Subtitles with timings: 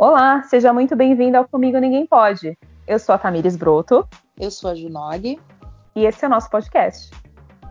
[0.00, 2.56] Olá, seja muito bem-vindo ao Comigo Ninguém Pode.
[2.86, 4.08] Eu sou a Tamires Broto.
[4.38, 5.40] Eu sou a Junog.
[5.96, 7.10] E esse é o nosso podcast.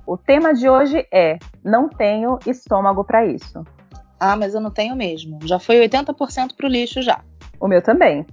[0.06, 3.66] O tema de hoje é Não tenho estômago para isso.
[4.20, 5.40] Ah, mas eu não tenho mesmo.
[5.44, 7.24] Já foi 80% pro lixo já.
[7.62, 8.26] O meu também.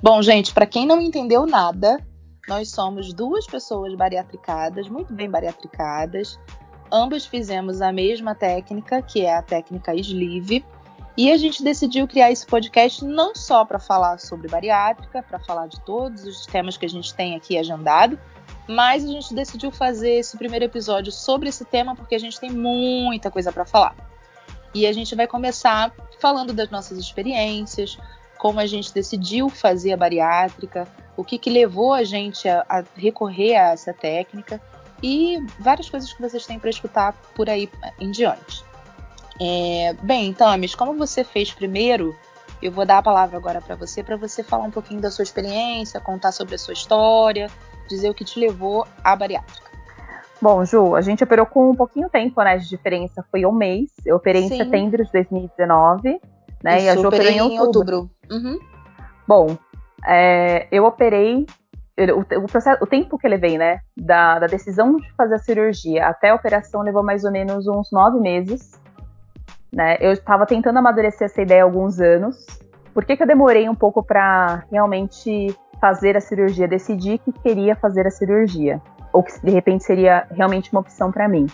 [0.00, 1.98] Bom, gente, para quem não entendeu nada,
[2.46, 6.38] nós somos duas pessoas bariatricadas, muito bem bariatricadas.
[6.92, 10.64] Ambas fizemos a mesma técnica, que é a técnica sleeve.
[11.16, 15.68] E a gente decidiu criar esse podcast não só para falar sobre bariátrica, para falar
[15.68, 18.18] de todos os temas que a gente tem aqui agendado,
[18.66, 22.50] mas a gente decidiu fazer esse primeiro episódio sobre esse tema porque a gente tem
[22.50, 23.94] muita coisa para falar.
[24.74, 27.96] E a gente vai começar falando das nossas experiências,
[28.36, 32.82] como a gente decidiu fazer a bariátrica, o que, que levou a gente a, a
[32.96, 34.60] recorrer a essa técnica
[35.00, 37.70] e várias coisas que vocês têm para escutar por aí
[38.00, 38.64] em diante.
[39.40, 42.14] É, bem, então, Amis, como você fez primeiro,
[42.62, 45.22] eu vou dar a palavra agora para você, para você falar um pouquinho da sua
[45.22, 47.48] experiência, contar sobre a sua história,
[47.88, 49.64] dizer o que te levou à bariátrica.
[50.40, 53.90] Bom, Ju, a gente operou com um pouquinho tempo, né, de diferença, foi um mês.
[54.04, 54.54] Eu operei Sim.
[54.54, 56.20] em setembro de 2019,
[56.62, 57.66] né, Isso, e a Ju operou em outubro.
[57.66, 58.10] outubro.
[58.30, 58.58] Uhum.
[59.26, 59.56] Bom,
[60.06, 61.46] é, eu operei
[61.96, 66.06] o, o, processo, o tempo que levei, né, da, da, decisão de fazer a cirurgia
[66.06, 68.72] até a operação levou mais ou menos uns nove meses.
[69.74, 69.96] Né?
[70.00, 72.46] Eu estava tentando amadurecer essa ideia há alguns anos.
[72.92, 76.68] Por que, que eu demorei um pouco para realmente fazer a cirurgia?
[76.68, 78.80] Decidi que queria fazer a cirurgia,
[79.12, 81.46] ou que de repente seria realmente uma opção para mim.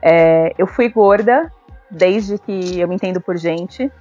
[0.00, 1.52] É, eu fui gorda
[1.90, 3.92] desde que eu me entendo por gente.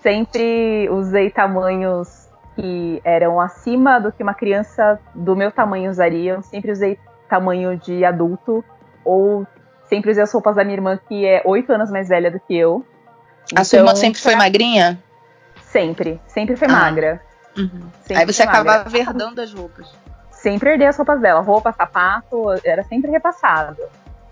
[0.00, 6.32] Sempre usei tamanhos que eram acima do que uma criança do meu tamanho usaria.
[6.34, 8.64] Eu sempre usei tamanho de adulto
[9.04, 9.46] ou
[9.92, 12.56] sempre usei as roupas da minha irmã, que é oito anos mais velha do que
[12.56, 12.82] eu.
[13.42, 14.98] A então, sua irmã sempre foi magrinha?
[15.64, 16.72] Sempre, sempre foi ah.
[16.72, 17.22] magra.
[17.58, 17.82] Uhum.
[18.00, 19.86] Sempre Aí você acabava verdando as roupas.
[20.30, 23.82] Sempre herdei as roupas dela, roupa, sapato, era sempre repassado.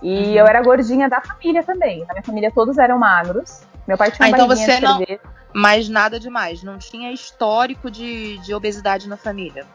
[0.00, 0.32] E uhum.
[0.32, 2.06] eu era gordinha da família também.
[2.06, 3.60] Na minha família todos eram magros.
[3.87, 4.99] Meu pai tinha ah, então você não.
[5.53, 6.62] Mas nada demais.
[6.62, 9.66] Não tinha histórico de, de obesidade na família.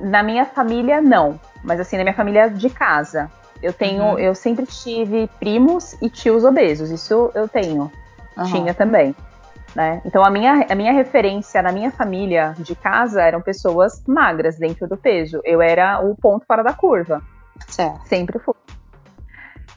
[0.00, 1.38] Na minha família, não.
[1.62, 3.30] Mas assim, na minha família de casa.
[3.64, 4.18] Eu tenho, uhum.
[4.18, 7.90] eu sempre tive primos e tios obesos, isso eu tenho.
[8.36, 8.44] Uhum.
[8.44, 9.14] Tinha também.
[9.74, 10.00] Né?
[10.04, 14.86] Então a minha, a minha referência na minha família de casa eram pessoas magras dentro
[14.86, 15.40] do peso.
[15.44, 17.22] Eu era o ponto fora da curva.
[17.68, 18.06] Certo.
[18.06, 18.54] Sempre fui.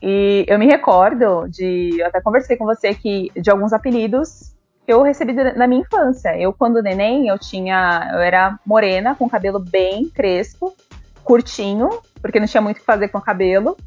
[0.02, 1.98] E eu me recordo de.
[2.00, 4.54] Eu até conversei com você que de alguns apelidos
[4.86, 6.38] que eu recebi na minha infância.
[6.40, 8.10] Eu, quando neném, eu tinha.
[8.14, 10.76] Eu era morena, com cabelo bem crespo,
[11.24, 11.90] curtinho,
[12.22, 13.78] porque não tinha muito o que fazer com o cabelo.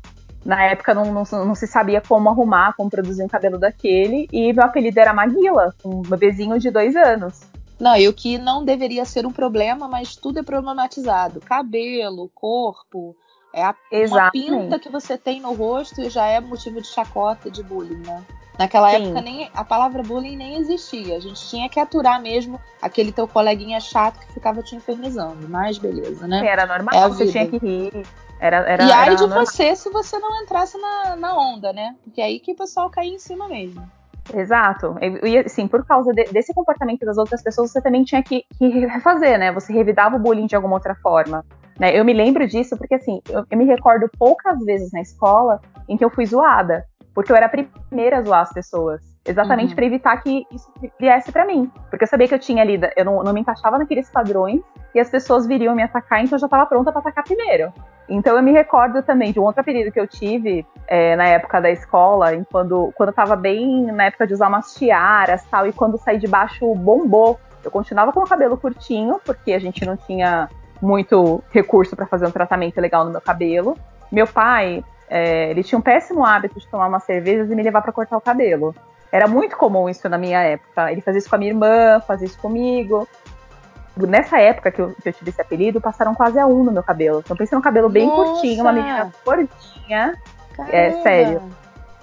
[0.44, 4.52] Na época não, não, não, se sabia como arrumar, como produzir um cabelo daquele, e
[4.52, 7.42] meu apelido era Maguila, um bebezinho de dois anos.
[7.78, 11.40] Não, e o que não deveria ser um problema, mas tudo é problematizado.
[11.40, 13.16] Cabelo, corpo,
[13.52, 13.74] é a,
[14.30, 18.24] pinta que você tem no rosto e já é motivo de chacota, de bullying, né?
[18.60, 19.04] Naquela Sim.
[19.04, 21.16] época nem a palavra bullying nem existia.
[21.16, 25.48] A gente tinha que aturar mesmo aquele teu coleguinha chato que ficava te infernizando.
[25.48, 26.46] Mas beleza, né?
[26.46, 28.06] Era normal, é você tinha que rir.
[28.38, 29.46] Era, era, e aí de normal.
[29.46, 31.96] você se você não entrasse na, na onda, né?
[32.04, 33.82] Porque é aí que o pessoal caía em cima mesmo.
[34.34, 34.94] Exato.
[35.24, 38.68] E assim, por causa de, desse comportamento das outras pessoas, você também tinha que, que
[38.86, 39.50] refazer, né?
[39.52, 41.42] Você revidava o bullying de alguma outra forma.
[41.80, 41.98] Né?
[41.98, 45.96] Eu me lembro disso porque, assim, eu, eu me recordo poucas vezes na escola em
[45.96, 46.84] que eu fui zoada.
[47.14, 49.00] Porque eu era a primeira a zoar as pessoas.
[49.24, 49.76] Exatamente uhum.
[49.76, 51.70] para evitar que isso viesse para mim.
[51.88, 54.60] Porque eu sabia que eu tinha ali, eu não, não, me encaixava naqueles padrões
[54.94, 57.72] e as pessoas viriam me atacar, então eu já estava pronta para atacar primeiro.
[58.08, 61.60] Então eu me recordo também de um outro apelido que eu tive é, na época
[61.60, 65.66] da escola, em quando, quando eu tava bem na época de usar umas tiaras tal,
[65.66, 67.38] e quando saí de baixo bombou.
[67.62, 70.48] Eu continuava com o cabelo curtinho, porque a gente não tinha
[70.80, 73.76] muito recurso para fazer um tratamento legal no meu cabelo.
[74.10, 77.82] Meu pai, é, ele tinha um péssimo hábito de tomar umas cervejas e me levar
[77.82, 78.74] para cortar o cabelo.
[79.12, 80.90] Era muito comum isso na minha época.
[80.90, 83.08] Ele fazia isso com a minha irmã, fazia isso comigo.
[83.96, 86.82] Nessa época que eu, que eu tive esse apelido, passaram quase a um no meu
[86.82, 87.20] cabelo.
[87.20, 88.32] Então pensei num cabelo bem Nossa.
[88.32, 90.14] curtinho, uma menina gordinha.
[90.68, 91.42] É sério.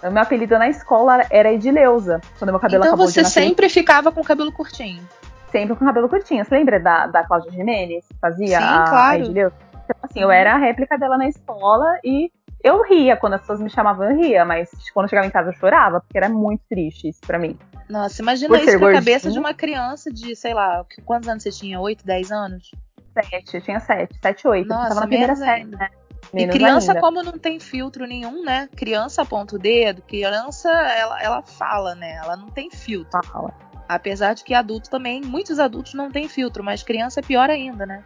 [0.04, 4.12] O meu apelido na escola era Edileuza, quando meu cabelo então acabou você sempre ficava
[4.12, 5.02] com o cabelo curtinho?
[5.58, 6.46] Sempre com o cabelo curtinho.
[6.46, 8.06] Você lembra da, da Cláudia Jimenez?
[8.22, 9.24] Fazia Sim, a, claro.
[9.24, 9.28] a?
[9.28, 9.52] Então,
[10.04, 12.32] assim, eu era a réplica dela na escola e
[12.64, 15.50] eu ria quando as pessoas me chamavam, eu ria, mas quando eu chegava em casa
[15.50, 17.58] eu chorava, porque era muito triste isso pra mim.
[17.90, 21.50] Nossa, imagina Por isso pra cabeça de uma criança de, sei lá, quantos anos você
[21.50, 21.80] tinha?
[21.80, 22.72] 8, 10 anos?
[23.14, 24.68] 7, eu tinha 7, 7, 8.
[24.68, 25.90] Nossa, tava na primeira série, né?
[26.32, 27.02] Menos e criança, ainda.
[27.02, 28.70] como não tem filtro nenhum, né?
[28.76, 32.16] Criança aponta o dedo, criança, ela, ela fala, né?
[32.24, 33.20] Ela não tem filtro.
[33.26, 33.54] Fala.
[33.88, 37.86] Apesar de que adulto também, muitos adultos não têm filtro, mas criança é pior ainda,
[37.86, 38.04] né?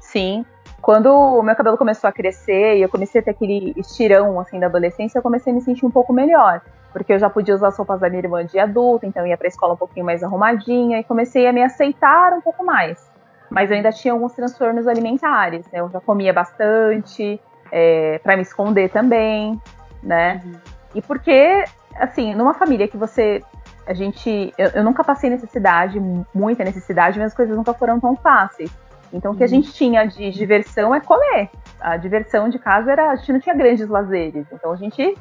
[0.00, 0.44] Sim.
[0.82, 4.58] Quando o meu cabelo começou a crescer e eu comecei a ter aquele estirão assim
[4.58, 6.62] da adolescência, eu comecei a me sentir um pouco melhor,
[6.92, 9.36] porque eu já podia usar as roupas da minha irmã de adulta, então eu ia
[9.36, 13.08] para a escola um pouquinho mais arrumadinha e comecei a me aceitar um pouco mais.
[13.50, 15.80] Mas eu ainda tinha alguns transtornos alimentares, né?
[15.80, 17.40] Eu já comia bastante,
[17.70, 19.60] é, para me esconder também,
[20.02, 20.40] né?
[20.44, 20.60] Uhum.
[20.94, 21.64] E porque,
[21.96, 23.42] assim, numa família que você
[23.86, 24.52] a gente.
[24.56, 26.00] Eu, eu, nunca passei necessidade,
[26.34, 28.70] muita necessidade, mas as coisas nunca foram tão fáceis.
[29.12, 29.50] Então, o que a uhum.
[29.50, 31.50] gente tinha de diversão é comer.
[31.80, 33.10] A diversão de casa era.
[33.10, 34.46] A gente não tinha grandes lazeres.
[34.52, 35.16] Então, a gente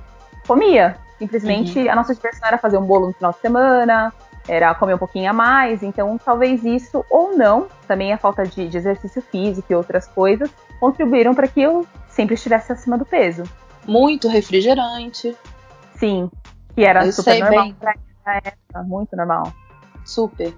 [0.47, 0.97] comia.
[1.17, 1.91] Simplesmente, uhum.
[1.91, 4.13] a nossa diversão era fazer um bolo no final de semana,
[4.47, 5.83] era comer um pouquinho a mais.
[5.83, 10.49] Então, talvez isso ou não, também a falta de, de exercício físico e outras coisas,
[10.79, 13.43] contribuíram para que eu sempre estivesse acima do peso.
[13.85, 15.35] Muito refrigerante.
[15.95, 16.31] Sim,
[16.73, 18.08] que era eu super normal bem.
[18.23, 19.51] Pra época, muito normal.
[20.05, 20.53] Super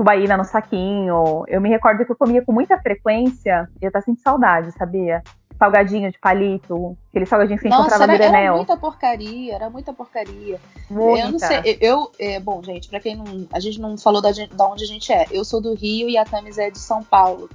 [0.00, 1.44] tubaína no saquinho.
[1.46, 5.22] Eu me recordo que eu comia com muita frequência e eu tava sentindo saudade, sabia?
[5.58, 8.44] Salgadinho de palito, aquele salgadinho que você Nossa, encontrava era, no Granel.
[8.44, 10.58] Era muita porcaria, era muita porcaria.
[10.88, 11.26] Muita.
[11.26, 14.30] Eu não sei, eu, é, bom, gente, pra quem não, a gente não falou da,
[14.30, 15.26] da onde a gente é.
[15.30, 17.50] Eu sou do Rio e a Tamis é de São Paulo.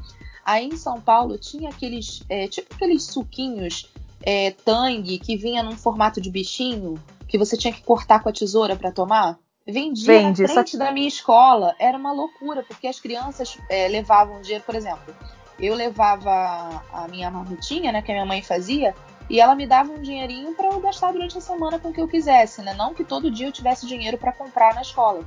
[0.46, 5.76] Aí em São Paulo tinha aqueles, é, tipo aqueles suquinhos é, tangue que vinha num
[5.76, 7.00] formato de bichinho
[7.36, 9.38] que você tinha que cortar com a tesoura para tomar.
[9.68, 11.76] Vendia Vende, na frente da minha escola.
[11.78, 15.14] Era uma loucura, porque as crianças é, levavam dinheiro, por exemplo.
[15.60, 18.96] Eu levava a minha marmitinha, né, que a minha mãe fazia,
[19.30, 22.00] e ela me dava um dinheirinho para eu gastar durante a semana com o que
[22.00, 22.74] eu quisesse, né?
[22.74, 25.24] Não que todo dia eu tivesse dinheiro para comprar na escola.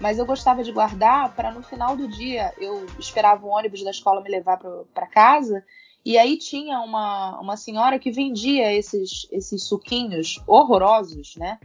[0.00, 3.90] Mas eu gostava de guardar para no final do dia eu esperava o ônibus da
[3.90, 5.62] escola me levar para casa
[6.04, 11.58] e aí tinha uma, uma senhora que vendia esses, esses suquinhos horrorosos, né?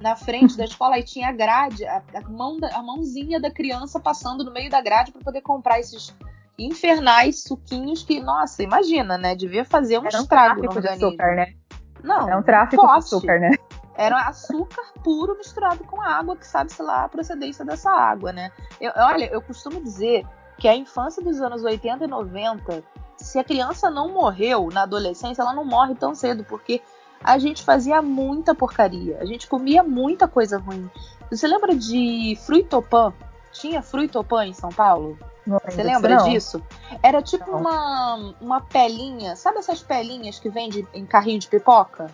[0.00, 3.50] na frente da escola e tinha a grade, a, a, mão da, a mãozinha da
[3.50, 6.14] criança passando no meio da grade para poder comprar esses
[6.58, 9.34] infernais suquinhos que, nossa, imagina, né?
[9.34, 11.08] Devia fazer um Era estrago um no organismo.
[11.08, 11.54] Açúcar, né?
[12.02, 13.50] Não, é um tráfico de açúcar, né?
[13.96, 18.50] Era açúcar puro misturado com água, que sabe-se lá a procedência dessa água, né?
[18.80, 20.26] Eu, olha, eu costumo dizer
[20.58, 22.84] que a infância dos anos 80 e 90,
[23.16, 26.82] se a criança não morreu na adolescência, ela não morre tão cedo, porque
[27.22, 29.18] a gente fazia muita porcaria.
[29.20, 30.90] A gente comia muita coisa ruim.
[31.30, 33.12] Você lembra de Fruitopan?
[33.52, 35.18] Tinha Fruitopan em São Paulo?
[35.64, 36.28] Você lembra não.
[36.28, 36.62] disso?
[37.02, 39.36] Era tipo uma, uma pelinha.
[39.36, 42.10] Sabe essas pelinhas que vende em carrinho de pipoca?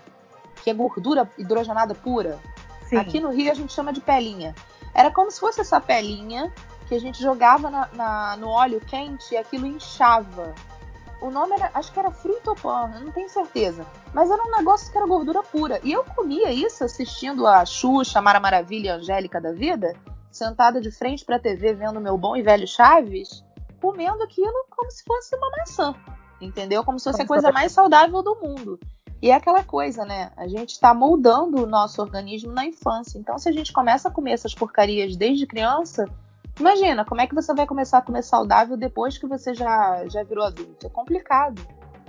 [0.63, 2.39] Que é gordura hidrogenada pura?
[2.89, 2.97] Sim.
[2.97, 4.55] Aqui no Rio a gente chama de pelinha.
[4.95, 6.53] Era como se fosse essa pelinha
[6.87, 10.55] que a gente jogava na, na, no óleo quente e aquilo inchava
[11.23, 13.87] o nome era, acho que era fritopan, eu não tenho certeza.
[14.13, 15.81] Mas era um negócio que era gordura pura.
[15.85, 19.95] E eu comia isso assistindo a Xuxa, Mara Maravilha e Angélica da vida,
[20.31, 23.45] sentada de frente pra TV vendo meu bom e velho Chaves,
[23.81, 25.95] comendo aquilo como se fosse uma maçã.
[26.41, 26.83] Entendeu?
[26.83, 28.81] Como se fosse a coisa mais saudável do mundo.
[29.23, 30.33] E é aquela coisa, né?
[30.37, 33.17] A gente está moldando o nosso organismo na infância.
[33.17, 36.05] Então, se a gente começa a comer essas porcarias desde criança,
[36.59, 40.23] Imagina, como é que você vai começar a comer saudável depois que você já, já
[40.23, 40.87] virou adulto?
[40.87, 41.61] É complicado.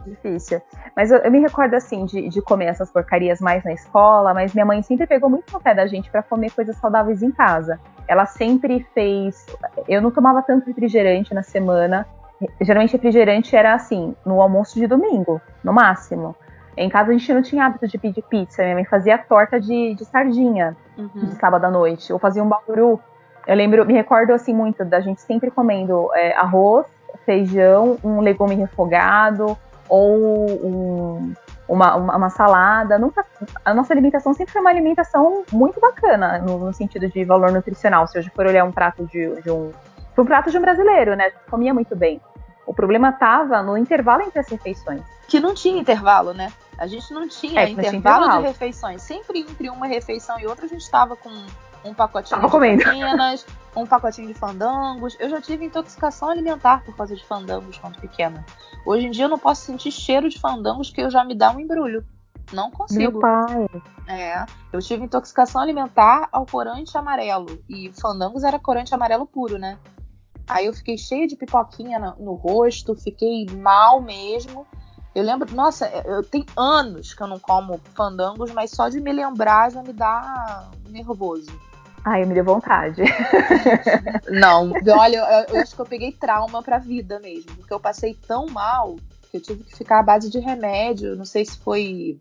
[0.06, 0.62] Difícil.
[0.96, 4.54] Mas eu, eu me recordo, assim, de, de, comer essas porcarias mais na escola, mas
[4.54, 7.80] minha mãe sempre pegou muito no pé da gente para comer coisas saudáveis em casa.
[8.08, 9.46] Ela sempre fez.
[9.88, 12.06] Eu não tomava tanto refrigerante na semana.
[12.60, 16.36] Geralmente, refrigerante era assim, no almoço de domingo, no máximo.
[16.76, 18.64] Em casa a gente não tinha hábito de pedir pizza.
[18.64, 21.08] Minha mãe fazia torta de, de sardinha uhum.
[21.14, 22.12] de sábado à noite.
[22.12, 23.00] Ou fazia um bauru
[23.46, 26.86] eu lembro, me recordo assim muito da gente sempre comendo é, arroz,
[27.26, 29.58] feijão, um legume refogado
[29.88, 31.34] ou um,
[31.68, 32.98] uma, uma, uma, salada.
[32.98, 33.26] Nunca,
[33.64, 38.08] a nossa alimentação sempre foi uma alimentação muito bacana no, no sentido de valor nutricional.
[38.08, 39.72] Se hoje for olhar um prato de, de um,
[40.18, 41.26] um prato de um brasileiro, né?
[41.26, 42.22] A gente comia muito bem.
[42.66, 45.02] O problema estava no intervalo entre as refeições.
[45.28, 46.52] Que não tinha intervalo, né?
[46.78, 49.02] A gente não tinha, é, intervalo, não tinha intervalo de refeições.
[49.02, 51.30] Sempre entre uma refeição e outra a gente estava com
[51.84, 52.84] um pacotinho Tava de comendo.
[52.84, 55.16] Pequenas, um pacotinho de fandangos.
[55.20, 58.46] Eu já tive intoxicação alimentar por causa de fandangos quando pequena.
[58.86, 61.52] Hoje em dia eu não posso sentir cheiro de fandangos que eu já me dá
[61.52, 62.06] um embrulho.
[62.52, 63.12] Não consigo.
[63.12, 63.70] Meu pai.
[64.08, 67.60] É, eu tive intoxicação alimentar ao corante amarelo.
[67.70, 69.78] E fandangos era corante amarelo puro, né?
[70.48, 74.68] Aí eu fiquei cheia de pipoquinha no, no rosto, fiquei mal mesmo.
[75.16, 79.14] Eu lembro, nossa, eu tenho anos que eu não como fandangos, mas só de me
[79.14, 81.52] lembrar já me dá nervoso.
[82.06, 83.02] Ai, me deu vontade.
[84.30, 88.14] Não, olha, eu, eu, acho que eu peguei trauma pra vida mesmo, porque eu passei
[88.28, 88.98] tão mal
[89.32, 92.20] que eu tive que ficar à base de remédio, não sei se foi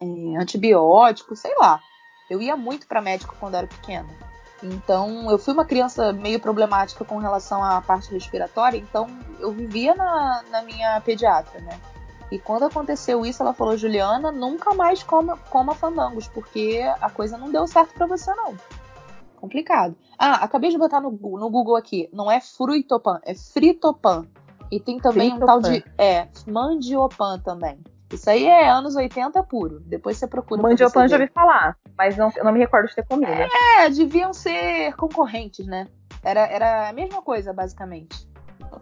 [0.00, 1.80] é, antibiótico, sei lá.
[2.30, 4.08] Eu ia muito para médico quando era pequena.
[4.62, 9.06] Então, eu fui uma criança meio problemática com relação à parte respiratória, então
[9.38, 11.78] eu vivia na, na minha pediatra, né?
[12.30, 17.36] E quando aconteceu isso, ela falou: Juliana, nunca mais coma, coma fandangos, porque a coisa
[17.36, 18.56] não deu certo para você, não.
[19.46, 19.94] Complicado.
[20.18, 22.10] Ah, acabei de botar no, no Google aqui.
[22.12, 24.26] Não é fruitopan, é fritopan.
[24.72, 25.58] E tem também fritopan.
[25.58, 25.84] um tal de.
[25.96, 27.78] É, mandiopan também.
[28.12, 29.78] Isso aí é anos 80 puro.
[29.86, 30.60] Depois você procura.
[30.60, 33.30] Mandiopan já ouvi falar, mas não, não me recordo de ter comido.
[33.30, 35.86] É, deviam ser concorrentes, né?
[36.24, 38.28] Era, era a mesma coisa, basicamente.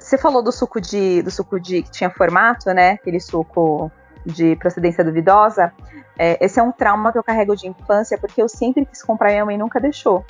[0.01, 2.93] Você falou do suco de do suco de que tinha formato, né?
[2.93, 3.91] Aquele suco
[4.25, 5.75] de procedência duvidosa.
[6.19, 9.31] É, esse é um trauma que eu carrego de infância porque eu sempre quis comprar
[9.31, 10.25] e minha mãe nunca deixou.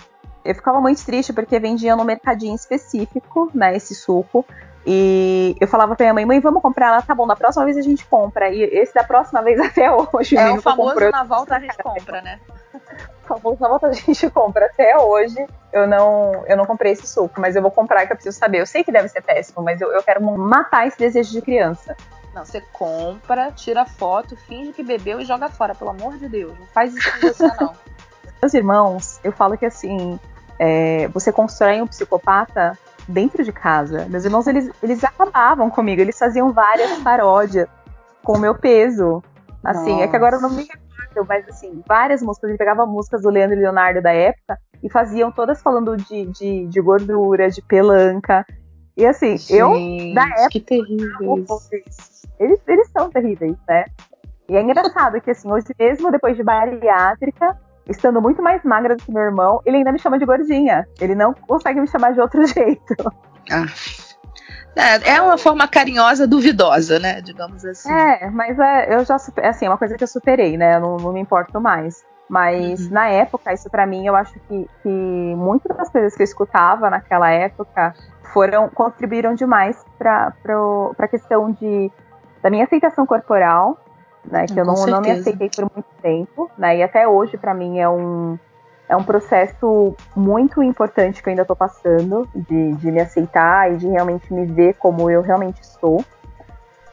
[0.45, 4.45] Eu ficava muito triste porque vendia no mercadinho específico, né, esse suco.
[4.87, 6.89] E eu falava pra minha mãe, mãe, vamos comprar?
[6.89, 8.51] Ela, tá bom, da próxima vez a gente compra.
[8.51, 10.37] E esse da próxima vez até hoje.
[10.37, 11.11] É o famoso comprou.
[11.11, 12.39] na volta a gente compra, né?
[13.25, 14.67] O famoso na volta a gente compra.
[14.67, 18.17] Até hoje eu não, eu não comprei esse suco, mas eu vou comprar que eu
[18.17, 18.61] preciso saber.
[18.61, 21.97] Eu sei que deve ser péssimo, mas eu, eu quero matar esse desejo de criança.
[22.35, 26.59] Não, você compra, tira foto, finge que bebeu e joga fora, pelo amor de Deus.
[26.59, 27.73] Não faz isso com você, não.
[28.43, 30.19] Meus irmãos, eu falo que assim,
[30.59, 34.07] é, você constrói um psicopata dentro de casa.
[34.09, 37.69] Meus irmãos, eles, eles acabavam comigo, eles faziam várias paródias
[38.23, 39.23] com o meu peso.
[39.63, 40.05] Assim, Nossa.
[40.05, 42.51] é que agora eu não me recordo, mas assim, várias músicas.
[42.51, 46.67] Ele pegava músicas do Leandro e Leonardo da época e faziam todas falando de, de,
[46.67, 48.45] de gordura, de pelanca.
[48.97, 49.71] E assim, Gente, eu,
[50.15, 50.49] da época.
[50.51, 52.27] Que terríveis.
[52.39, 53.85] Eles, eles são terríveis, né?
[54.49, 59.03] E é engraçado que, assim, hoje mesmo, depois de bariátrica, estando muito mais magra do
[59.03, 60.87] que meu irmão, ele ainda me chama de gordinha.
[61.01, 62.95] Ele não consegue me chamar de outro jeito.
[63.51, 63.67] Ah.
[64.77, 67.21] É, uma forma carinhosa, duvidosa, né?
[67.21, 67.93] Digamos assim.
[67.93, 70.77] É, mas é, eu já é assim, é uma coisa que eu superei, né?
[70.77, 72.03] Eu não, não me importo mais.
[72.29, 72.93] Mas uhum.
[72.93, 76.91] na época, isso para mim, eu acho que, que muitas das coisas que eu escutava
[76.91, 77.95] naquela época
[78.33, 80.35] foram contribuíram demais para
[80.99, 81.93] a questão de,
[82.43, 83.79] da minha aceitação corporal
[84.25, 84.47] né?
[84.47, 86.77] Que eu não, não me aceitei por muito tempo, né?
[86.79, 88.39] E até hoje, para mim, é um,
[88.89, 93.77] é um processo muito importante que eu ainda estou passando, de, de me aceitar e
[93.77, 96.05] de realmente me ver como eu realmente sou.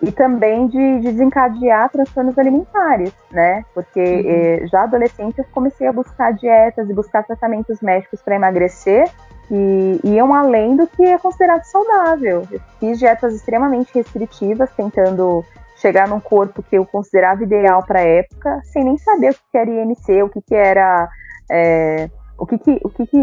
[0.02, 3.64] E também de, de desencadear transtornos alimentares, né?
[3.74, 4.64] Porque uhum.
[4.64, 9.08] eh, já adolescente eu comecei a buscar dietas e buscar tratamentos médicos para emagrecer
[9.52, 12.48] e iam além do que é considerado saudável.
[12.50, 15.46] Eu fiz dietas extremamente restritivas, tentando
[15.82, 19.58] chegar num corpo que eu considerava ideal para a época, sem nem saber o que
[19.58, 21.10] era IMC, o que, que era.
[21.50, 23.18] É, o que, que, o que, que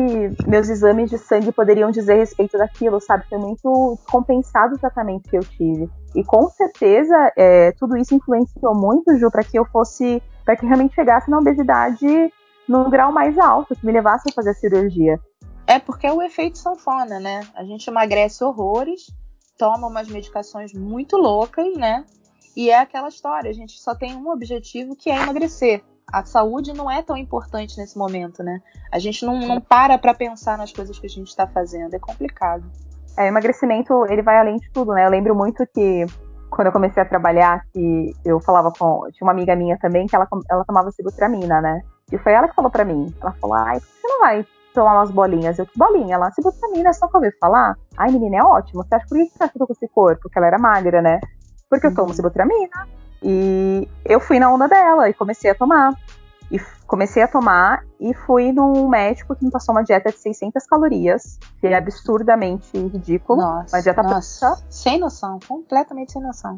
[0.47, 3.25] meus exames de sangue poderiam dizer a respeito daquilo, sabe?
[3.29, 5.91] Foi muito compensado o tratamento que eu tive.
[6.15, 10.23] E com certeza é, tudo isso influenciou muito, Ju, para que eu fosse.
[10.45, 12.33] para que realmente chegasse na obesidade
[12.69, 15.19] num grau mais alto, que me levasse a fazer a cirurgia.
[15.67, 17.41] É porque é o efeito sanfona, né?
[17.55, 19.07] A gente emagrece horrores,
[19.59, 22.05] toma umas medicações muito loucas, né?
[22.59, 25.81] E é aquela história, a gente só tem um objetivo que é emagrecer.
[26.13, 28.61] A saúde não é tão importante nesse momento, né?
[28.91, 32.01] A gente não, não para para pensar nas coisas que a gente está fazendo, é
[32.01, 32.65] complicado.
[33.17, 35.07] É, o emagrecimento, ele vai além de tudo, né?
[35.07, 36.05] Eu lembro muito que
[36.51, 39.03] quando eu comecei a trabalhar, que eu falava com.
[39.13, 41.81] Tinha uma amiga minha também que ela, ela tomava sibutramina, né?
[42.11, 43.15] E foi ela que falou para mim.
[43.21, 45.61] Ela falou: ai, por que você não vai tomar umas bolinhas?
[45.61, 46.17] Eu, que bolinha?
[46.17, 47.77] Ela, sibutramina, só que eu ouvi falar.
[47.97, 48.83] Ai, menina, é ótimo.
[48.83, 50.23] Você acha por que você acha que com esse corpo?
[50.23, 51.21] Porque ela era magra, né?
[51.69, 52.89] Porque eu tomo sibutramina.
[53.23, 55.93] E eu fui na onda dela e comecei a tomar.
[56.51, 60.65] E comecei a tomar e fui num médico que me passou uma dieta de 600
[60.67, 63.41] calorias, que é absurdamente ridículo.
[63.41, 64.65] Nossa, uma dieta nossa.
[64.71, 66.57] Sem noção, completamente sem noção.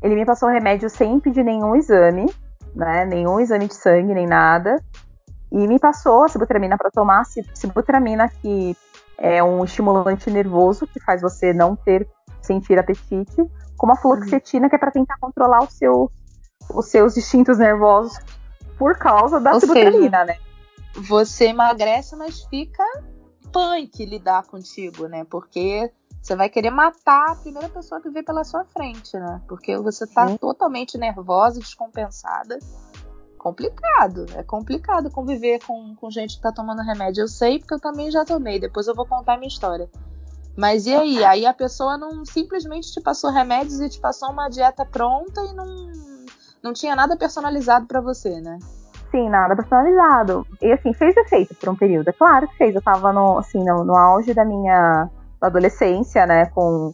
[0.00, 2.32] Ele me passou remédio sem pedir nenhum exame,
[2.74, 3.04] né?
[3.06, 4.80] Nenhum exame de sangue, nem nada.
[5.50, 7.24] E me passou a sibutramina para tomar.
[7.54, 8.76] Sibutramina que
[9.18, 12.06] é um estimulante nervoso que faz você não ter
[12.42, 13.42] sentir apetite
[13.76, 16.10] como a fluoxetina, que é para tentar controlar o seu,
[16.74, 18.18] os seus instintos nervosos
[18.78, 20.36] por causa da sibutramina, né?
[20.94, 22.84] Você emagrece, mas fica
[23.52, 25.24] punk lidar contigo, né?
[25.24, 25.90] Porque
[26.20, 29.42] você vai querer matar a primeira pessoa que vê pela sua frente, né?
[29.46, 30.36] Porque você tá Sim.
[30.38, 32.58] totalmente nervosa, descompensada.
[33.36, 37.22] Complicado, é complicado conviver com, com gente que tá tomando remédio.
[37.22, 39.90] Eu sei porque eu também já tomei, depois eu vou contar a minha história.
[40.56, 41.24] Mas e aí?
[41.24, 45.52] Aí a pessoa não simplesmente te passou remédios e te passou uma dieta pronta e
[45.52, 45.92] não,
[46.62, 48.58] não tinha nada personalizado para você, né?
[49.10, 50.46] Sim, nada personalizado.
[50.60, 52.08] E assim, fez efeito por um período.
[52.08, 52.74] É claro que fez.
[52.74, 55.08] Eu tava no, assim, no, no auge da minha
[55.40, 56.46] adolescência, né?
[56.46, 56.90] Com,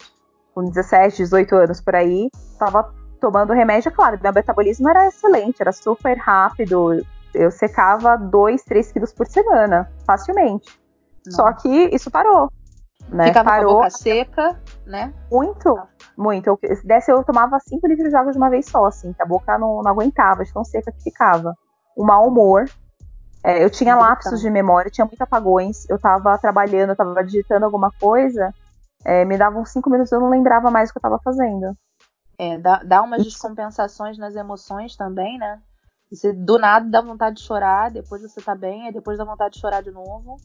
[0.55, 2.31] com 17, 18 anos por aí.
[2.59, 7.05] Tava tomando remédio, é claro, meu metabolismo era excelente, era super rápido.
[7.35, 10.81] Eu secava 2, 3 quilos por semana, facilmente.
[11.29, 12.51] Só que isso parou.
[13.11, 13.29] Né?
[13.29, 13.75] Ficava parou.
[13.75, 15.13] com a boca seca, né?
[15.31, 15.79] Muito,
[16.17, 16.47] muito.
[16.47, 19.23] Eu, se desse, eu tomava cinco litros de água de uma vez só, assim, que
[19.23, 21.55] a boca não, não aguentava, de tão seca que ficava.
[21.97, 22.67] O mau humor.
[23.43, 25.89] É, eu tinha lapsos de memória, tinha muitos apagões.
[25.89, 28.55] Eu tava trabalhando, eu tava digitando alguma coisa,
[29.05, 31.75] é, me davam cinco minutos, eu não lembrava mais o que eu tava fazendo.
[32.39, 35.61] É, dá, dá umas descompensações nas emoções também, né?
[36.11, 39.55] Você do nada dá vontade de chorar, depois você tá bem, aí depois dá vontade
[39.55, 40.37] de chorar de novo.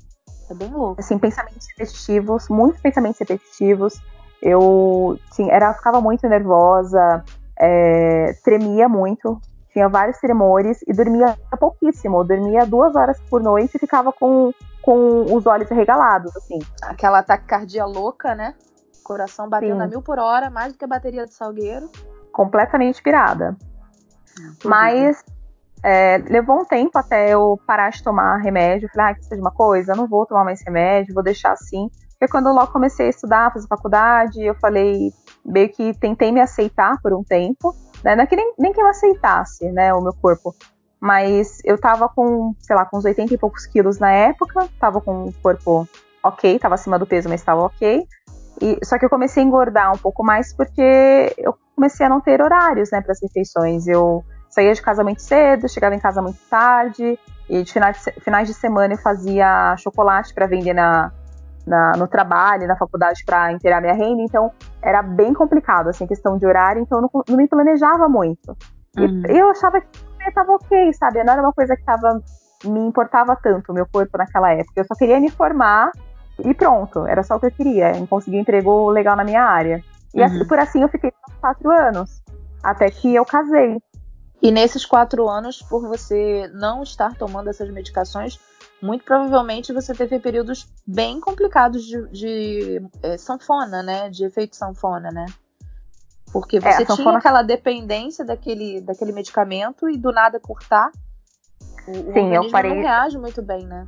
[0.50, 1.00] É bem louco.
[1.00, 4.02] Assim, pensamentos repetitivos, muitos pensamentos repetitivos.
[4.42, 7.24] Eu sim, era, ficava muito nervosa,
[7.60, 9.40] é, tremia muito,
[9.72, 12.20] tinha vários tremores e dormia pouquíssimo.
[12.20, 16.60] Eu dormia duas horas por noite e ficava com, com os olhos regalados, assim.
[16.84, 18.54] Aquela taquicardia louca, né?
[19.04, 19.82] Coração batendo Sim.
[19.82, 21.90] a mil por hora, mais do que a bateria do Salgueiro.
[22.32, 23.56] Completamente pirada.
[24.64, 25.24] Mas
[25.84, 28.90] é, levou um tempo até eu parar de tomar remédio.
[28.94, 31.90] Falei, ah, que seja uma coisa, não vou tomar mais remédio, vou deixar assim.
[32.18, 35.12] Foi quando eu logo comecei a estudar, fazer faculdade, eu falei,
[35.46, 37.76] meio que tentei me aceitar por um tempo.
[38.04, 38.16] Né?
[38.16, 40.56] Não é que nem, nem que eu aceitasse, né, o meu corpo.
[41.00, 45.02] Mas eu tava com, sei lá, com uns 80 e poucos quilos na época, tava
[45.02, 45.88] com o corpo
[46.24, 48.08] ok, tava acima do peso, mas estava ok.
[48.62, 52.22] E, só que eu comecei a engordar um pouco mais porque eu comecei a não
[52.22, 53.86] ter horários, né, para as refeições.
[53.88, 54.24] Eu
[54.56, 57.20] saía de casa muito cedo, chegava em casa muito tarde,
[57.50, 61.12] e de finais de, finais de semana eu fazia chocolate para vender na,
[61.68, 66.38] na, no trabalho, na faculdade para inteirar minha renda, então era bem complicado, assim, questão
[66.38, 68.56] de horário, então eu não, não me planejava muito.
[68.98, 69.24] Uhum.
[69.28, 69.88] E eu achava que
[70.26, 71.22] estava ok, sabe?
[71.24, 72.24] Não era uma coisa que tava,
[72.64, 74.72] me importava tanto o meu corpo naquela época.
[74.78, 75.92] Eu só queria me formar
[76.40, 79.84] e pronto, era só o que eu queria, conseguir um emprego legal na minha área.
[80.14, 80.26] E uhum.
[80.26, 82.24] assim, por assim eu fiquei quatro anos,
[82.64, 83.78] até que eu casei.
[84.42, 88.40] E nesses quatro anos, por você não estar tomando essas medicações,
[88.82, 94.10] muito provavelmente você teve períodos bem complicados de, de é, sanfona, né?
[94.10, 95.26] De efeito sanfona, né?
[96.32, 100.92] Porque você é, tinha aquela dependência daquele, daquele medicamento e do nada cortar.
[101.88, 102.74] O, Sim, o eu parei.
[102.74, 103.88] não reage muito bem, né?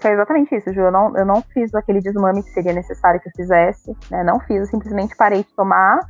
[0.00, 0.80] Foi exatamente isso, Ju.
[0.80, 4.24] Eu não, eu não fiz aquele desmame que seria necessário que eu fizesse, né?
[4.24, 6.00] Não fiz, eu simplesmente parei de tomar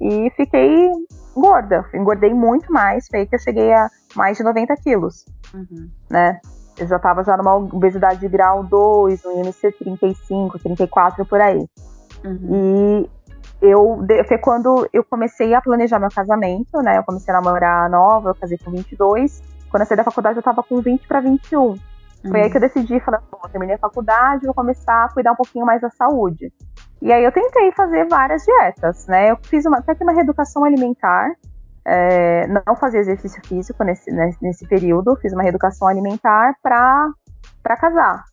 [0.00, 0.90] e fiquei
[1.34, 1.84] gorda.
[1.94, 5.88] Engordei muito mais, foi aí que eu cheguei a mais de 90 quilos, uhum.
[6.10, 6.40] né?
[6.78, 11.66] Eu já tava já numa obesidade de grau 2, no IMC 35, 34, por aí.
[12.24, 13.04] Uhum.
[13.10, 13.10] E
[13.60, 16.98] eu, foi quando eu comecei a planejar meu casamento, né?
[16.98, 19.42] Eu comecei a namorar nova, eu casei com 22.
[19.70, 21.74] Quando eu saí da faculdade, eu tava com 20 para 21.
[22.22, 22.36] Foi uhum.
[22.36, 25.36] aí que eu decidi, falei, bom, eu terminei a faculdade, vou começar a cuidar um
[25.36, 26.52] pouquinho mais da saúde.
[27.00, 29.30] E aí eu tentei fazer várias dietas, né?
[29.30, 31.30] Eu fiz uma, até que uma reeducação alimentar,
[31.84, 34.10] é, não fazia exercício físico nesse,
[34.42, 38.24] nesse período, fiz uma reeducação alimentar para casar.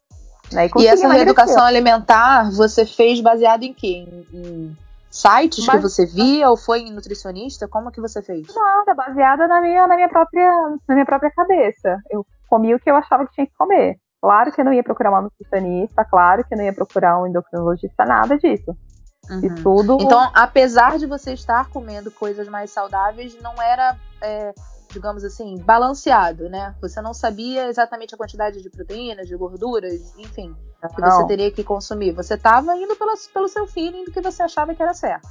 [0.51, 0.67] Né?
[0.75, 4.07] E, e essa reeducação alimentar você fez baseado em quê?
[4.33, 4.77] Em, em
[5.09, 7.67] sites que você via ou foi em nutricionista?
[7.67, 8.47] Como que você fez?
[8.53, 10.51] Nada, baseada na minha, na minha, própria,
[10.87, 11.97] na minha própria cabeça.
[12.11, 13.97] Eu comi o que eu achava que tinha que comer.
[14.25, 17.27] Claro que eu não ia procurar uma nutricionista, claro que eu não ia procurar um
[17.27, 18.75] endocrinologista, nada disso.
[19.29, 19.55] Uhum.
[19.61, 19.97] tudo.
[20.01, 24.51] Então, apesar de você estar comendo coisas mais saudáveis, não era, é,
[24.89, 26.73] digamos assim, balanceado, né?
[26.81, 30.55] Você não sabia exatamente a quantidade de proteínas, de gorduras, enfim,
[30.95, 31.11] que não.
[31.11, 32.11] você teria que consumir.
[32.13, 35.27] Você estava indo pela, pelo seu feeling do que você achava que era certo.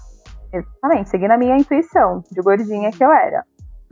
[0.52, 3.44] Exatamente, seguindo a minha intuição de gordinha que eu era.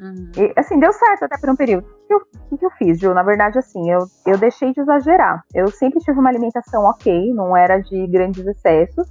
[0.03, 0.33] Uhum.
[0.37, 1.87] E, assim, deu certo até por um período.
[1.87, 3.15] O que, eu, que, eu fiz, Ju?
[3.15, 5.45] Na verdade, assim, eu, eu deixei de exagerar.
[5.55, 9.07] Eu sempre tive uma alimentação ok, não era de grandes excessos,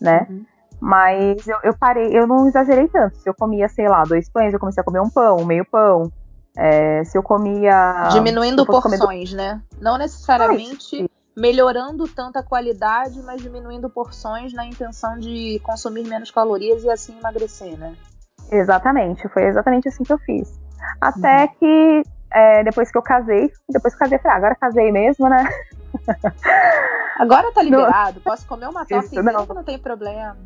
[0.00, 0.26] né?
[0.30, 0.46] Uhum.
[0.80, 3.18] Mas eu, eu, parei, eu não exagerei tanto.
[3.18, 6.10] Se eu comia, sei lá, dois pães, eu comecei a comer um pão, meio pão.
[6.56, 8.08] É, se eu comia.
[8.10, 9.60] Diminuindo porções, né?
[9.78, 16.82] Não necessariamente Ai, melhorando tanta qualidade, mas diminuindo porções na intenção de consumir menos calorias
[16.82, 17.94] e assim emagrecer, né?
[18.50, 20.58] Exatamente, foi exatamente assim que eu fiz.
[21.00, 21.48] Até uhum.
[21.58, 25.28] que é, depois que eu casei, depois que eu casei, falei, ah, agora casei mesmo,
[25.28, 25.44] né?
[27.18, 28.22] Agora tá liberado, não.
[28.22, 29.44] posso comer uma torta não.
[29.44, 30.38] não tem problema.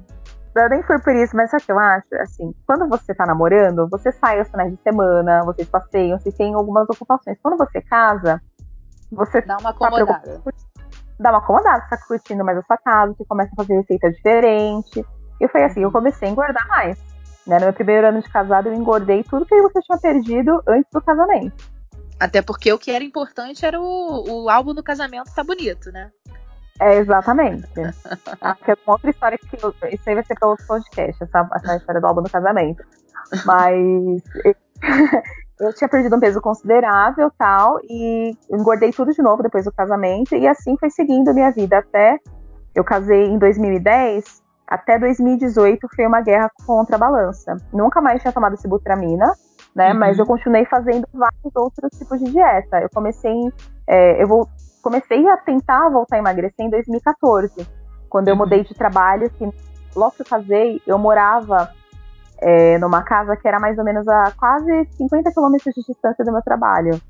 [0.57, 2.14] Eu nem foi por isso, mas sabe o que eu acho?
[2.21, 6.55] Assim, quando você tá namorando, você sai aos finais de semana, vocês passeiam, vocês têm
[6.55, 7.38] algumas ocupações.
[7.43, 8.40] Quando você casa,
[9.11, 10.40] você dá uma acomodada.
[10.45, 10.53] Tá
[11.19, 14.11] dá uma acomodada, você tá curtindo mais a sua casa, você começa a fazer receita
[14.11, 15.05] diferente.
[15.40, 15.93] E foi assim, eu uhum.
[15.93, 16.99] comecei a engordar mais.
[17.46, 17.59] Né?
[17.59, 21.00] No meu primeiro ano de casado, eu engordei tudo que você tinha perdido antes do
[21.00, 21.72] casamento.
[22.18, 26.11] Até porque o que era importante era o, o álbum do casamento tá bonito, né?
[26.80, 27.68] É, exatamente.
[28.40, 31.22] Acho que é uma outra história que eu, isso aí vai ser para outro podcast,
[31.22, 32.83] essa, essa história do álbum do casamento.
[33.44, 34.22] Mas
[35.61, 40.35] eu tinha perdido um peso considerável tal, e engordei tudo de novo depois do casamento,
[40.35, 42.18] e assim foi seguindo a minha vida até.
[42.74, 47.57] Eu casei em 2010, até 2018 foi uma guerra contra a balança.
[47.72, 49.33] Nunca mais tinha tomado sibutramina,
[49.74, 49.92] né?
[49.92, 49.98] Uhum.
[49.98, 52.79] Mas eu continuei fazendo vários outros tipos de dieta.
[52.81, 53.35] Eu comecei,
[53.87, 54.48] é, eu vou,
[54.83, 57.66] comecei a tentar voltar a emagrecer em 2014,
[58.09, 58.40] quando eu uhum.
[58.40, 59.31] mudei de trabalho.
[59.31, 59.48] Que
[59.94, 61.70] logo que eu casei, eu morava
[62.38, 66.33] é, numa casa que era mais ou menos a quase 50 quilômetros de distância do
[66.33, 67.00] meu trabalho.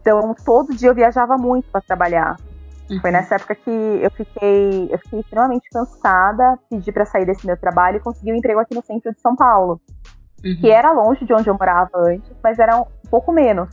[0.00, 2.36] Então, todo dia eu viajava muito para trabalhar.
[2.90, 3.00] Uhum.
[3.00, 7.56] Foi nessa época que eu fiquei, eu fiquei extremamente cansada, pedi para sair desse meu
[7.56, 9.80] trabalho e consegui um emprego aqui no centro de São Paulo,
[10.44, 10.56] uhum.
[10.60, 13.70] que era longe de onde eu morava antes, mas era um pouco menos,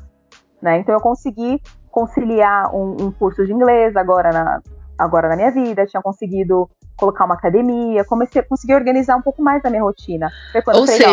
[0.62, 0.78] né?
[0.78, 4.62] Então eu consegui conciliar um, um curso de inglês agora na,
[4.96, 9.42] agora na minha vida, tinha conseguido colocar uma academia, comecei a conseguir organizar um pouco
[9.42, 10.30] mais a minha rotina.
[10.56, 11.10] Ou falei, seja,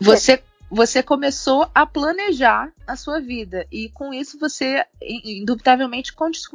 [0.00, 0.42] você
[0.74, 6.14] você começou a planejar a sua vida e com isso você indubitavelmente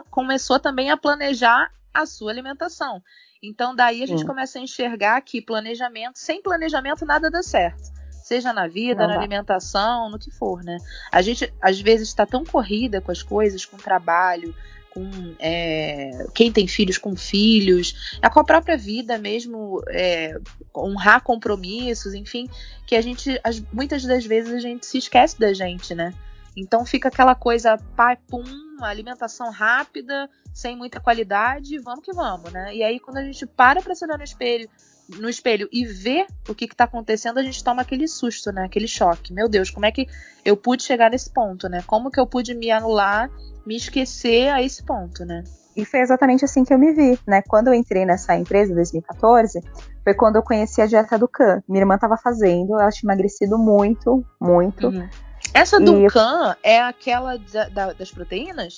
[0.10, 3.04] começou também a planejar a sua alimentação.
[3.44, 7.96] Então daí a gente começa a enxergar que planejamento, sem planejamento nada dá certo.
[8.24, 9.20] Seja na vida, Não na dá.
[9.20, 10.78] alimentação, no que for, né?
[11.12, 14.54] A gente às vezes está tão corrida com as coisas, com o trabalho,
[14.98, 20.40] com é, quem tem filhos com filhos, com a própria vida mesmo, é,
[20.76, 22.50] honrar compromissos, enfim,
[22.88, 26.16] que a gente, as, muitas das vezes a gente se esquece da gente, né?
[26.56, 28.44] Então fica aquela coisa, pai, pum,
[28.82, 32.76] alimentação rápida, sem muita qualidade, vamos que vamos, né?
[32.76, 34.68] E aí quando a gente para para se olhar no espelho,
[35.10, 38.66] no espelho e vê o que está acontecendo, a gente toma aquele susto, né?
[38.66, 39.34] Aquele choque.
[39.34, 40.08] Meu Deus, como é que
[40.44, 41.84] eu pude chegar nesse ponto, né?
[41.88, 43.30] Como que eu pude me anular
[43.66, 45.44] me esquecer a esse ponto, né?
[45.76, 47.44] E foi exatamente assim que eu me vi, né?
[47.48, 49.62] Quando eu entrei nessa empresa em 2014,
[50.04, 51.62] foi quando eu conheci a dieta do Can.
[51.68, 54.88] Minha irmã estava fazendo, ela tinha emagrecido muito, muito.
[54.88, 55.08] Uhum.
[55.54, 56.08] Essa do e...
[56.10, 58.78] Can é aquela da, da, das proteínas?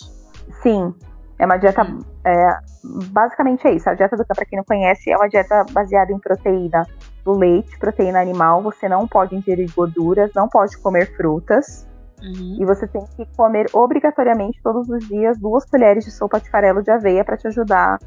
[0.63, 0.93] Sim,
[1.39, 1.87] é uma dieta.
[2.25, 3.89] É, basicamente é isso.
[3.89, 6.85] A dieta do Can, para quem não conhece, é uma dieta baseada em proteína
[7.23, 8.61] do leite, proteína animal.
[8.61, 11.87] Você não pode ingerir gorduras, não pode comer frutas.
[12.21, 12.57] Uhum.
[12.59, 16.83] E você tem que comer obrigatoriamente todos os dias duas colheres de sopa de farelo
[16.83, 17.97] de aveia para te ajudar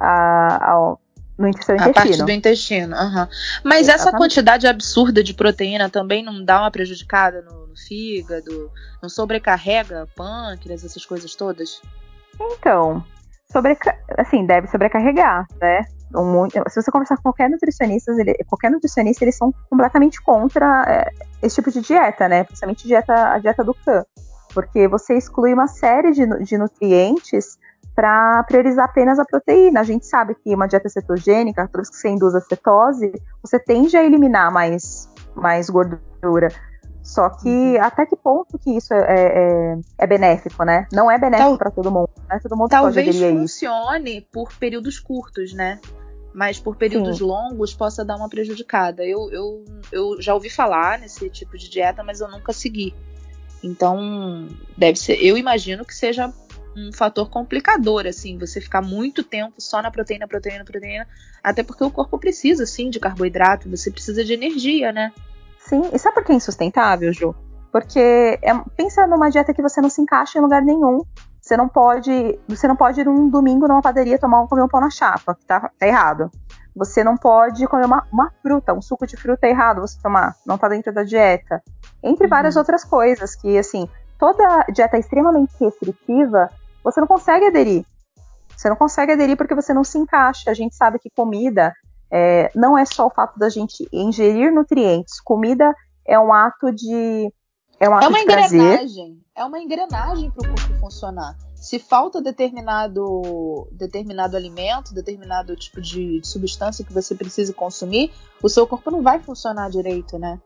[0.00, 0.96] a, a,
[1.36, 1.90] no seu intestino.
[1.90, 2.96] A parte do intestino.
[2.96, 3.26] Uhum.
[3.62, 3.90] Mas Exatamente.
[3.90, 8.70] essa quantidade absurda de proteína também não dá uma prejudicada no, no fígado?
[9.02, 11.82] Não sobrecarrega pâncreas, essas coisas todas?
[12.40, 13.04] Então,
[13.50, 15.84] sobreca assim, deve sobrecarregar, né?
[16.14, 21.10] Um, se você conversar com qualquer nutricionista, ele, qualquer nutricionista, eles são completamente contra é,
[21.42, 22.44] esse tipo de dieta, né?
[22.44, 24.04] Principalmente dieta, a dieta do CAN.
[24.54, 27.58] Porque você exclui uma série de, de nutrientes
[27.94, 29.80] para priorizar apenas a proteína.
[29.80, 33.58] A gente sabe que uma dieta cetogênica, toda vez que você induz a cetose, você
[33.58, 36.48] tende a eliminar mais, mais gordura.
[37.08, 37.82] Só que uhum.
[37.82, 40.86] até que ponto que isso é, é, é benéfico, né?
[40.92, 42.10] Não é benéfico Tal, para todo mundo.
[42.28, 42.38] Né?
[42.42, 44.26] Todo mundo talvez funcione isso.
[44.30, 45.80] por períodos curtos, né?
[46.34, 47.24] Mas por períodos Sim.
[47.24, 49.06] longos possa dar uma prejudicada.
[49.06, 52.94] Eu, eu, eu já ouvi falar nesse tipo de dieta, mas eu nunca segui.
[53.64, 55.14] Então, deve ser.
[55.14, 56.30] Eu imagino que seja
[56.76, 61.08] um fator complicador, assim, você ficar muito tempo só na proteína, proteína, proteína,
[61.42, 65.10] até porque o corpo precisa, sim, de carboidrato, você precisa de energia, né?
[65.68, 67.34] Sim, e sabe por que é insustentável, Ju?
[67.70, 71.02] Porque é, pensa numa dieta que você não se encaixa em lugar nenhum.
[71.42, 74.80] Você não pode, você não pode ir um domingo numa padaria tomar comer um pão
[74.80, 76.30] na chapa, que tá, tá errado.
[76.74, 80.34] Você não pode comer uma, uma, fruta, um suco de fruta é errado você tomar,
[80.46, 81.62] não tá dentro da dieta.
[82.02, 82.30] Entre uhum.
[82.30, 83.86] várias outras coisas que, assim,
[84.18, 86.48] toda dieta extremamente restritiva,
[86.82, 87.84] você não consegue aderir.
[88.56, 90.50] Você não consegue aderir porque você não se encaixa.
[90.50, 91.74] A gente sabe que comida
[92.10, 95.20] é, não é só o fato da gente ingerir nutrientes.
[95.20, 95.74] Comida
[96.06, 97.32] é um ato de.
[97.78, 99.22] É, um ato é uma de engrenagem.
[99.36, 101.36] É uma engrenagem para o corpo funcionar.
[101.54, 108.48] Se falta determinado, determinado alimento, determinado tipo de, de substância que você precisa consumir, o
[108.48, 110.40] seu corpo não vai funcionar direito, né?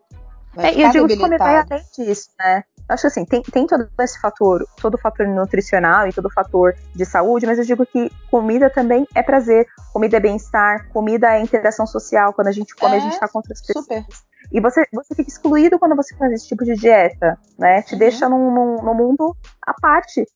[0.54, 2.64] Vai é, eu digo que comer vai além disso, né?
[2.92, 6.74] Acho assim, tem, tem todo esse fator, todo o fator nutricional e todo o fator
[6.94, 11.40] de saúde, mas eu digo que comida também é prazer, comida é bem-estar, comida é
[11.40, 13.84] interação social, quando a gente come, é, a gente tá com outras pessoas.
[13.84, 14.04] Super.
[14.52, 17.82] E você, você fica excluído quando você faz esse tipo de dieta, né?
[17.82, 17.98] Te uhum.
[17.98, 19.34] deixa num, num, num, mundo
[19.66, 20.26] à parte.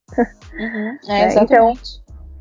[0.59, 0.99] Uhum.
[1.09, 1.43] É, né?
[1.43, 1.75] Então,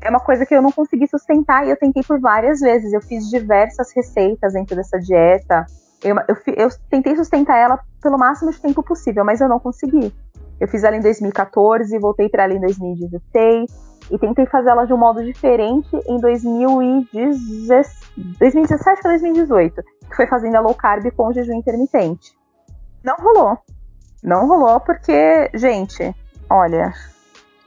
[0.00, 2.92] é uma coisa que eu não consegui sustentar e eu tentei por várias vezes.
[2.92, 5.66] Eu fiz diversas receitas dentro dessa dieta.
[6.02, 10.14] Eu, eu, eu, tentei sustentar ela pelo máximo de tempo possível, mas eu não consegui.
[10.60, 14.92] Eu fiz ela em 2014, voltei para ela em 2016 e tentei fazer ela de
[14.92, 21.54] um modo diferente em 2017 para 2018, que foi fazendo a low carb com jejum
[21.54, 22.36] intermitente.
[23.02, 23.58] Não rolou.
[24.22, 26.14] Não rolou porque, gente,
[26.48, 26.94] olha.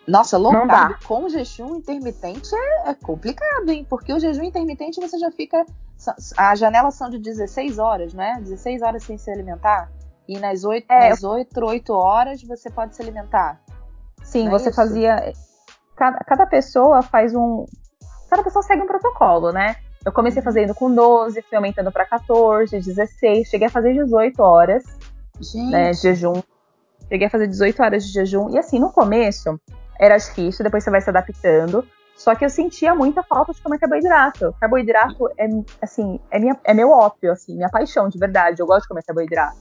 [0.08, 3.86] Nossa, low carb com jejum intermitente é, é, complicado, hein?
[3.90, 5.66] Porque o jejum intermitente você já fica.
[6.38, 8.38] A janela são de 16 horas, né?
[8.42, 9.92] 16 horas sem se alimentar.
[10.28, 13.60] E nas 8, é, nas 8, 8 horas você pode se alimentar.
[14.24, 15.34] Sim, é você fazia.
[15.96, 17.66] Cada, cada pessoa faz um.
[18.30, 19.76] Cada pessoa segue um protocolo, né?
[20.06, 20.46] Eu comecei uhum.
[20.46, 24.84] fazendo com 12, fui aumentando para 14, 16, cheguei a fazer 18 horas
[25.70, 26.42] né, de jejum.
[27.10, 28.50] Cheguei a fazer 18 horas de jejum.
[28.50, 29.60] E assim, no começo
[30.00, 31.86] era difícil, depois você vai se adaptando.
[32.20, 34.54] Só que eu sentia muita falta de comer carboidrato.
[34.60, 35.48] Carboidrato é,
[35.82, 38.62] assim, é, minha, é meu ópio, assim, minha paixão, de verdade.
[38.62, 39.56] Eu gosto de comer carboidrato.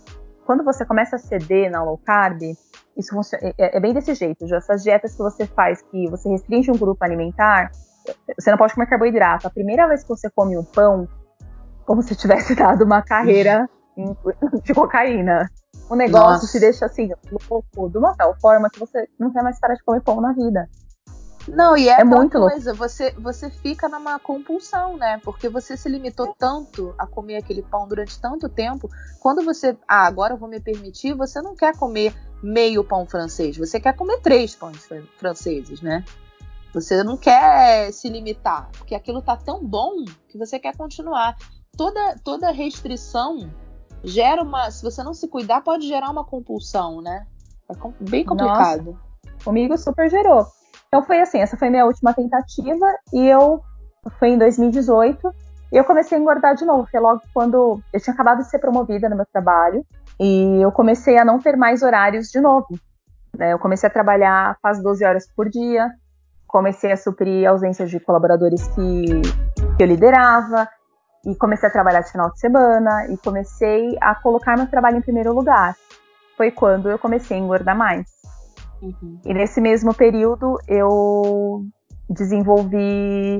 [0.44, 2.42] Quando você começa a ceder na low carb,
[2.96, 4.44] isso funciona, é, é bem desse jeito.
[4.48, 7.70] Já essas dietas que você faz, que você restringe um grupo alimentar,
[8.36, 9.46] você não pode comer carboidrato.
[9.46, 11.06] A primeira vez que você come um pão,
[11.86, 13.70] como se tivesse dado uma carreira
[14.64, 15.48] de cocaína.
[15.88, 16.48] O negócio Nossa.
[16.48, 17.08] te deixa assim,
[17.48, 20.32] louco, de uma tal forma que você não quer mais parar de comer pão na
[20.32, 20.68] vida.
[21.48, 22.76] Não, e é, é muito coisa, louco.
[22.76, 25.20] Você, você fica numa compulsão, né?
[25.24, 28.88] Porque você se limitou tanto a comer aquele pão durante tanto tempo.
[29.20, 33.56] Quando você, ah, agora eu vou me permitir, você não quer comer meio pão francês,
[33.56, 36.04] você quer comer três pães franceses, né?
[36.72, 41.36] Você não quer se limitar, porque aquilo tá tão bom que você quer continuar.
[41.76, 43.50] Toda, toda restrição
[44.04, 44.70] gera uma.
[44.70, 47.26] Se você não se cuidar, pode gerar uma compulsão, né?
[47.68, 48.92] É bem complicado.
[48.92, 50.46] Nossa, comigo super gerou.
[50.88, 53.62] Então foi assim, essa foi minha última tentativa e eu
[54.18, 55.30] foi em 2018
[55.70, 56.88] e eu comecei a engordar de novo.
[56.90, 59.84] Foi logo quando eu tinha acabado de ser promovida no meu trabalho
[60.18, 62.78] e eu comecei a não ter mais horários de novo.
[63.36, 63.52] Né?
[63.52, 65.90] Eu comecei a trabalhar quase 12 horas por dia,
[66.46, 69.04] comecei a suprir ausências de colaboradores que,
[69.76, 70.68] que eu liderava,
[71.26, 75.02] e comecei a trabalhar de final de semana, e comecei a colocar meu trabalho em
[75.02, 75.76] primeiro lugar.
[76.36, 78.17] Foi quando eu comecei a engordar mais.
[78.80, 79.20] Uhum.
[79.24, 81.64] E nesse mesmo período eu
[82.08, 83.38] desenvolvi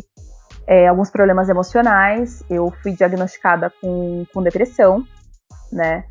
[0.67, 5.05] é, alguns problemas emocionais, eu fui diagnosticada com, com depressão,
[5.73, 6.05] né?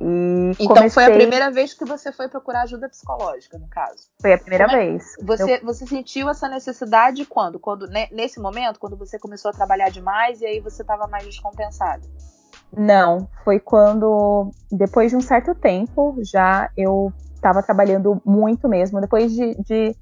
[0.00, 0.90] E então comecei...
[0.90, 4.08] foi a primeira vez que você foi procurar ajuda psicológica, no caso.
[4.20, 4.68] Foi a primeira é...
[4.68, 5.04] vez.
[5.22, 5.64] Você, eu...
[5.64, 7.58] você sentiu essa necessidade quando?
[7.58, 12.08] Quando nesse momento, quando você começou a trabalhar demais e aí você estava mais descompensado?
[12.76, 17.12] Não, foi quando depois de um certo tempo já eu
[17.44, 19.00] estava trabalhando muito mesmo.
[19.00, 19.94] Depois de, de,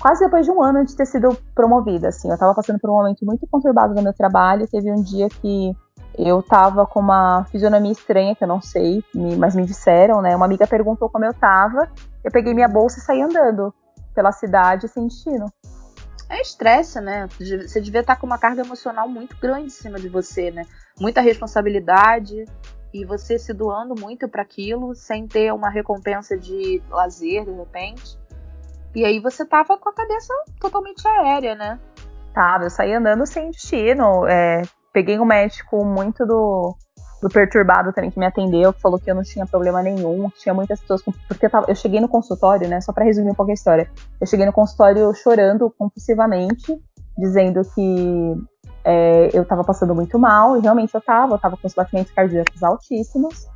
[0.00, 2.94] quase depois de um ano de ter sido promovida, assim, eu estava passando por um
[2.94, 4.66] momento muito conturbado no meu trabalho.
[4.66, 5.76] Teve um dia que
[6.16, 9.04] eu tava com uma fisionomia estranha, que eu não sei,
[9.38, 10.34] mas me disseram, né?
[10.34, 11.88] Uma amiga perguntou como eu tava.
[12.24, 13.72] Eu peguei minha bolsa e saí andando
[14.14, 15.46] pela cidade sem destino.
[16.30, 17.26] É estresse, né?
[17.38, 20.64] Você devia estar com uma carga emocional muito grande em cima de você, né?
[21.00, 22.44] Muita responsabilidade
[22.92, 28.18] e você se doando muito para aquilo sem ter uma recompensa de lazer de repente.
[28.94, 31.78] E aí você tava com a cabeça totalmente aérea, né?
[32.32, 36.74] Tava, eu saí andando sem destino, é, peguei um médico muito do,
[37.22, 40.40] do perturbado também que me atendeu, que falou que eu não tinha problema nenhum, que
[40.40, 41.02] tinha muitas pessoas.
[41.26, 42.80] Porque eu, tava, eu cheguei no consultório, né?
[42.80, 43.90] Só para resumir um pouco a história.
[44.20, 46.80] Eu cheguei no consultório chorando compulsivamente,
[47.16, 48.34] dizendo que
[48.84, 52.12] é, eu tava passando muito mal, e realmente eu tava, eu tava com os batimentos
[52.12, 53.46] cardíacos altíssimos.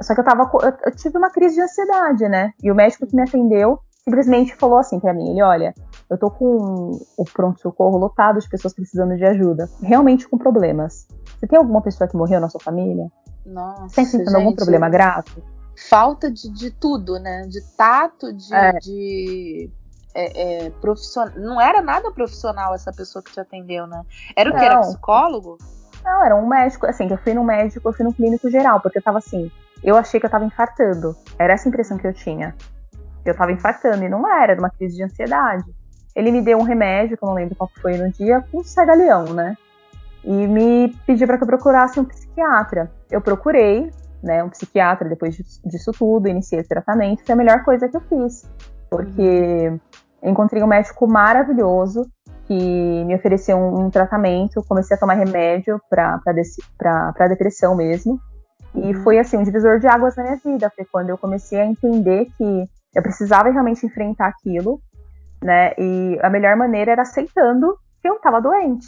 [0.00, 0.50] Só que eu tava.
[0.62, 2.52] Eu, eu tive uma crise de ansiedade, né?
[2.62, 5.74] E o médico que me atendeu simplesmente falou assim para mim: ele, olha,
[6.10, 11.06] eu tô com o pronto-socorro lotado de pessoas precisando de ajuda, realmente com problemas.
[11.38, 13.10] Você tem alguma pessoa que morreu na sua família?
[13.46, 13.88] Nossa.
[13.88, 15.42] Você tá enfrentando algum problema grave?
[15.88, 17.46] Falta de, de tudo, né?
[17.48, 18.54] De tato, de.
[18.54, 18.72] É.
[18.78, 19.70] de...
[20.14, 21.34] É, é, profissional.
[21.36, 24.02] Não era nada profissional essa pessoa que te atendeu, né?
[24.36, 24.60] Era o não.
[24.60, 24.64] que?
[24.64, 25.58] Era psicólogo?
[26.04, 26.86] Não, era um médico.
[26.86, 29.50] Assim, eu fui no médico, eu fui no clínico geral, porque eu tava assim.
[29.82, 31.16] Eu achei que eu tava infartando.
[31.38, 32.54] Era essa a impressão que eu tinha.
[33.24, 35.64] Eu tava infartando, e não era, era uma crise de ansiedade
[36.14, 39.34] ele me deu um remédio, que eu não lembro qual foi no dia, com cegaleão,
[39.34, 39.56] né?
[40.22, 42.90] E me pediu para que eu procurasse um psiquiatra.
[43.10, 43.90] Eu procurei,
[44.22, 48.00] né, um psiquiatra depois disso tudo, iniciei esse tratamento, foi a melhor coisa que eu
[48.00, 48.48] fiz.
[48.88, 49.80] Porque uhum.
[50.30, 52.06] Encontrei um médico maravilhoso
[52.46, 58.20] que me ofereceu um, um tratamento, comecei a tomar remédio para depressão mesmo.
[58.74, 59.02] E uhum.
[59.02, 60.70] foi assim um divisor de águas na minha vida.
[60.74, 64.80] Foi quando eu comecei a entender que eu precisava realmente enfrentar aquilo
[65.44, 65.74] né?
[65.78, 68.86] E a melhor maneira era aceitando que eu estava doente.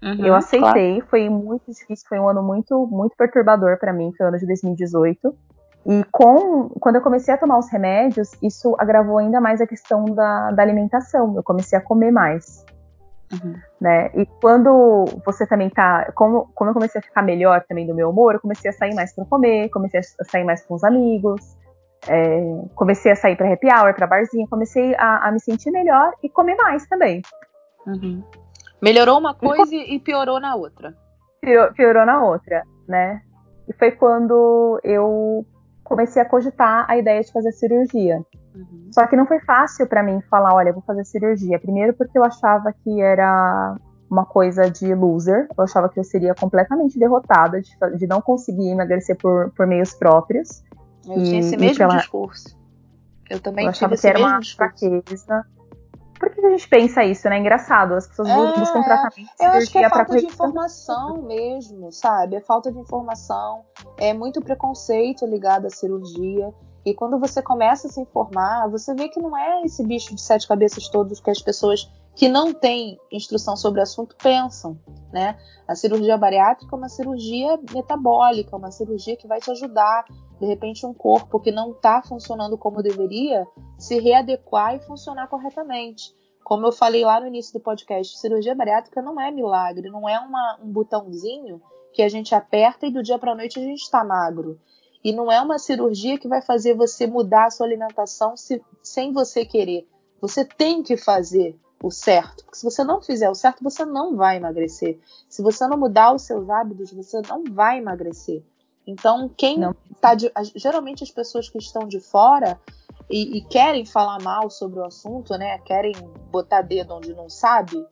[0.00, 1.06] Uhum, eu aceitei, claro.
[1.10, 4.46] foi muito difícil, foi um ano muito, muito perturbador para mim, foi o ano de
[4.46, 5.34] 2018.
[5.88, 10.04] E com, quando eu comecei a tomar os remédios, isso agravou ainda mais a questão
[10.04, 11.34] da, da alimentação.
[11.36, 12.64] Eu comecei a comer mais.
[13.32, 13.54] Uhum.
[13.80, 14.10] Né?
[14.14, 16.10] E quando você também tá.
[16.12, 18.94] Como, como eu comecei a ficar melhor também do meu humor, eu comecei a sair
[18.94, 21.56] mais para comer, comecei a sair mais com os amigos.
[22.08, 26.12] é, comecei a sair para happy hour, para barzinho, comecei a, a, me sentir melhor
[26.22, 27.22] e comer mais também.
[27.86, 28.24] Uhum.
[28.82, 30.94] Melhorou uma coisa e, e piorou na outra.
[31.40, 33.22] Pior, piorou na outra, né?
[33.68, 35.44] E foi quando eu
[35.86, 38.24] comecei a cogitar a ideia de fazer cirurgia.
[38.54, 38.88] Uhum.
[38.90, 41.58] Só que não foi fácil para mim falar, olha, vou fazer cirurgia.
[41.58, 43.76] Primeiro porque eu achava que era
[44.10, 45.46] uma coisa de loser.
[45.56, 49.94] Eu achava que eu seria completamente derrotada de, de não conseguir emagrecer por, por meios
[49.94, 50.62] próprios.
[51.06, 51.96] Eu e, tinha esse mesmo pela...
[51.98, 52.56] discurso.
[53.30, 55.44] Eu também eu achava que era uma fraqueza.
[56.18, 57.38] Por que a gente pensa isso, né?
[57.38, 57.94] Engraçado.
[57.94, 59.30] As pessoas é, buscam tratamento.
[59.40, 62.36] Eu acho que é falta de informação mesmo, sabe?
[62.36, 63.64] É falta de informação.
[63.98, 66.52] É muito preconceito ligado à cirurgia.
[66.84, 70.20] E quando você começa a se informar, você vê que não é esse bicho de
[70.20, 74.80] sete cabeças todos que as pessoas que não têm instrução sobre o assunto pensam,
[75.12, 75.38] né?
[75.68, 80.06] A cirurgia bariátrica é uma cirurgia metabólica, uma cirurgia que vai te ajudar,
[80.40, 83.46] de repente, um corpo que não está funcionando como deveria,
[83.78, 86.14] se readequar e funcionar corretamente.
[86.42, 90.18] Como eu falei lá no início do podcast, cirurgia bariátrica não é milagre, não é
[90.18, 91.60] uma, um botãozinho
[91.92, 94.58] que a gente aperta e do dia para a noite a gente está magro.
[95.04, 99.12] E não é uma cirurgia que vai fazer você mudar a sua alimentação se, sem
[99.12, 99.86] você querer.
[100.18, 102.44] Você tem que fazer o certo.
[102.44, 104.98] Porque se você não fizer o certo, você não vai emagrecer.
[105.28, 108.42] Se você não mudar os seus hábitos, você não vai emagrecer.
[108.86, 109.74] Então, quem não.
[110.00, 112.58] tá de, geralmente as pessoas que estão de fora
[113.10, 115.58] e, e, querem falar mal sobre o assunto, né?
[115.58, 115.92] Querem
[116.30, 117.84] botar dedo onde não sabe,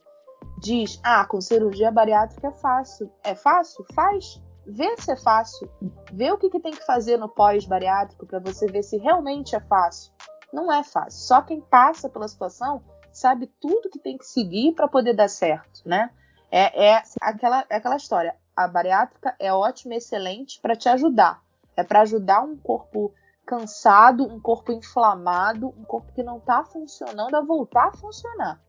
[0.57, 3.11] diz: "Ah, com cirurgia bariátrica é fácil".
[3.23, 3.85] É fácil?
[3.93, 4.41] Faz.
[4.65, 5.69] Vê se é fácil.
[6.11, 9.59] Vê o que, que tem que fazer no pós-bariátrico para você ver se realmente é
[9.59, 10.11] fácil.
[10.51, 11.19] Não é fácil.
[11.19, 12.81] Só quem passa pela situação
[13.15, 16.09] sabe tudo que tem que seguir para poder dar certo, né?
[16.51, 18.35] É, é aquela, é aquela história.
[18.55, 21.41] A bariátrica é ótima, excelente para te ajudar.
[21.77, 23.13] É para ajudar um corpo
[23.45, 28.59] cansado, um corpo inflamado, um corpo que não está funcionando a voltar a funcionar.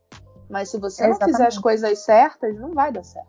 [0.49, 3.29] Mas se você não fizer as coisas certas, não vai dar certo.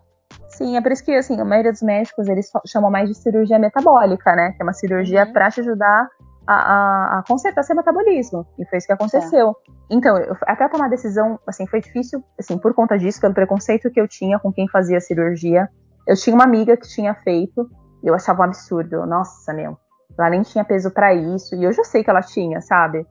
[0.49, 3.57] Sim, é por isso que assim, a maioria dos médicos eles chamam mais de cirurgia
[3.57, 4.51] metabólica, né?
[4.51, 5.33] Que é uma cirurgia uhum.
[5.33, 6.09] para te ajudar
[6.47, 8.47] a, a, a, consertar seu metabolismo.
[8.57, 9.49] E foi isso que aconteceu.
[9.49, 9.53] É.
[9.89, 13.91] Então, eu, até tomar a decisão, assim, foi difícil, assim, por conta disso, pelo preconceito
[13.91, 15.69] que eu tinha com quem fazia cirurgia.
[16.07, 17.69] Eu tinha uma amiga que tinha feito,
[18.01, 19.05] eu achava um absurdo.
[19.05, 19.77] Nossa, meu,
[20.17, 21.53] ela nem tinha peso para isso.
[21.53, 23.05] E eu já sei que ela tinha, sabe?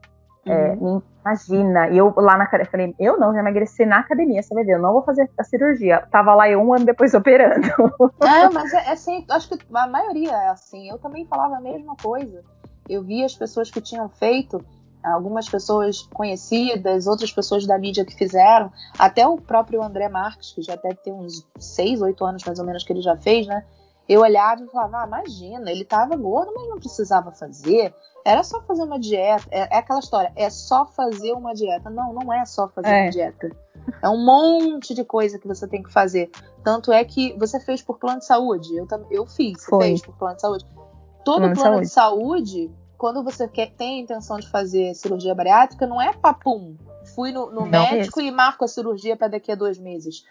[0.45, 1.01] É, uhum.
[1.21, 4.63] Imagina, e eu lá na academia, falei, eu não, já emagreci na academia, você vai
[4.63, 6.07] ver, eu não vou fazer a cirurgia.
[6.09, 7.67] Tava lá eu um ano depois operando.
[8.23, 10.89] É, mas é, é assim, acho que a maioria é assim.
[10.89, 12.43] Eu também falava a mesma coisa
[12.89, 14.63] eu vi as pessoas que tinham feito,
[15.03, 20.61] algumas pessoas conhecidas, outras pessoas da mídia que fizeram, até o próprio André Marques, que
[20.61, 23.63] já deve ter uns 6, 8 anos mais ou menos que ele já fez, né?
[24.07, 27.93] Eu olhava e falava, ah, imagina, ele tava gordo, mas não precisava fazer.
[28.23, 29.45] Era só fazer uma dieta.
[29.51, 31.89] É, é aquela história, é só fazer uma dieta.
[31.89, 33.03] Não, não é só fazer é.
[33.03, 33.49] uma dieta.
[34.01, 36.29] É um monte de coisa que você tem que fazer.
[36.63, 38.75] Tanto é que você fez por plano de saúde.
[38.75, 39.83] Eu, eu fiz, você Foi.
[39.87, 40.65] fez por plano de saúde
[41.27, 42.43] todo plano, plano de, saúde.
[42.43, 46.77] de saúde, quando você quer, tem a intenção de fazer cirurgia bariátrica, não é papum.
[47.13, 50.25] Fui no, no médico e marco a cirurgia para daqui a dois meses.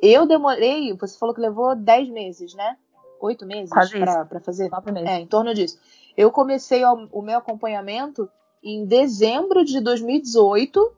[0.00, 2.76] Eu demorei, você falou que levou dez meses, né?
[3.20, 4.70] Oito meses para fazer?
[4.70, 5.08] Nove meses.
[5.08, 5.78] É, em torno disso.
[6.16, 8.28] Eu comecei o, o meu acompanhamento
[8.62, 10.92] em dezembro de 2018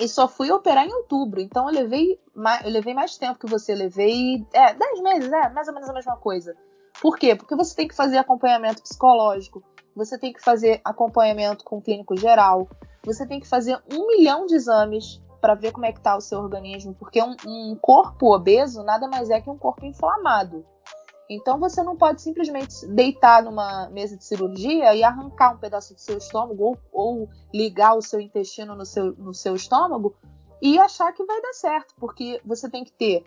[0.00, 1.40] e só fui operar em outubro.
[1.40, 2.18] Então eu levei,
[2.64, 3.74] eu levei mais tempo que você.
[3.74, 4.44] Levei.
[4.52, 6.56] É, 10 meses, é, mais ou menos a mesma coisa.
[7.00, 7.34] Por quê?
[7.34, 9.62] Porque você tem que fazer acompanhamento psicológico,
[9.94, 12.68] você tem que fazer acompanhamento com o clínico geral,
[13.04, 16.22] você tem que fazer um milhão de exames para ver como é que está o
[16.22, 20.64] seu organismo, porque um, um, corpo obeso nada mais é que um corpo inflamado.
[21.28, 26.00] Então você não pode simplesmente deitar numa mesa de cirurgia e arrancar um pedaço do
[26.00, 30.16] seu estômago ou, ou ligar o seu intestino no seu, no seu estômago
[30.62, 33.24] e achar que vai dar certo, porque você tem que ter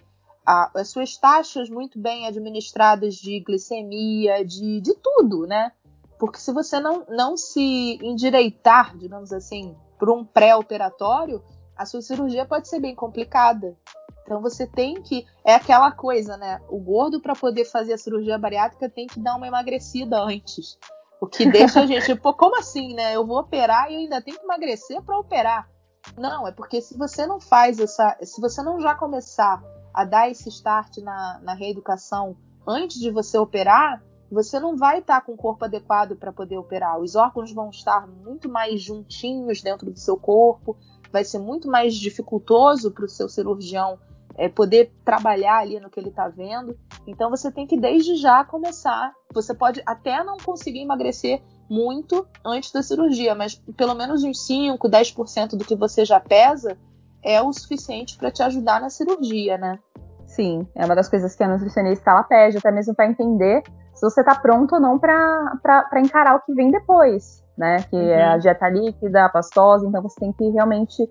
[0.47, 5.73] a, as suas taxas muito bem administradas de glicemia, de, de tudo, né?
[6.17, 11.43] Porque se você não, não se endireitar, digamos assim, por um pré-operatório,
[11.75, 13.75] a sua cirurgia pode ser bem complicada.
[14.23, 15.25] Então você tem que.
[15.43, 16.62] É aquela coisa, né?
[16.69, 20.77] O gordo, para poder fazer a cirurgia bariátrica, tem que dar uma emagrecida antes.
[21.19, 23.13] O que deixa a gente, pô, como assim, né?
[23.13, 25.69] Eu vou operar e eu ainda tenho que emagrecer para operar.
[26.17, 28.17] Não, é porque se você não faz essa.
[28.23, 29.62] Se você não já começar
[29.98, 32.37] a dar esse start na, na reeducação
[32.67, 34.00] antes de você operar,
[34.31, 37.00] você não vai estar com o corpo adequado para poder operar.
[37.00, 40.77] Os órgãos vão estar muito mais juntinhos dentro do seu corpo,
[41.12, 43.98] vai ser muito mais dificultoso para o seu cirurgião
[44.35, 46.77] é, poder trabalhar ali no que ele está vendo.
[47.08, 49.12] Então você tem que desde já começar.
[49.33, 54.87] Você pode até não conseguir emagrecer muito antes da cirurgia, mas pelo menos uns 5,
[54.87, 56.77] 10% do que você já pesa
[57.28, 59.78] é o suficiente para te ajudar na cirurgia, né?
[60.25, 63.63] Sim, é uma das coisas que a nutricionista ela pede, até mesmo para entender
[63.94, 65.60] se você está pronto ou não para
[65.98, 67.78] encarar o que vem depois, né?
[67.90, 68.10] Que uhum.
[68.10, 68.40] é a uhum.
[68.40, 71.10] dieta líquida, a pastosa, então você tem que realmente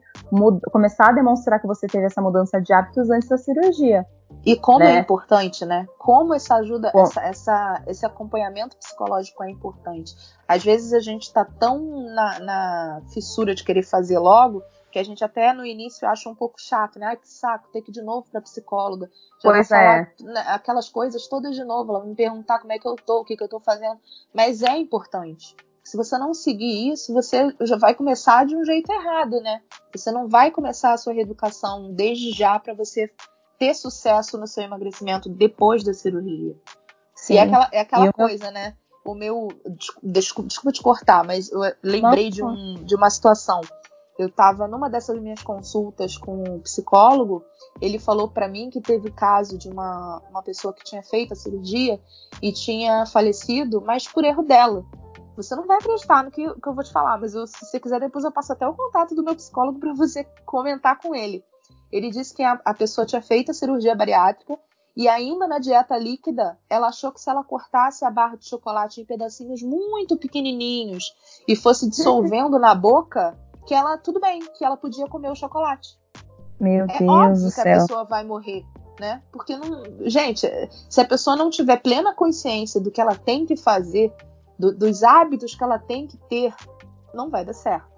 [0.72, 4.06] começar a demonstrar que você teve essa mudança de hábitos antes da cirurgia.
[4.44, 4.96] E como é né?
[4.96, 5.86] é importante, né?
[5.98, 10.14] Como essa ajuda, essa, essa, esse acompanhamento psicológico é importante.
[10.46, 11.80] Às vezes a gente está tão
[12.14, 14.62] na, na, fissura de querer fazer logo
[14.96, 17.08] que a gente até no início acha um pouco chato, né?
[17.08, 19.10] Ai, que saco, ter que ir de novo para psicóloga.
[19.42, 20.10] Já pois é.
[20.20, 23.24] Né, aquelas coisas todas de novo, ela me perguntar como é que eu tô, o
[23.24, 24.00] que, que eu tô fazendo.
[24.32, 25.54] Mas é importante.
[25.84, 29.60] Se você não seguir isso, você já vai começar de um jeito errado, né?
[29.94, 33.12] Você não vai começar a sua reeducação desde já para você
[33.58, 36.56] ter sucesso no seu emagrecimento depois da cirurgia.
[37.14, 37.34] Sim.
[37.34, 38.74] E é aquela, é aquela coisa, né?
[39.04, 39.48] O meu.
[40.02, 43.60] Desculpa, desculpa te cortar, mas eu lembrei de, um, de uma situação.
[44.18, 47.44] Eu estava numa dessas minhas consultas com um psicólogo,
[47.80, 51.36] ele falou para mim que teve caso de uma, uma pessoa que tinha feito a
[51.36, 52.00] cirurgia
[52.42, 54.84] e tinha falecido, mas por erro dela.
[55.36, 57.78] Você não vai acreditar no que, que eu vou te falar, mas eu, se você
[57.78, 61.44] quiser, depois eu passo até o contato do meu psicólogo para você comentar com ele.
[61.92, 64.58] Ele disse que a, a pessoa tinha feito a cirurgia bariátrica
[64.96, 69.02] e ainda na dieta líquida, ela achou que se ela cortasse a barra de chocolate
[69.02, 71.14] em pedacinhos muito pequenininhos
[71.46, 75.98] e fosse dissolvendo na boca, que ela tudo bem, que ela podia comer o chocolate.
[76.58, 77.62] Meu é Deus óbvio do que céu.
[77.62, 78.64] a pessoa vai morrer,
[78.98, 79.22] né?
[79.30, 80.48] Porque não, gente,
[80.88, 84.12] se a pessoa não tiver plena consciência do que ela tem que fazer,
[84.58, 86.54] do, dos hábitos que ela tem que ter,
[87.12, 87.94] não vai dar certo.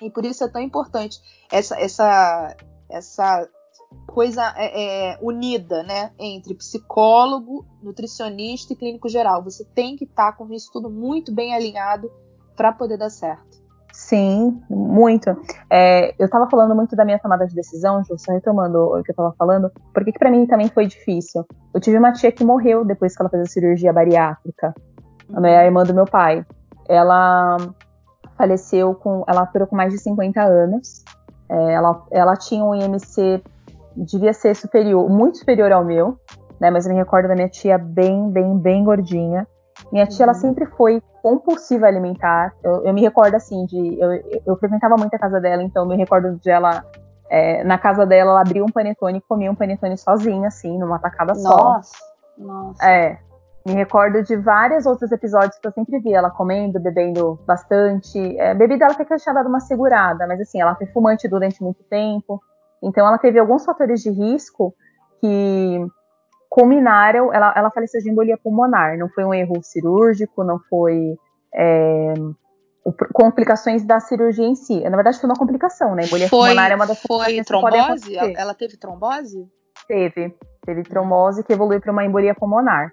[0.00, 2.56] E por isso é tão importante essa, essa,
[2.88, 3.48] essa
[4.06, 9.42] coisa é, é, unida, né, entre psicólogo, nutricionista e clínico geral.
[9.44, 12.10] Você tem que estar tá com isso tudo muito bem alinhado
[12.56, 13.59] para poder dar certo.
[14.00, 15.28] Sim, muito.
[15.68, 19.10] É, eu estava falando muito da minha tomada de decisão, Ju, só retomando o que
[19.10, 21.44] eu estava falando, porque que para mim também foi difícil.
[21.72, 24.74] Eu tive uma tia que morreu depois que ela fez a cirurgia bariátrica,
[25.28, 25.44] uhum.
[25.44, 26.44] a irmã do meu pai.
[26.88, 27.58] Ela
[28.38, 31.04] faleceu com, ela operou com mais de 50 anos,
[31.48, 33.42] é, ela, ela tinha um IMC,
[33.94, 36.18] devia ser superior, muito superior ao meu,
[36.58, 36.70] né?
[36.70, 39.46] Mas eu me recordo da minha tia bem, bem, bem gordinha.
[39.92, 40.30] Minha tia, uhum.
[40.30, 42.54] ela sempre foi compulsiva alimentar.
[42.62, 43.98] Eu, eu me recordo assim de.
[44.00, 46.84] Eu, eu, frequentava muito a casa dela, então eu me recordo de ela.
[47.28, 50.98] É, na casa dela, ela abria um panetone e comia um panetone sozinha, assim, numa
[50.98, 51.56] tacada só.
[51.56, 51.96] Nossa,
[52.36, 52.90] nossa.
[52.90, 53.18] É.
[53.64, 58.18] Me recordo de vários outros episódios que eu sempre vi ela comendo, bebendo bastante.
[58.38, 61.82] É, bebida ela até tinha dado uma segurada, mas assim, ela foi fumante durante muito
[61.84, 62.40] tempo.
[62.82, 64.74] Então ela teve alguns fatores de risco
[65.20, 65.86] que
[66.50, 67.32] culminaram.
[67.32, 68.98] Ela, ela faleceu de embolia pulmonar.
[68.98, 71.16] Não foi um erro cirúrgico, não foi
[71.54, 72.12] é,
[73.14, 74.80] complicações da cirurgia em si.
[74.80, 76.02] Na verdade, foi uma complicação, né?
[76.04, 78.18] Embolia foi, pulmonar é uma das Foi trombose?
[78.36, 79.48] Ela teve trombose?
[79.88, 80.36] Teve.
[80.66, 82.92] Teve trombose que evoluiu para uma embolia pulmonar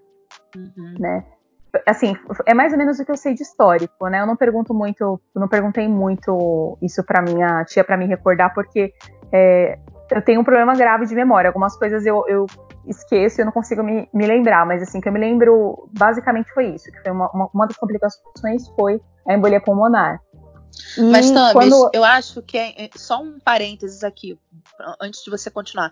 [0.56, 0.94] uhum.
[1.00, 1.24] né?
[1.86, 4.22] Assim, é mais ou menos o que eu sei de histórico, né?
[4.22, 8.54] Eu não pergunto muito, eu não perguntei muito isso para minha tia para me recordar,
[8.54, 8.94] porque
[9.32, 9.78] é,
[10.10, 11.50] eu tenho um problema grave de memória.
[11.50, 12.46] Algumas coisas eu, eu
[12.88, 16.52] esqueço e eu não consigo me, me, lembrar, mas assim, que eu me lembro, basicamente
[16.54, 20.22] foi isso, que foi uma, uma, uma das complicações foi a embolia pulmonar.
[20.98, 21.90] E mas, Tamis, quando...
[21.94, 24.40] eu acho que é, é só um parênteses aqui,
[25.02, 25.92] antes de você continuar.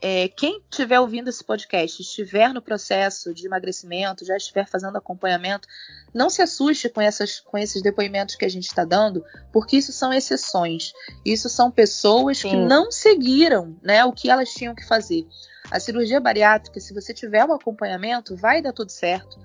[0.00, 5.66] É, quem estiver ouvindo esse podcast, estiver no processo de emagrecimento, já estiver fazendo acompanhamento,
[6.14, 9.92] não se assuste com, essas, com esses depoimentos que a gente está dando, porque isso
[9.92, 10.92] são exceções.
[11.24, 12.50] Isso são pessoas Sim.
[12.50, 15.26] que não seguiram né, o que elas tinham que fazer.
[15.70, 19.38] A cirurgia bariátrica, se você tiver um acompanhamento, vai dar tudo certo.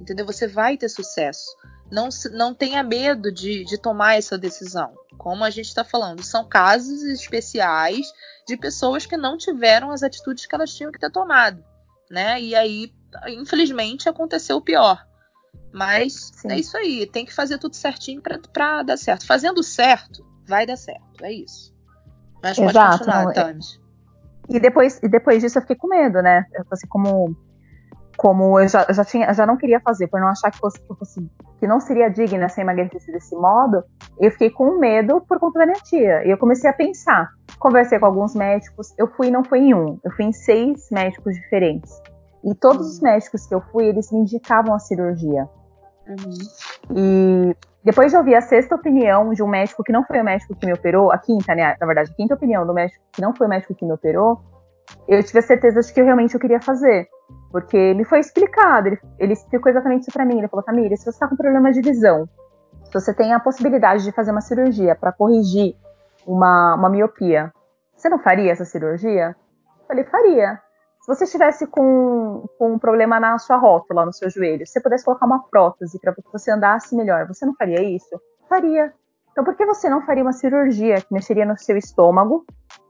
[0.00, 0.24] Entendeu?
[0.24, 1.54] Você vai ter sucesso.
[1.90, 4.92] Não, não tenha medo de, de tomar essa decisão.
[5.16, 8.06] Como a gente está falando, são casos especiais
[8.46, 11.64] de pessoas que não tiveram as atitudes que elas tinham que ter tomado,
[12.10, 12.40] né?
[12.40, 12.92] E aí,
[13.28, 15.04] infelizmente, aconteceu o pior.
[15.72, 16.52] Mas Sim.
[16.52, 18.22] é isso aí, tem que fazer tudo certinho
[18.52, 19.26] para dar certo.
[19.26, 21.74] Fazendo certo, vai dar certo, é isso.
[22.42, 23.80] Mas Exato, pode continuar, não, Thames.
[24.48, 26.44] E depois, e depois disso eu fiquei com medo, né?
[26.70, 27.36] Assim, como,
[28.18, 30.80] como eu já, eu já, tinha, já não queria fazer, por não achar que, fosse,
[30.80, 33.84] que, fosse, que não seria digna se emagrecesse desse modo,
[34.18, 36.26] eu fiquei com medo por conta da minha tia.
[36.26, 37.30] E eu comecei a pensar.
[37.60, 41.32] Conversei com alguns médicos, eu fui não foi em um, eu fui em seis médicos
[41.36, 41.92] diferentes.
[42.44, 42.92] E todos uhum.
[42.92, 45.48] os médicos que eu fui, eles me indicavam a cirurgia.
[46.08, 46.96] Uhum.
[46.96, 50.56] E depois de ouvir a sexta opinião de um médico que não foi o médico
[50.56, 51.76] que me operou, a quinta, né?
[51.80, 54.40] Na verdade, a quinta opinião do médico que não foi o médico que me operou,
[55.06, 57.08] eu tive a certeza de que eu realmente eu queria fazer.
[57.50, 60.38] Porque me foi explicado, ele, ele explicou exatamente isso para mim.
[60.38, 62.28] Ele falou, Camila, se você está com problema de visão,
[62.84, 65.76] se você tem a possibilidade de fazer uma cirurgia para corrigir
[66.26, 67.52] uma, uma miopia,
[67.96, 69.34] você não faria essa cirurgia?
[69.80, 70.60] Eu falei, faria.
[71.00, 74.80] Se você estivesse com, com um problema na sua rótula, no seu joelho, se você
[74.80, 78.20] pudesse colocar uma prótese para que você andasse melhor, você não faria isso?
[78.48, 78.92] Faria.
[79.32, 82.44] Então, por que você não faria uma cirurgia que mexeria no seu estômago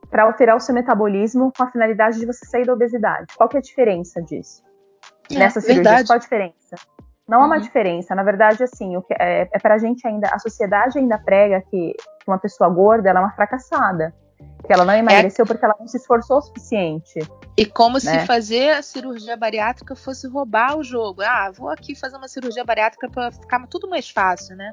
[0.09, 3.27] para alterar o seu metabolismo com a finalidade de você sair da obesidade?
[3.35, 4.63] Qual que é a diferença disso?
[5.31, 6.75] É, Nessa cirurgia, qual a diferença?
[7.27, 7.61] Não há uma uhum.
[7.61, 8.15] diferença.
[8.15, 11.61] Na verdade, assim, o que é, é para a gente ainda, a sociedade ainda prega
[11.69, 11.95] que
[12.27, 14.13] uma pessoa gorda ela é uma fracassada.
[14.65, 15.47] Que ela não é emagreceu é...
[15.47, 17.19] porque ela não se esforçou o suficiente.
[17.55, 17.99] E como né?
[17.99, 21.21] se fazer a cirurgia bariátrica fosse roubar o jogo.
[21.21, 24.71] Ah, vou aqui fazer uma cirurgia bariátrica para ficar tudo mais fácil, né?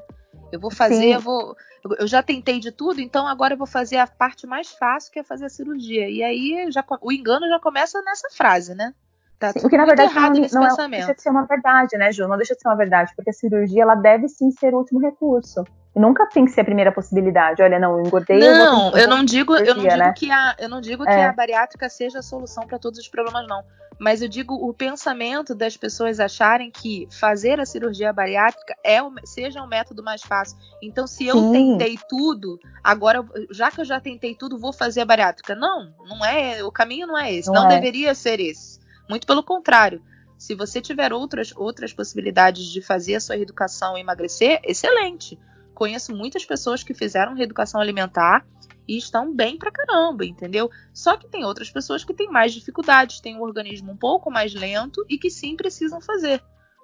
[0.51, 1.55] Eu vou fazer, eu vou.
[1.99, 5.19] Eu já tentei de tudo, então agora eu vou fazer a parte mais fácil, que
[5.19, 6.09] é fazer a cirurgia.
[6.09, 8.93] E aí já, o engano já começa nessa frase, né?
[9.39, 10.11] Tá sim, porque na verdade
[10.51, 12.27] não, não é, deixa de ser uma verdade, né, Ju?
[12.27, 14.99] Não deixa de ser uma verdade, porque a cirurgia ela deve sim ser o último
[14.99, 15.63] recurso.
[15.95, 17.61] E nunca tem que ser a primeira possibilidade.
[17.61, 18.39] Olha, não, eu engordei.
[18.39, 20.13] Não, eu, eu não digo, cirurgia, eu não digo né?
[20.15, 21.05] que a, eu não digo é.
[21.05, 23.63] que a bariátrica seja a solução para todos os problemas, não.
[23.99, 29.11] Mas eu digo o pensamento das pessoas acharem que fazer a cirurgia bariátrica é o,
[29.23, 30.57] seja um método mais fácil.
[30.81, 31.51] Então, se eu sim.
[31.51, 35.55] tentei tudo, agora, já que eu já tentei tudo, vou fazer a bariátrica.
[35.55, 36.63] Não, não é.
[36.63, 37.47] O caminho não é esse.
[37.51, 37.75] Não, não é.
[37.75, 38.79] deveria ser esse.
[39.09, 40.01] Muito pelo contrário.
[40.37, 45.39] Se você tiver outras, outras possibilidades de fazer a sua reeducação e emagrecer, excelente.
[45.73, 48.45] Conheço muitas pessoas que fizeram reeducação alimentar
[48.87, 50.69] e estão bem pra caramba, entendeu?
[50.93, 54.53] Só que tem outras pessoas que têm mais dificuldades, têm um organismo um pouco mais
[54.53, 56.41] lento e que sim precisam fazer,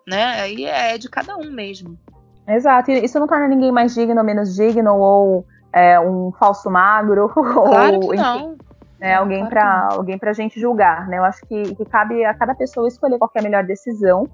[0.08, 0.42] né?
[0.42, 1.98] Aí é de cada um mesmo.
[2.48, 6.70] Exato, e isso não torna ninguém mais digno ou menos digno, ou é, um falso
[6.70, 8.58] magro, claro ou que não
[9.04, 9.16] né?
[9.16, 11.18] Alguém para alguém para gente julgar, né?
[11.18, 14.30] Eu acho que, que cabe a cada pessoa escolher qual é a melhor decisão.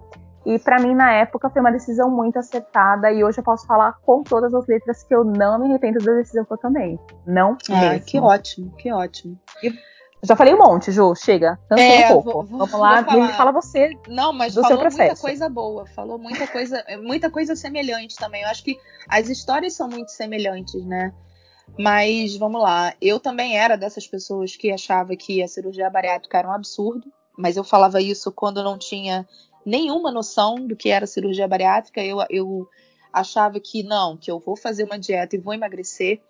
[0.46, 3.12] E para mim, na época, foi uma decisão muito acertada.
[3.12, 6.14] E hoje eu posso falar com todas as letras que eu não me arrependo da
[6.14, 7.00] decisão que eu tomei.
[7.26, 8.06] Não ah, mesmo.
[8.06, 9.40] Que ótimo, que ótimo.
[9.64, 9.74] E
[10.22, 11.16] já falei um monte, Ju.
[11.16, 11.58] Chega.
[11.68, 12.32] Cansou é, um pouco.
[12.32, 13.28] Vou, vou, Vamos lá, falar...
[13.30, 13.98] fala você.
[14.08, 15.86] Não, mas do falou muita coisa boa.
[15.88, 18.44] Falou muita coisa, muita coisa semelhante também.
[18.44, 18.78] Eu acho que
[19.10, 21.12] as histórias são muito semelhantes, né?
[21.78, 26.48] Mas vamos lá, eu também era dessas pessoas que achava que a cirurgia bariátrica era
[26.48, 29.26] um absurdo, mas eu falava isso quando não tinha
[29.66, 32.04] nenhuma noção do que era cirurgia bariátrica.
[32.04, 32.68] Eu, eu
[33.14, 36.22] achava que não, que eu vou fazer uma dieta e vou emagrecer.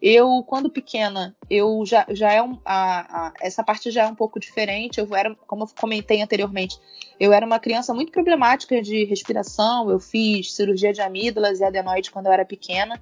[0.00, 4.14] Eu, quando pequena, eu já, já é um, a, a, essa parte já é um
[4.14, 5.00] pouco diferente.
[5.00, 6.78] Eu era, como eu comentei anteriormente,
[7.18, 9.90] eu era uma criança muito problemática de respiração.
[9.90, 13.00] Eu fiz cirurgia de amígdalas e adenoide quando eu era pequena.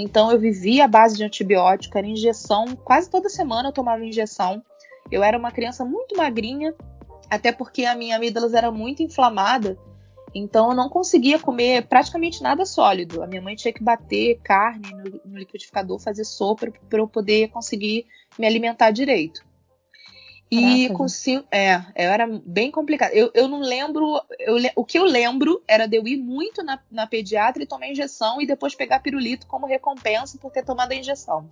[0.00, 4.62] Então eu vivia à base de antibiótico, era injeção, quase toda semana eu tomava injeção.
[5.10, 6.74] Eu era uma criança muito magrinha,
[7.28, 9.78] até porque a minha amígdalas era muito inflamada,
[10.34, 13.22] então eu não conseguia comer praticamente nada sólido.
[13.22, 17.48] A minha mãe tinha que bater carne no, no liquidificador, fazer sopa para eu poder
[17.48, 18.06] conseguir
[18.38, 19.44] me alimentar direito.
[20.50, 23.12] E com cinco, é, era bem complicado.
[23.12, 24.20] Eu, eu não lembro.
[24.38, 27.88] Eu, o que eu lembro era de eu ir muito na, na pediatra e tomar
[27.88, 31.48] injeção e depois pegar pirulito como recompensa por ter tomado a injeção.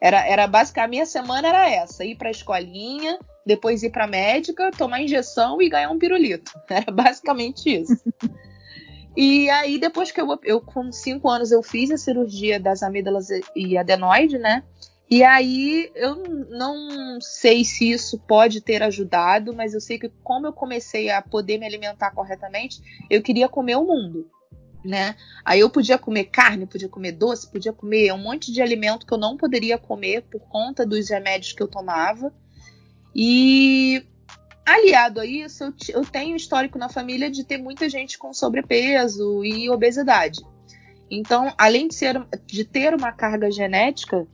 [0.00, 4.06] Era, era basicamente a minha semana era essa: ir para a escolinha, depois ir para
[4.06, 6.52] médica, tomar injeção e ganhar um pirulito.
[6.70, 8.00] Era basicamente isso.
[9.16, 13.28] e aí, depois que eu, eu, com cinco anos, eu fiz a cirurgia das amígdalas
[13.56, 14.62] e adenoide, né?
[15.10, 20.46] E aí eu não sei se isso pode ter ajudado, mas eu sei que como
[20.46, 22.80] eu comecei a poder me alimentar corretamente,
[23.10, 24.30] eu queria comer o mundo,
[24.84, 25.16] né?
[25.44, 29.12] Aí eu podia comer carne, podia comer doce, podia comer um monte de alimento que
[29.12, 32.32] eu não poderia comer por conta dos remédios que eu tomava.
[33.12, 34.06] E
[34.64, 39.44] aliado a isso, eu, eu tenho histórico na família de ter muita gente com sobrepeso
[39.44, 40.40] e obesidade.
[41.10, 44.28] Então, além de, ser, de ter uma carga genética,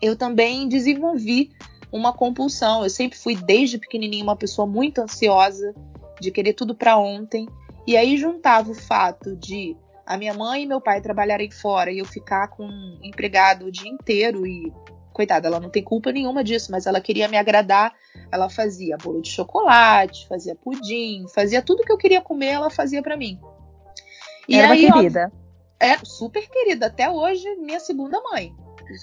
[0.00, 1.50] eu também desenvolvi
[1.92, 2.82] uma compulsão.
[2.82, 5.74] Eu sempre fui, desde pequenininha, uma pessoa muito ansiosa,
[6.20, 7.48] de querer tudo para ontem.
[7.86, 9.76] E aí juntava o fato de
[10.06, 13.70] a minha mãe e meu pai trabalharem fora e eu ficar com um empregado o
[13.70, 14.72] dia inteiro e
[15.12, 17.94] coitada, ela não tem culpa nenhuma disso, mas ela queria me agradar.
[18.30, 23.00] Ela fazia bolo de chocolate, fazia pudim, fazia tudo que eu queria comer, ela fazia
[23.00, 23.38] para mim.
[24.48, 25.32] E Era aí, querida.
[25.32, 25.44] Ó,
[25.78, 28.54] é super querida, até hoje minha segunda mãe.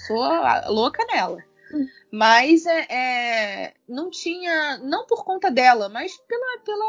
[0.06, 0.22] Sou
[0.68, 1.38] louca nela.
[1.72, 1.86] Hum.
[2.10, 6.84] Mas é, é, não tinha, não por conta dela, mas pela, pela,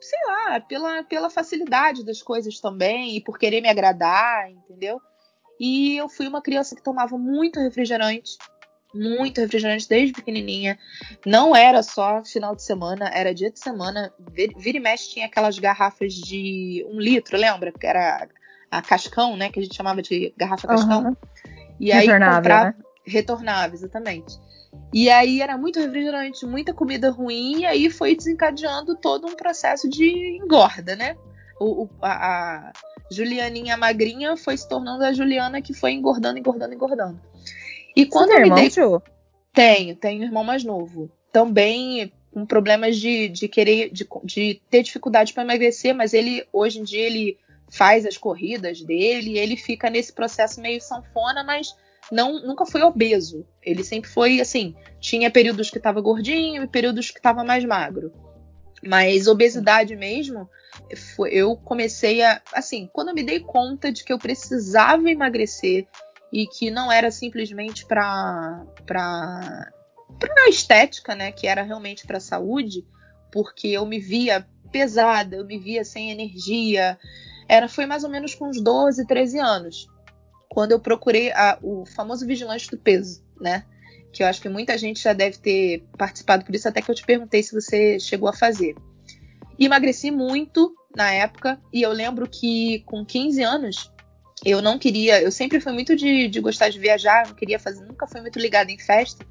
[0.00, 5.00] sei lá, pela, pela facilidade das coisas também e por querer me agradar, entendeu?
[5.58, 8.36] E eu fui uma criança que tomava muito refrigerante.
[8.94, 10.78] muito refrigerante desde pequenininha.
[11.24, 14.12] Não era só final de semana, era dia de semana.
[14.56, 17.72] Vira e mexe tinha aquelas garrafas de um litro, lembra?
[17.72, 18.28] Que era
[18.70, 19.50] a cascão, né?
[19.50, 21.04] Que a gente chamava de garrafa cascão.
[21.04, 21.16] Uhum.
[21.78, 22.64] E aí comprava.
[22.64, 22.74] Né?
[23.06, 24.38] Retornável, exatamente.
[24.92, 29.88] E aí era muito refrigerante, muita comida ruim, e aí foi desencadeando todo um processo
[29.88, 31.16] de engorda, né?
[31.60, 32.72] O, o a, a,
[33.10, 37.20] Julianinha magrinha foi se tornando a Juliana que foi engordando, engordando, engordando.
[37.94, 38.70] E quando Você eu me irmão, dei.
[39.52, 41.10] Tenho, tenho um irmão mais novo.
[41.32, 46.80] Também com problemas de, de querer, de, de ter dificuldade para emagrecer, mas ele, hoje
[46.80, 47.38] em dia, ele
[47.70, 51.74] faz as corridas dele, ele fica nesse processo meio sanfona, mas
[52.10, 53.46] não nunca foi obeso.
[53.62, 58.12] Ele sempre foi assim, tinha períodos que estava gordinho e períodos que estava mais magro.
[58.82, 60.48] Mas obesidade mesmo,
[61.30, 62.40] eu comecei a.
[62.52, 65.86] Assim, quando eu me dei conta de que eu precisava emagrecer
[66.32, 69.72] e que não era simplesmente para para
[70.18, 72.86] para estética, né, que era realmente para saúde,
[73.32, 76.98] porque eu me via pesada, eu me via sem energia.
[77.48, 79.88] Era foi mais ou menos com uns 12, 13 anos,
[80.48, 83.64] quando eu procurei a, o famoso vigilante do peso, né?
[84.12, 86.94] Que eu acho que muita gente já deve ter participado por isso, até que eu
[86.94, 88.74] te perguntei se você chegou a fazer.
[89.58, 93.92] Emagreci muito na época, e eu lembro que com 15 anos
[94.44, 97.84] eu não queria, eu sempre fui muito de, de gostar de viajar, não queria fazer,
[97.84, 99.24] nunca fui muito ligada em festa.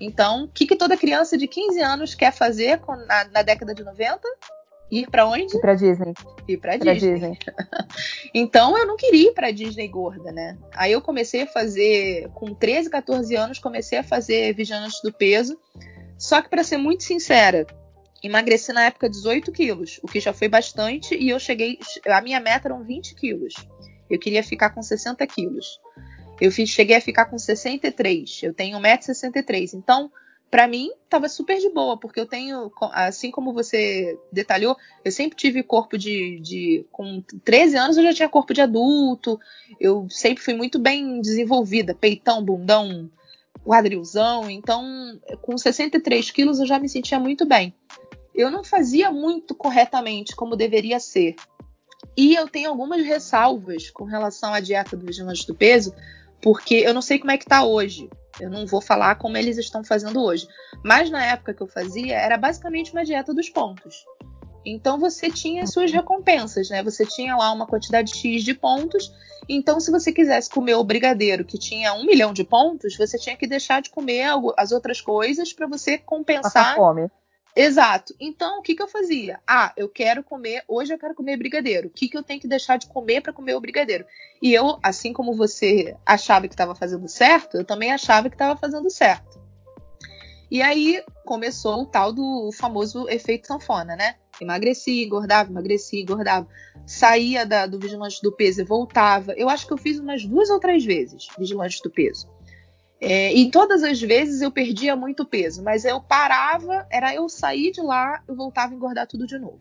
[0.00, 3.82] Então, o que, que toda criança de 15 anos quer fazer na, na década de
[3.82, 4.20] 90?
[4.90, 5.56] Ir para onde?
[5.56, 6.14] Ir pra Disney.
[6.48, 7.14] Ir pra, pra Disney.
[7.14, 7.38] Disney.
[8.32, 10.56] então eu não queria ir pra Disney gorda, né?
[10.74, 15.58] Aí eu comecei a fazer, com 13, 14 anos, comecei a fazer Vigilantes do Peso.
[16.16, 17.66] Só que, para ser muito sincera,
[18.22, 21.78] emagreci na época 18 quilos, o que já foi bastante, e eu cheguei.
[22.06, 23.54] A minha meta eram 20 quilos.
[24.10, 25.78] Eu queria ficar com 60 quilos.
[26.40, 28.42] Eu fiz, cheguei a ficar com 63.
[28.42, 29.74] Eu tenho 1,63m.
[29.74, 30.10] Então,
[30.50, 35.36] para mim, tava super de boa, porque eu tenho, assim como você detalhou, eu sempre
[35.36, 36.86] tive corpo de, de.
[36.90, 39.38] Com 13 anos eu já tinha corpo de adulto.
[39.78, 43.10] Eu sempre fui muito bem desenvolvida, peitão, bundão,
[43.62, 44.50] quadrilzão.
[44.50, 47.74] Então, com 63 quilos eu já me sentia muito bem.
[48.34, 51.34] Eu não fazia muito corretamente como deveria ser.
[52.16, 55.94] E eu tenho algumas ressalvas com relação à dieta do vigilante do peso,
[56.40, 58.08] porque eu não sei como é que tá hoje.
[58.40, 60.46] Eu não vou falar como eles estão fazendo hoje.
[60.84, 64.04] Mas na época que eu fazia, era basicamente uma dieta dos pontos.
[64.64, 66.82] Então você tinha suas recompensas, né?
[66.82, 69.12] Você tinha lá uma quantidade X de pontos.
[69.48, 73.34] Então, se você quisesse comer o brigadeiro que tinha um milhão de pontos, você tinha
[73.34, 74.26] que deixar de comer
[74.58, 76.52] as outras coisas para você compensar.
[76.52, 77.10] Passar fome.
[77.58, 78.14] Exato.
[78.20, 79.40] Então, o que, que eu fazia?
[79.44, 81.88] Ah, eu quero comer, hoje eu quero comer brigadeiro.
[81.88, 84.04] O que, que eu tenho que deixar de comer para comer o brigadeiro?
[84.40, 88.56] E eu, assim como você achava que estava fazendo certo, eu também achava que estava
[88.56, 89.40] fazendo certo.
[90.48, 94.14] E aí começou o tal do famoso efeito sanfona, né?
[94.40, 96.46] Emagreci, engordava, emagreci, engordava.
[96.86, 99.32] Saía da, do vigilante do peso e voltava.
[99.32, 102.37] Eu acho que eu fiz umas duas ou três vezes vigilante do peso.
[103.00, 107.70] É, e todas as vezes eu perdia muito peso, mas eu parava, era eu sair
[107.70, 109.60] de lá, eu voltava a engordar tudo de novo.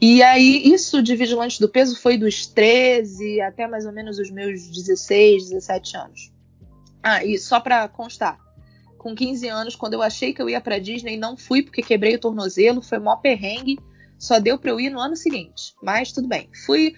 [0.00, 4.30] E aí, isso de vigilante do peso foi dos 13 até mais ou menos os
[4.30, 6.32] meus 16, 17 anos.
[7.02, 8.38] Ah, e só para constar,
[8.98, 12.14] com 15 anos, quando eu achei que eu ia para Disney, não fui porque quebrei
[12.14, 13.78] o tornozelo, foi mó perrengue,
[14.18, 15.74] só deu para eu ir no ano seguinte.
[15.82, 16.48] Mas tudo bem.
[16.64, 16.94] Fui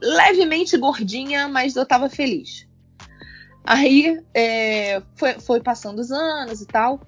[0.00, 2.66] levemente gordinha, mas eu tava feliz.
[3.64, 7.00] Aí é, foi, foi passando os anos e tal.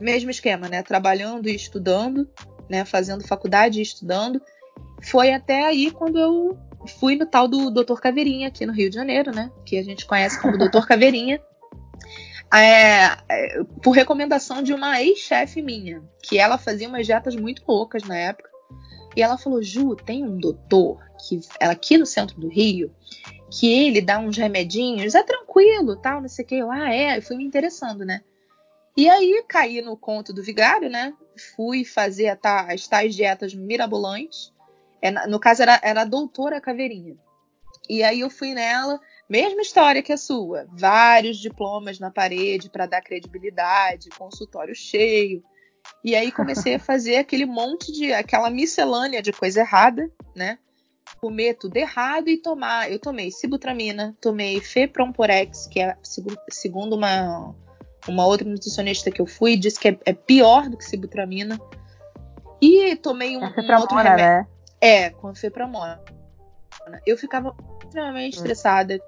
[0.00, 0.82] Mesmo esquema, né?
[0.82, 2.28] Trabalhando e estudando,
[2.68, 2.84] né?
[2.84, 4.40] Fazendo faculdade e estudando.
[5.02, 6.58] Foi até aí quando eu
[6.98, 8.00] fui no tal do Dr.
[8.00, 9.50] Caveirinha, aqui no Rio de Janeiro, né?
[9.64, 10.86] Que a gente conhece como Dr.
[10.86, 11.40] Caveirinha.
[12.52, 18.04] É, é, por recomendação de uma ex-chefe minha, que ela fazia umas dietas muito loucas
[18.04, 18.48] na época.
[19.16, 22.94] E ela falou: Ju, tem um doutor que ela aqui no centro do Rio
[23.58, 26.56] que ele dá uns remedinhos, é tranquilo, tal, não sei o que.
[26.56, 28.20] Eu, ah, é, eu fui me interessando, né?
[28.96, 31.12] E aí caí no conto do vigário, né?
[31.54, 34.52] Fui fazer as tais dietas mirabolantes.
[35.00, 37.16] É, no caso, era, era a doutora Caveirinha.
[37.88, 38.98] E aí eu fui nela,
[39.28, 40.66] mesma história que a sua.
[40.72, 45.44] Vários diplomas na parede para dar credibilidade, consultório cheio.
[46.02, 48.12] E aí comecei a fazer aquele monte de.
[48.12, 50.58] aquela miscelânea de coisa errada, né?
[51.20, 52.90] Comer tudo errado e tomar.
[52.90, 55.96] Eu tomei sibutramina, tomei Fepronporex, que é
[56.48, 57.54] segundo uma,
[58.08, 61.60] uma outra nutricionista que eu fui, disse que é, é pior do que sibutramina.
[62.60, 64.24] E tomei um, um outro remédio.
[64.24, 64.46] Né?
[64.80, 66.00] É, com fepramona.
[67.06, 68.40] Eu ficava extremamente hum.
[68.40, 69.00] estressada,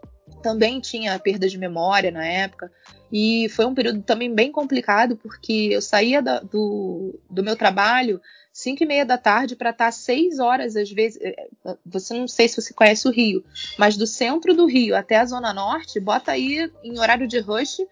[0.42, 2.70] também tinha perda de memória na época.
[3.12, 8.20] E foi um período também bem complicado, porque eu saía do, do meu trabalho
[8.56, 11.20] 5 e meia da tarde para estar 6 horas, às vezes.
[11.20, 11.46] É,
[11.84, 13.44] você não sei se você conhece o Rio,
[13.78, 17.82] mas do centro do Rio até a Zona Norte, bota aí em horário de rush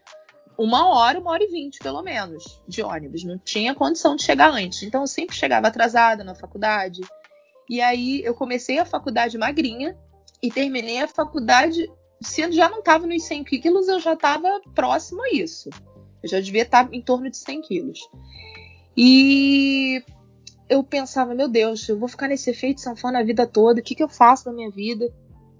[0.56, 3.24] uma hora, uma hora e vinte, pelo menos, de ônibus.
[3.24, 4.82] Não tinha condição de chegar antes.
[4.82, 7.02] Então eu sempre chegava atrasada na faculdade.
[7.68, 9.94] E aí eu comecei a faculdade magrinha
[10.42, 11.92] e terminei a faculdade.
[12.22, 15.68] Se eu já não estava nos 100 quilos, eu já estava próximo a isso.
[16.22, 18.08] Eu já devia estar em torno de 100 quilos.
[18.96, 20.02] E
[20.74, 23.94] eu pensava, meu Deus, eu vou ficar nesse efeito sanfona a vida toda, o que,
[23.94, 25.08] que eu faço na minha vida?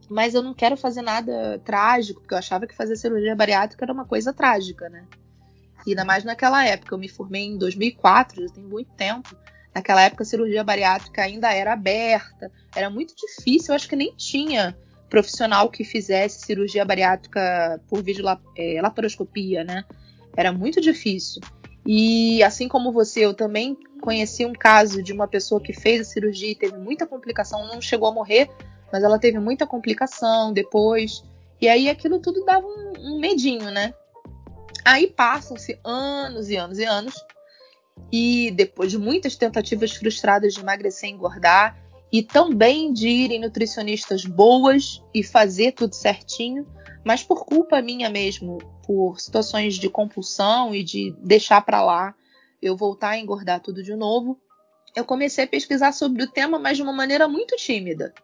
[0.08, 3.92] Mas eu não quero fazer nada trágico, porque eu achava que fazer cirurgia bariátrica era
[3.92, 5.06] uma coisa trágica, né?
[5.86, 9.36] E ainda mais naquela época, eu me formei em 2004, já tem muito tempo.
[9.74, 14.14] Naquela época, a cirurgia bariátrica ainda era aberta, era muito difícil, eu acho que nem
[14.16, 14.76] tinha
[15.08, 18.24] profissional que fizesse cirurgia bariátrica por vídeo
[18.56, 19.84] é, laparoscopia, né?
[20.36, 21.40] Era muito difícil.
[21.86, 26.04] E assim como você, eu também conheci um caso de uma pessoa que fez a
[26.04, 28.48] cirurgia e teve muita complicação, não chegou a morrer,
[28.92, 31.22] mas ela teve muita complicação depois.
[31.60, 33.92] E aí aquilo tudo dava um, um medinho, né?
[34.84, 37.14] Aí passam-se anos e anos e anos.
[38.12, 41.76] E depois de muitas tentativas frustradas de emagrecer e engordar,
[42.14, 46.64] e também de ir em nutricionistas boas e fazer tudo certinho,
[47.04, 52.14] mas por culpa minha mesmo, por situações de compulsão e de deixar para lá,
[52.62, 54.38] eu voltar a engordar tudo de novo,
[54.94, 58.14] eu comecei a pesquisar sobre o tema, mas de uma maneira muito tímida.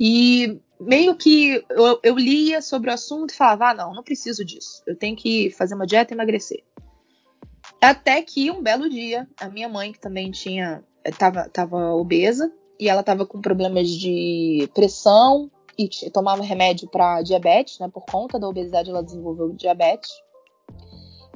[0.00, 4.44] E meio que eu, eu lia sobre o assunto e falava: ah, não, não preciso
[4.44, 4.82] disso.
[4.88, 6.64] Eu tenho que fazer uma dieta e emagrecer.
[7.80, 10.82] Até que um belo dia, a minha mãe, que também tinha.
[11.16, 17.78] Tava, tava obesa, e ela tava com problemas de pressão e tomava remédio para diabetes,
[17.78, 17.88] né?
[17.88, 20.10] Por conta da obesidade, ela desenvolveu diabetes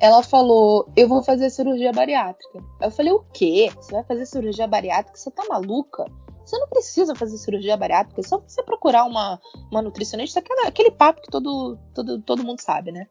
[0.00, 2.62] ela falou: Eu vou fazer cirurgia bariátrica.
[2.80, 3.70] Eu falei: O quê?
[3.76, 5.18] Você vai fazer cirurgia bariátrica?
[5.18, 6.04] Você tá maluca?
[6.44, 9.38] Você não precisa fazer cirurgia bariátrica, é só você procurar uma,
[9.70, 13.06] uma nutricionista, aquela, aquele papo que todo, todo, todo mundo sabe, né?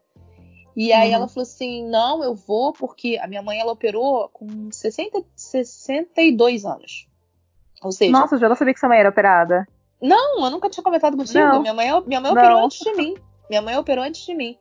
[0.74, 1.14] E aí uhum.
[1.14, 6.64] ela falou assim: Não, eu vou porque a minha mãe ela operou com 60, 62
[6.64, 7.06] anos.
[7.82, 8.12] Ou seja.
[8.12, 9.66] Nossa, eu já não sabia que sua mãe era operada.
[10.00, 11.38] Não, eu nunca tinha comentado contigo.
[11.38, 11.60] Não.
[11.62, 13.14] Minha mãe, minha mãe operou antes de mim.
[13.48, 14.56] Minha mãe operou antes de mim.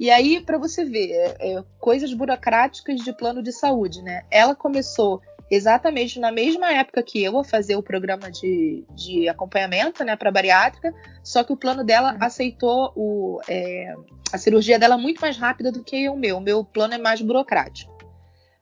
[0.00, 4.24] E aí, para você ver, é, é, coisas burocráticas de plano de saúde, né?
[4.30, 10.02] Ela começou exatamente na mesma época que eu a fazer o programa de, de acompanhamento,
[10.02, 12.18] né, para bariátrica, só que o plano dela uhum.
[12.22, 13.94] aceitou o, é,
[14.32, 16.38] a cirurgia dela muito mais rápida do que o meu.
[16.38, 17.92] O meu plano é mais burocrático.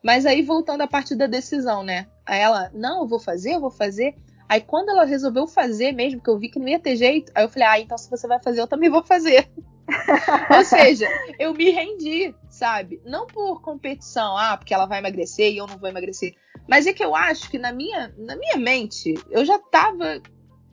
[0.03, 2.07] Mas aí, voltando à parte da decisão, né?
[2.31, 4.15] Aí ela, não, eu vou fazer, eu vou fazer.
[4.49, 7.43] Aí quando ela resolveu fazer mesmo, que eu vi que não ia ter jeito, aí
[7.43, 9.51] eu falei, ah, então se você vai fazer, eu também vou fazer.
[10.57, 11.09] Ou seja,
[11.41, 13.03] eu me rendi, sabe?
[13.05, 16.37] Não por competição, ah, porque ela vai emagrecer e eu não vou emagrecer.
[16.69, 20.23] Mas é que eu acho que na minha, na minha mente, eu já tava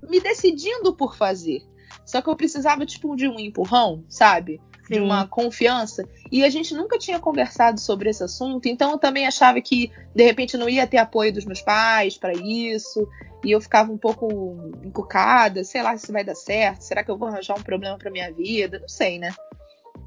[0.07, 1.63] me decidindo por fazer.
[2.05, 4.61] Só que eu precisava, tipo, de um empurrão, sabe?
[4.89, 6.07] De uma confiança.
[6.31, 10.23] E a gente nunca tinha conversado sobre esse assunto, então eu também achava que de
[10.23, 13.07] repente não ia ter apoio dos meus pais para isso,
[13.43, 17.17] e eu ficava um pouco encucada, sei lá se vai dar certo, será que eu
[17.17, 19.33] vou arranjar um problema para minha vida, não sei, né?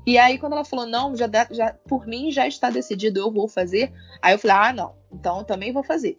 [0.06, 3.46] E aí quando ela falou não, já, já por mim já está decidido, eu vou
[3.46, 3.92] fazer.
[4.22, 4.94] Aí eu falei: "Ah, não.
[5.12, 6.16] Então eu também vou fazer".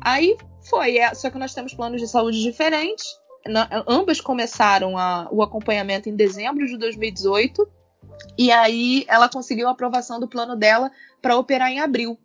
[0.00, 3.04] Aí foi, é, só que nós temos planos de saúde diferentes.
[3.46, 7.68] Na, ambas começaram a, o acompanhamento em dezembro de 2018
[8.36, 12.18] e aí ela conseguiu a aprovação do plano dela para operar em abril.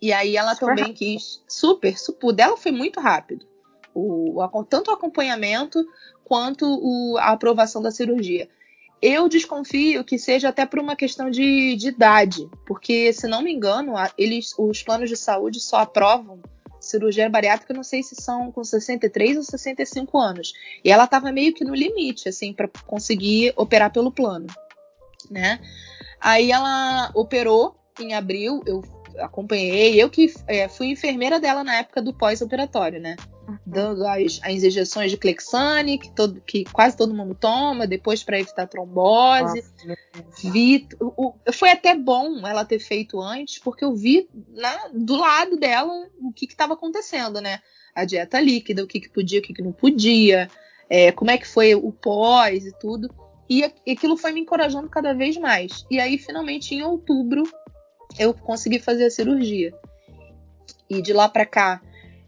[0.00, 0.98] E aí ela super também rápido.
[0.98, 1.42] quis.
[1.48, 2.26] Super, super.
[2.26, 3.46] O dela foi muito rápido.
[3.94, 4.36] O
[4.68, 5.84] tanto o acompanhamento
[6.24, 8.48] quanto o, a aprovação da cirurgia.
[9.00, 13.52] Eu desconfio que seja até por uma questão de, de idade, porque, se não me
[13.52, 16.40] engano, eles, os planos de saúde só aprovam
[16.80, 20.52] cirurgia bariátrica, não sei se são com 63 ou 65 anos.
[20.82, 24.46] E ela estava meio que no limite, assim, para conseguir operar pelo plano
[25.30, 25.60] né?
[26.20, 28.82] Aí ela operou em abril, eu
[29.18, 33.16] acompanhei, eu que é, fui enfermeira dela na época do pós-operatório, né?
[33.46, 33.58] Uhum.
[33.66, 38.40] Dando as, as, injeções de Clexane, que, todo, que quase todo mundo toma, depois para
[38.40, 39.62] evitar trombose.
[39.86, 45.16] Nossa, vi, o, foi até bom ela ter feito antes, porque eu vi na, do
[45.16, 47.60] lado dela o que estava acontecendo, né?
[47.94, 50.48] A dieta líquida, o que, que podia, o que, que não podia,
[50.88, 53.14] é, como é que foi o pós e tudo.
[53.48, 55.84] E aquilo foi me encorajando cada vez mais.
[55.90, 57.42] E aí, finalmente, em outubro,
[58.18, 59.72] eu consegui fazer a cirurgia.
[60.88, 61.80] E de lá para cá,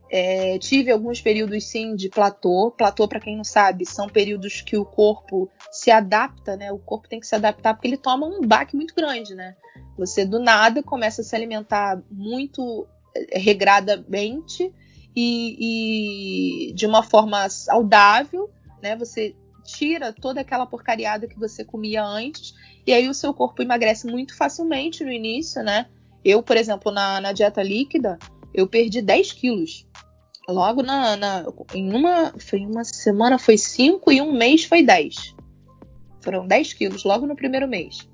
[0.08, 2.70] É, tive alguns períodos sim de platô.
[2.70, 6.70] Platô, para quem não sabe, são períodos que o corpo se adapta, né?
[6.70, 9.56] O corpo tem que se adaptar porque ele toma um baque muito grande, né?
[9.98, 12.86] Você do nada começa a se alimentar muito
[13.16, 14.72] é, regradamente
[15.14, 18.48] e, e de uma forma saudável,
[18.80, 18.94] né?
[18.94, 19.34] Você
[19.66, 22.54] tira toda aquela porcariada que você comia antes
[22.86, 25.86] e aí o seu corpo emagrece muito facilmente no início, né?
[26.24, 28.18] Eu, por exemplo, na, na dieta líquida,
[28.54, 29.86] eu perdi 10 quilos.
[30.48, 31.44] Logo na, na,
[31.74, 35.34] em uma foi uma semana foi 5 e um mês foi 10.
[36.20, 38.08] Foram 10 quilos logo no primeiro mês.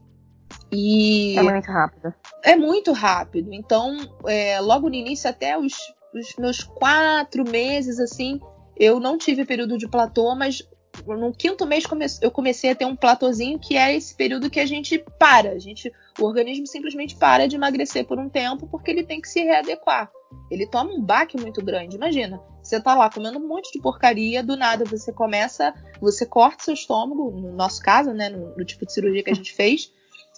[0.70, 2.14] E é muito rápido.
[2.42, 3.52] É muito rápido.
[3.52, 3.96] Então,
[4.26, 5.74] é, logo no início, até os,
[6.14, 8.40] os meus quatro meses, assim,
[8.76, 10.62] eu não tive período de platô, mas
[11.06, 11.84] no quinto mês
[12.20, 15.58] eu comecei a ter um platôzinho que é esse período que a gente para, a
[15.58, 19.42] gente, o organismo simplesmente para de emagrecer por um tempo porque ele tem que se
[19.42, 20.10] readequar.
[20.50, 21.96] Ele toma um baque muito grande.
[21.96, 26.64] Imagina, você tá lá comendo um monte de porcaria, do nada você começa, você corta
[26.64, 29.92] seu estômago, no nosso caso, né, no, no tipo de cirurgia que a gente fez,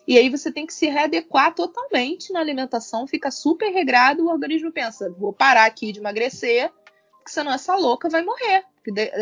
[0.06, 4.70] e aí você tem que se readequar totalmente na alimentação, fica super regrado, o organismo
[4.70, 6.70] pensa, vou parar aqui de emagrecer,
[7.18, 8.64] porque senão essa louca vai morrer.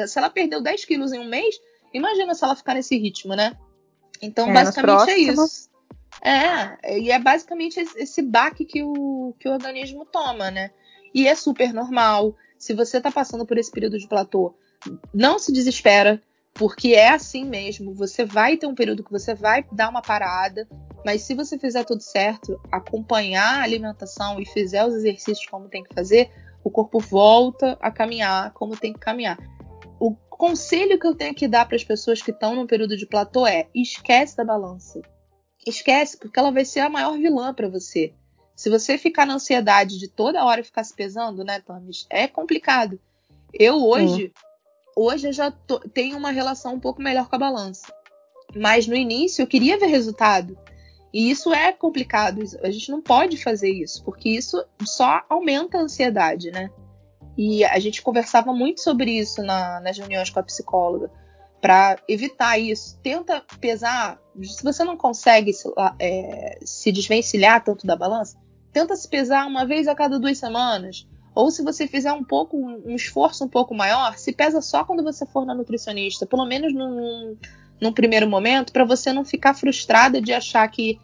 [0.06, 1.56] Se ela perdeu 10 quilos em um mês,
[1.92, 3.56] imagina se ela ficar nesse ritmo, né?
[4.20, 5.70] Então, é, basicamente é isso.
[6.20, 10.70] É, e é basicamente esse baque que o, que o organismo toma, né?
[11.14, 12.36] E é super normal.
[12.58, 14.54] Se você tá passando por esse período de platô,
[15.12, 16.22] não se desespera,
[16.54, 17.94] porque é assim mesmo.
[17.94, 20.68] Você vai ter um período que você vai dar uma parada,
[21.04, 25.82] mas se você fizer tudo certo, acompanhar a alimentação e fizer os exercícios como tem
[25.82, 26.30] que fazer,
[26.64, 29.38] o corpo volta a caminhar como tem que caminhar.
[29.98, 33.06] O conselho que eu tenho que dar para as pessoas que estão no período de
[33.06, 35.00] platô é: esquece da balança.
[35.66, 38.12] Esquece, porque ela vai ser a maior vilã para você.
[38.54, 43.00] Se você ficar na ansiedade de toda hora ficar se pesando, né, Tamis, é complicado.
[43.52, 44.32] Eu hoje, Sim.
[44.96, 47.92] hoje eu já tô, tenho uma relação um pouco melhor com a balança.
[48.54, 50.58] Mas no início eu queria ver resultado.
[51.12, 52.42] E isso é complicado.
[52.62, 56.70] A gente não pode fazer isso, porque isso só aumenta a ansiedade, né?
[57.36, 61.10] E a gente conversava muito sobre isso na, nas reuniões com a psicóloga.
[61.60, 64.18] Para evitar isso, tenta pesar.
[64.42, 68.36] Se você não consegue se, é, se desvencilhar tanto da balança,
[68.72, 71.06] tenta se pesar uma vez a cada duas semanas.
[71.34, 75.02] Ou se você fizer um pouco, um esforço um pouco maior, se pesa só quando
[75.02, 77.36] você for na nutricionista, pelo menos num,
[77.82, 81.00] num primeiro momento, para você não ficar frustrada de achar que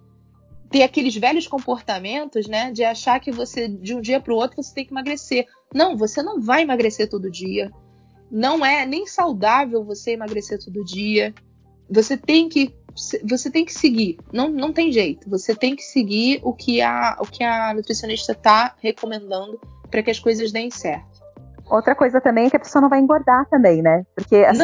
[0.70, 4.62] ter aqueles velhos comportamentos, né, de achar que você de um dia para o outro
[4.62, 5.47] você tem que emagrecer.
[5.74, 7.72] Não, você não vai emagrecer todo dia.
[8.31, 11.35] Não é nem saudável você emagrecer todo dia.
[11.91, 12.72] Você tem que
[13.24, 15.29] você tem que seguir, não, não tem jeito.
[15.29, 19.61] Você tem que seguir o que a, o que a nutricionista está recomendando
[19.91, 21.18] para que as coisas deem certo.
[21.71, 24.05] Outra coisa também é que a pessoa não vai engordar também, né?
[24.14, 24.62] Porque, assim.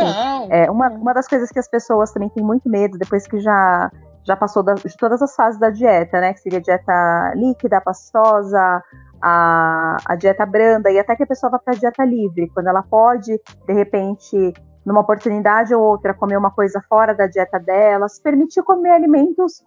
[0.50, 3.90] É, uma, uma das coisas que as pessoas também têm muito medo, depois que já,
[4.24, 6.32] já passou da, de todas as fases da dieta, né?
[6.32, 8.82] Que seria a dieta líquida, pastosa,
[9.20, 12.68] a, a dieta branda, e até que a pessoa vá para a dieta livre, quando
[12.68, 18.08] ela pode, de repente, numa oportunidade ou outra, comer uma coisa fora da dieta dela,
[18.08, 19.62] se permitir comer alimentos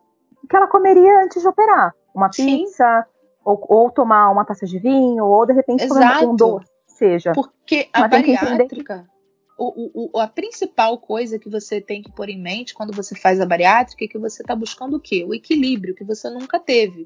[0.49, 1.93] que ela comeria antes de operar.
[2.15, 2.65] Uma Sim.
[2.65, 3.05] pizza,
[3.43, 6.19] ou, ou, tomar uma taça de vinho, ou de repente Exato.
[6.19, 7.31] comer um doce seja.
[7.33, 9.07] Porque a bariátrica,
[9.57, 13.41] o, o, a principal coisa que você tem que pôr em mente quando você faz
[13.41, 15.25] a bariátrica é que você está buscando o quê?
[15.27, 17.05] O equilíbrio que você nunca teve.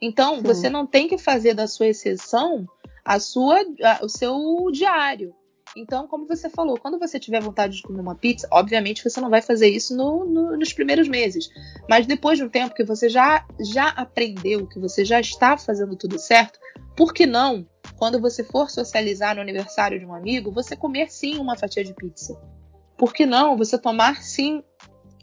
[0.00, 0.42] Então, Sim.
[0.42, 2.66] você não tem que fazer da sua exceção
[3.04, 5.34] a sua, a, o seu diário.
[5.76, 9.30] Então, como você falou, quando você tiver vontade de comer uma pizza, obviamente você não
[9.30, 11.48] vai fazer isso no, no, nos primeiros meses.
[11.88, 15.96] Mas depois de um tempo que você já, já aprendeu, que você já está fazendo
[15.96, 16.58] tudo certo,
[16.96, 17.66] por que não
[17.98, 21.92] quando você for socializar no aniversário de um amigo, você comer sim uma fatia de
[21.92, 22.40] pizza.
[22.96, 24.62] Por que não você tomar sim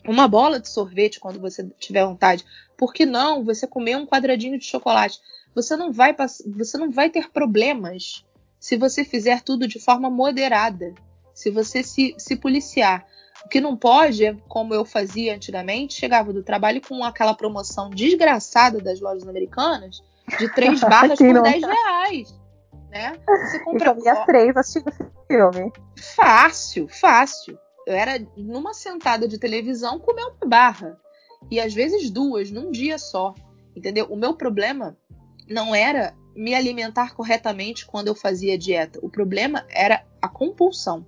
[0.05, 2.43] uma bola de sorvete quando você tiver vontade?
[2.77, 5.19] Por que não você comer um quadradinho de chocolate?
[5.55, 6.13] Você não vai,
[6.57, 8.25] você não vai ter problemas
[8.59, 10.93] se você fizer tudo de forma moderada,
[11.33, 13.07] se você se, se policiar.
[13.45, 17.89] O que não pode é, como eu fazia antigamente, chegava do trabalho com aquela promoção
[17.89, 20.03] desgraçada das lojas americanas
[20.37, 22.44] de três barras por 10 reais
[22.95, 23.19] né?
[23.27, 23.91] Você compra.
[23.91, 24.91] E comia três assistindo
[25.27, 25.71] filme.
[26.15, 27.59] Fácil, fácil.
[27.85, 30.97] Eu era numa sentada de televisão comer uma barra.
[31.51, 33.33] E às vezes duas, num dia só.
[33.75, 34.07] Entendeu?
[34.09, 34.97] O meu problema
[35.47, 38.99] não era me alimentar corretamente quando eu fazia dieta.
[39.03, 41.05] O problema era a compulsão.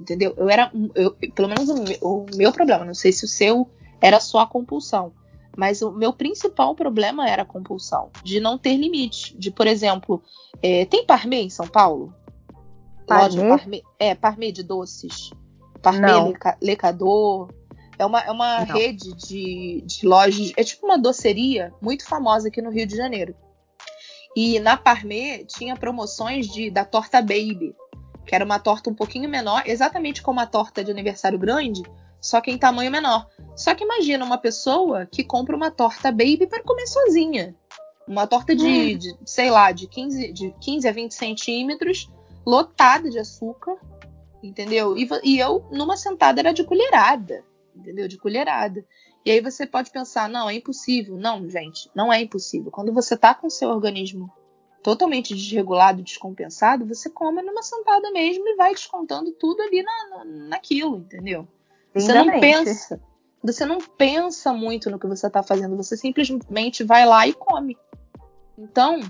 [0.00, 0.34] Entendeu?
[0.36, 0.72] Eu era.
[0.96, 3.70] Eu, pelo menos o meu, o meu problema, não sei se o seu
[4.00, 5.14] era só a compulsão.
[5.56, 9.36] Mas o meu principal problema era a compulsão, de não ter limite.
[9.36, 10.22] De, por exemplo,
[10.62, 12.14] é, tem Parmê em São Paulo?
[13.06, 13.42] Parmê?
[13.42, 15.30] Loja Parmê, é, Parmê de doces.
[15.82, 17.48] Parmê Leca, Lecador.
[17.98, 22.62] É uma, é uma rede de, de lojas, é tipo uma doceria muito famosa aqui
[22.62, 23.34] no Rio de Janeiro.
[24.34, 27.76] E na Parmê tinha promoções de, da torta Baby,
[28.26, 31.82] que era uma torta um pouquinho menor, exatamente como a torta de aniversário grande,
[32.22, 33.28] só que em tamanho menor.
[33.56, 37.54] Só que imagina uma pessoa que compra uma torta Baby para comer sozinha.
[38.06, 38.96] Uma torta de, hum.
[38.96, 42.08] de, sei lá, de 15, de 15 a 20 centímetros,
[42.46, 43.76] lotada de açúcar,
[44.40, 44.96] entendeu?
[44.96, 47.44] E, e eu, numa sentada, era de colherada,
[47.74, 48.06] entendeu?
[48.06, 48.84] De colherada.
[49.24, 51.16] E aí você pode pensar, não, é impossível.
[51.16, 52.70] Não, gente, não é impossível.
[52.70, 54.32] Quando você tá com seu organismo
[54.80, 60.24] totalmente desregulado, descompensado, você come numa sentada mesmo e vai descontando tudo ali na, na,
[60.24, 61.48] naquilo, entendeu?
[61.94, 63.00] Você não pensa.
[63.44, 67.76] Você não pensa muito no que você está fazendo, você simplesmente vai lá e come.
[68.56, 69.00] Então,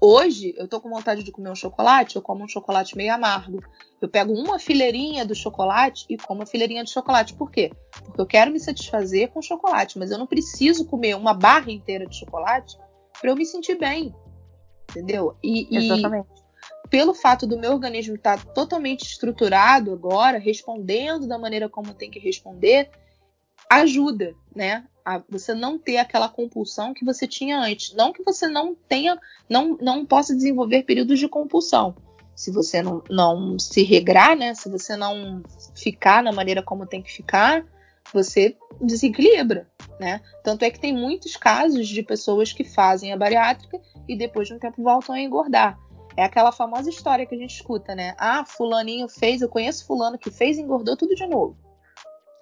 [0.00, 3.62] Hoje, eu tô com vontade de comer um chocolate, eu como um chocolate meio amargo.
[4.00, 7.34] Eu pego uma fileirinha do chocolate e como a fileirinha de chocolate.
[7.34, 7.72] Por quê?
[8.04, 12.06] Porque eu quero me satisfazer com chocolate, mas eu não preciso comer uma barra inteira
[12.06, 12.76] de chocolate
[13.20, 14.14] para eu me sentir bem.
[14.90, 15.36] Entendeu?
[15.42, 16.28] E, Exatamente.
[16.36, 16.43] E
[16.94, 22.08] pelo fato do meu organismo estar tá totalmente estruturado agora, respondendo da maneira como tem
[22.08, 22.88] que responder,
[23.68, 24.84] ajuda, né?
[25.04, 27.92] A você não ter aquela compulsão que você tinha antes.
[27.94, 29.18] Não que você não tenha,
[29.50, 31.96] não, não possa desenvolver períodos de compulsão.
[32.36, 34.54] Se você não, não se regrar, né?
[34.54, 35.42] Se você não
[35.74, 37.66] ficar na maneira como tem que ficar,
[38.12, 39.68] você desequilibra,
[39.98, 40.20] né?
[40.44, 44.54] Tanto é que tem muitos casos de pessoas que fazem a bariátrica e depois de
[44.54, 45.76] um tempo voltam a engordar.
[46.16, 48.14] É aquela famosa história que a gente escuta, né?
[48.18, 51.56] Ah, fulaninho fez, eu conheço fulano que fez e engordou tudo de novo.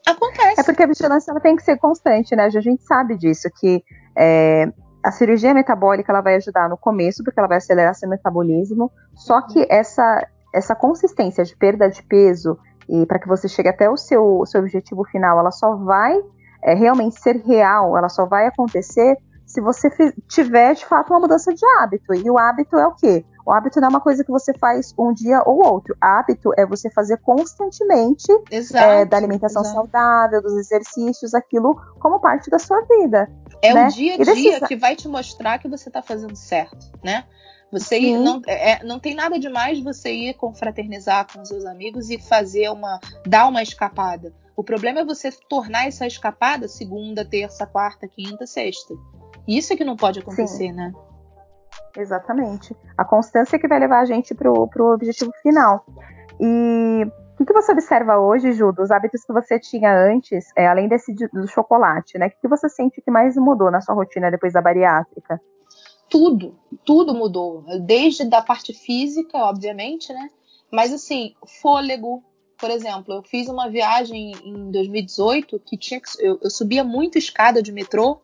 [0.07, 0.61] Acontece.
[0.61, 2.45] É porque a vigilância ela tem que ser constante, né?
[2.45, 3.83] A gente sabe disso, que
[4.17, 4.71] é,
[5.03, 9.41] a cirurgia metabólica ela vai ajudar no começo, porque ela vai acelerar seu metabolismo, só
[9.43, 9.67] que uhum.
[9.69, 12.59] essa, essa consistência de perda de peso
[12.89, 16.21] e para que você chegue até o seu, seu objetivo final, ela só vai
[16.63, 19.17] é, realmente ser real, ela só vai acontecer
[19.47, 19.91] se você
[20.29, 22.15] tiver de fato uma mudança de hábito.
[22.15, 23.25] E o hábito é o quê?
[23.45, 25.97] O hábito não é uma coisa que você faz um dia ou outro.
[26.01, 29.77] Hábito é você fazer constantemente exato, é, da alimentação exato.
[29.77, 33.31] saudável, dos exercícios, aquilo como parte da sua vida.
[33.63, 33.87] É né?
[33.87, 37.25] o dia a dia que vai te mostrar que você está fazendo certo, né?
[37.71, 42.11] Você ir, não, é, é, não tem nada demais você ir confraternizar com seus amigos
[42.11, 43.01] e fazer uma.
[43.27, 44.33] dar uma escapada.
[44.55, 48.95] O problema é você tornar essa escapada segunda, terça, quarta, quinta, sexta.
[49.49, 50.73] Isso é que não pode acontecer, Sim.
[50.73, 50.93] né?
[51.97, 52.77] Exatamente.
[52.97, 55.85] A constância que vai levar a gente para o objetivo final.
[56.41, 60.67] E o que, que, você observa hoje, Ju, dos hábitos que você tinha antes, é,
[60.67, 62.27] além desse do chocolate, né?
[62.27, 65.41] O que, que você sente que mais mudou na sua rotina depois da bariátrica?
[66.09, 67.65] Tudo, tudo mudou.
[67.85, 70.29] Desde da parte física, obviamente, né?
[70.71, 72.23] Mas assim, fôlego,
[72.59, 77.19] por exemplo, eu fiz uma viagem em 2018 que tinha que, eu, eu subia muito
[77.19, 78.21] escada de metrô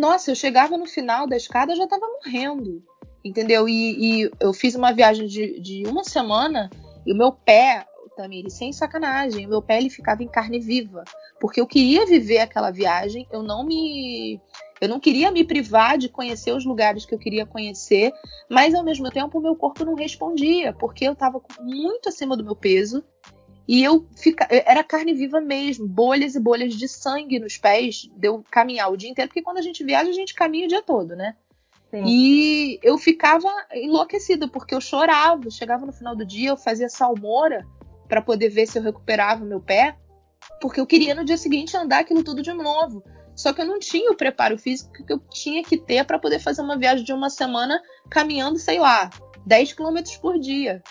[0.00, 2.82] nossa, eu chegava no final da escada, eu já tava morrendo,
[3.24, 3.68] entendeu?
[3.68, 6.70] E, e eu fiz uma viagem de, de, uma semana
[7.06, 11.04] e o meu pé, Tamiri, sem sacanagem, o meu pé ele ficava em carne viva,
[11.40, 14.40] porque eu queria viver aquela viagem, eu não me
[14.80, 18.12] eu não queria me privar de conhecer os lugares que eu queria conhecer,
[18.48, 22.42] mas ao mesmo tempo o meu corpo não respondia, porque eu estava muito acima do
[22.42, 23.04] meu peso
[23.68, 28.42] e eu fica, era carne viva mesmo, bolhas e bolhas de sangue nos pés, deu
[28.50, 31.14] caminhar o dia inteiro, porque quando a gente viaja, a gente caminha o dia todo,
[31.14, 31.36] né?
[31.90, 32.04] Sim.
[32.06, 35.50] E eu ficava enlouquecida, porque eu chorava.
[35.50, 37.66] Chegava no final do dia, eu fazia salmoura
[38.08, 39.96] para poder ver se eu recuperava meu pé,
[40.60, 43.02] porque eu queria no dia seguinte andar aquilo tudo de novo.
[43.34, 46.38] Só que eu não tinha o preparo físico que eu tinha que ter para poder
[46.40, 47.80] fazer uma viagem de uma semana
[48.10, 49.08] caminhando, sei lá,
[49.46, 50.82] 10 quilômetros por dia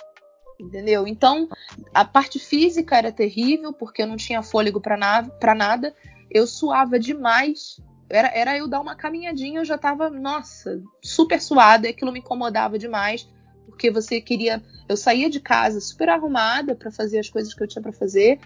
[0.59, 1.07] entendeu?
[1.07, 1.47] Então,
[1.93, 5.95] a parte física era terrível, porque eu não tinha fôlego para nada,
[6.29, 7.79] eu suava demais.
[8.09, 12.19] Era, era eu dar uma caminhadinha, eu já tava, nossa, super suada, e aquilo me
[12.19, 13.29] incomodava demais,
[13.65, 14.61] porque você queria.
[14.87, 18.39] Eu saía de casa super arrumada para fazer as coisas que eu tinha para fazer,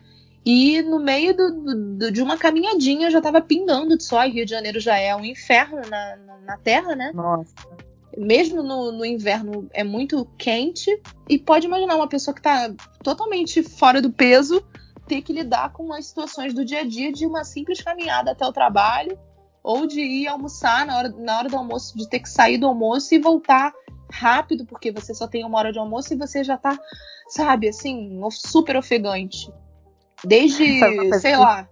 [0.46, 4.32] e no meio do, do, de uma caminhadinha eu já tava pingando de sol, e
[4.32, 7.12] Rio de Janeiro já é um inferno na, na, na terra, né?
[7.14, 7.54] Nossa
[8.18, 13.64] mesmo no, no, inverno é muito quente e pode imaginar uma pessoa que está totalmente
[13.64, 14.64] fora do peso
[15.08, 18.46] ter que lidar com as situações do dia a dia de uma simples caminhada até
[18.46, 19.18] o trabalho
[19.64, 22.68] ou de ir almoçar na hora, na hora do almoço, de ter que sair do
[22.68, 23.74] almoço e voltar
[24.12, 26.78] rápido porque você só tem uma hora de almoço e você já está
[27.28, 29.52] sabe, assim, super ofegante.
[30.24, 30.80] Desde,
[31.20, 31.68] sei lá,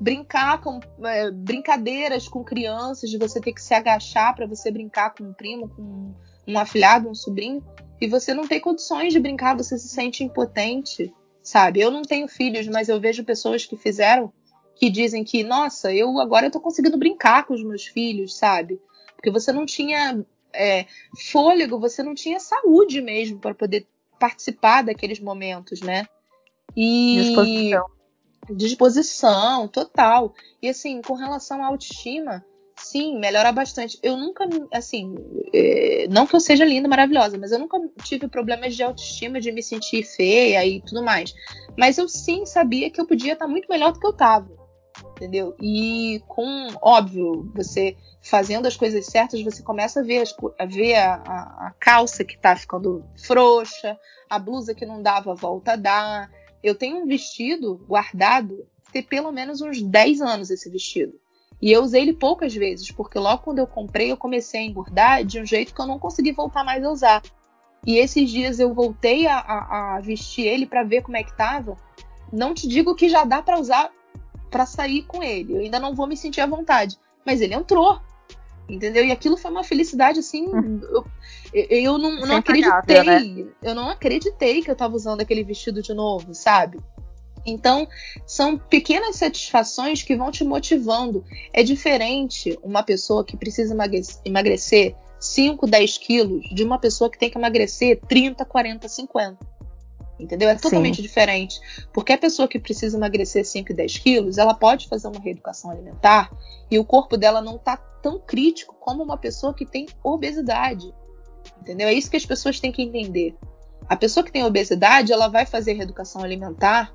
[0.00, 5.14] brincar com é, brincadeiras com crianças, de você ter que se agachar para você brincar
[5.14, 6.14] com um primo, com
[6.46, 7.62] um afilhado, um sobrinho.
[8.00, 11.80] e você não tem condições de brincar, você se sente impotente, sabe?
[11.80, 14.32] Eu não tenho filhos, mas eu vejo pessoas que fizeram
[14.76, 18.80] que dizem que, nossa, eu agora eu tô conseguindo brincar com os meus filhos, sabe?
[19.16, 20.86] Porque você não tinha é,
[21.30, 23.86] fôlego, você não tinha saúde mesmo para poder
[24.18, 26.06] participar daqueles momentos, né?
[26.76, 27.86] E disposição.
[28.50, 30.34] disposição total.
[30.62, 32.44] E assim, com relação à autoestima,
[32.76, 33.98] sim, melhora bastante.
[34.02, 35.14] Eu nunca, assim,
[35.52, 39.52] é, não que eu seja linda, maravilhosa, mas eu nunca tive problemas de autoestima, de
[39.52, 41.34] me sentir feia e tudo mais.
[41.76, 44.48] Mas eu sim sabia que eu podia estar muito melhor do que eu estava,
[45.14, 45.54] entendeu?
[45.60, 50.94] E com, óbvio, você fazendo as coisas certas, você começa a ver, as, a, ver
[50.96, 53.98] a, a, a, calça que tá ficando frouxa,
[54.28, 56.30] a blusa que não dava volta a dar.
[56.62, 61.18] Eu tenho um vestido guardado, tem pelo menos uns 10 anos esse vestido.
[61.62, 65.24] E eu usei ele poucas vezes, porque logo quando eu comprei, eu comecei a engordar
[65.24, 67.22] de um jeito que eu não consegui voltar mais a usar.
[67.86, 71.36] E esses dias eu voltei a, a, a vestir ele para ver como é que
[71.36, 71.76] tava.
[72.32, 73.90] Não te digo que já dá para usar
[74.54, 75.52] para sair com ele.
[75.52, 76.96] Eu ainda não vou me sentir à vontade.
[77.26, 77.98] Mas ele entrou.
[78.68, 79.04] Entendeu?
[79.04, 80.48] E aquilo foi uma felicidade assim.
[80.92, 81.04] Eu,
[81.52, 83.02] eu não, não acreditei.
[83.02, 83.46] Né?
[83.60, 86.78] Eu não acreditei que eu tava usando aquele vestido de novo, sabe?
[87.44, 87.88] Então,
[88.24, 91.24] são pequenas satisfações que vão te motivando.
[91.52, 93.76] É diferente uma pessoa que precisa
[94.24, 99.53] emagrecer 5, 10 quilos de uma pessoa que tem que emagrecer 30, 40, 50.
[100.24, 100.48] Entendeu?
[100.48, 101.02] É totalmente Sim.
[101.02, 101.60] diferente.
[101.92, 105.70] Porque a pessoa que precisa emagrecer 5 e 10 quilos, ela pode fazer uma reeducação
[105.70, 106.30] alimentar
[106.70, 110.92] e o corpo dela não tá tão crítico como uma pessoa que tem obesidade.
[111.60, 111.88] Entendeu?
[111.88, 113.36] É isso que as pessoas têm que entender.
[113.86, 116.94] A pessoa que tem obesidade, ela vai fazer reeducação alimentar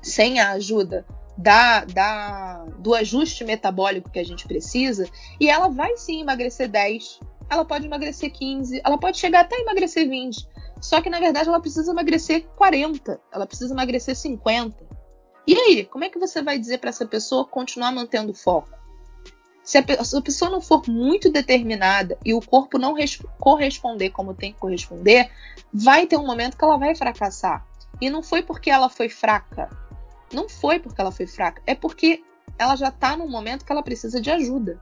[0.00, 1.04] sem a ajuda
[1.36, 5.08] da, da, do ajuste metabólico que a gente precisa,
[5.40, 10.08] e ela vai sim emagrecer 10, ela pode emagrecer 15, ela pode chegar até emagrecer
[10.08, 10.46] 20.
[10.80, 14.86] Só que na verdade ela precisa emagrecer 40, ela precisa emagrecer 50.
[15.46, 18.68] E aí, como é que você vai dizer para essa pessoa continuar mantendo foco?
[19.64, 22.94] Se a, se a, pessoa não for muito determinada e o corpo não
[23.38, 25.30] corresponder como tem que corresponder,
[25.72, 27.66] vai ter um momento que ela vai fracassar.
[28.00, 29.68] E não foi porque ela foi fraca,
[30.32, 32.22] não foi porque ela foi fraca, é porque
[32.58, 34.80] ela já está num momento que ela precisa de ajuda.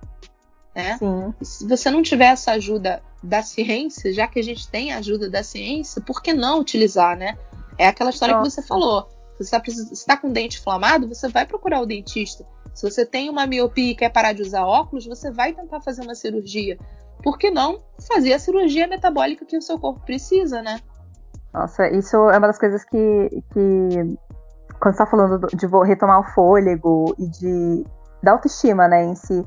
[0.76, 0.98] Né?
[1.40, 5.30] Se você não tiver essa ajuda da ciência, já que a gente tem a ajuda
[5.30, 7.38] da ciência, por que não utilizar, né?
[7.78, 8.50] É aquela história Nossa.
[8.50, 9.08] que você falou.
[9.38, 12.44] Se você está tá com o dente inflamado, você vai procurar o dentista.
[12.74, 16.02] Se você tem uma miopia e quer parar de usar óculos, você vai tentar fazer
[16.02, 16.78] uma cirurgia.
[17.22, 20.78] Por que não fazer a cirurgia metabólica que o seu corpo precisa, né?
[21.54, 24.18] Nossa, isso é uma das coisas que, que
[24.78, 27.84] quando você tá falando de retomar o fôlego e de
[28.22, 29.46] da autoestima, né, em si,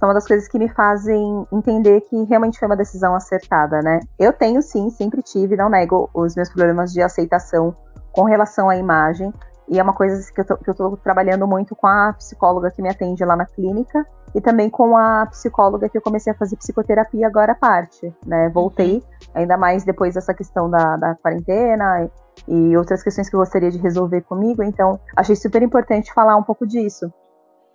[0.00, 4.00] são uma das coisas que me fazem entender que realmente foi uma decisão acertada, né?
[4.18, 7.76] Eu tenho sim, sempre tive, não nego os meus problemas de aceitação
[8.10, 9.32] com relação à imagem,
[9.68, 12.72] e é uma coisa que eu, tô, que eu tô trabalhando muito com a psicóloga
[12.72, 16.36] que me atende lá na clínica e também com a psicóloga que eu comecei a
[16.36, 18.48] fazer psicoterapia agora à parte, né?
[18.48, 19.30] Voltei, uhum.
[19.34, 22.10] ainda mais depois dessa questão da, da quarentena
[22.48, 26.36] e, e outras questões que eu gostaria de resolver comigo, então achei super importante falar
[26.36, 27.12] um pouco disso.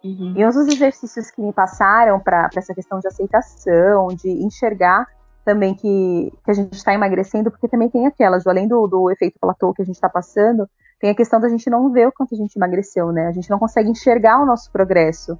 [0.06, 0.34] Uhum.
[0.36, 5.08] E um dos exercícios que me passaram para essa questão de aceitação, de enxergar
[5.44, 9.40] também que, que a gente está emagrecendo, porque também tem aquela, além do, do efeito
[9.40, 12.36] platô que a gente está passando, tem a questão da gente não ver o quanto
[12.36, 13.28] a gente emagreceu, né?
[13.28, 15.38] A gente não consegue enxergar o nosso progresso.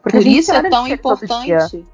[0.00, 1.84] Por isso é tão importante.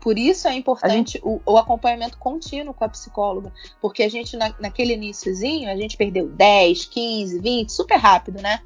[0.00, 1.20] Por isso é importante gente...
[1.24, 3.52] o, o, acompanhamento contínuo com a psicóloga.
[3.80, 8.60] Porque a gente, na, naquele iníciozinho, a gente perdeu 10, 15, 20, super rápido, né?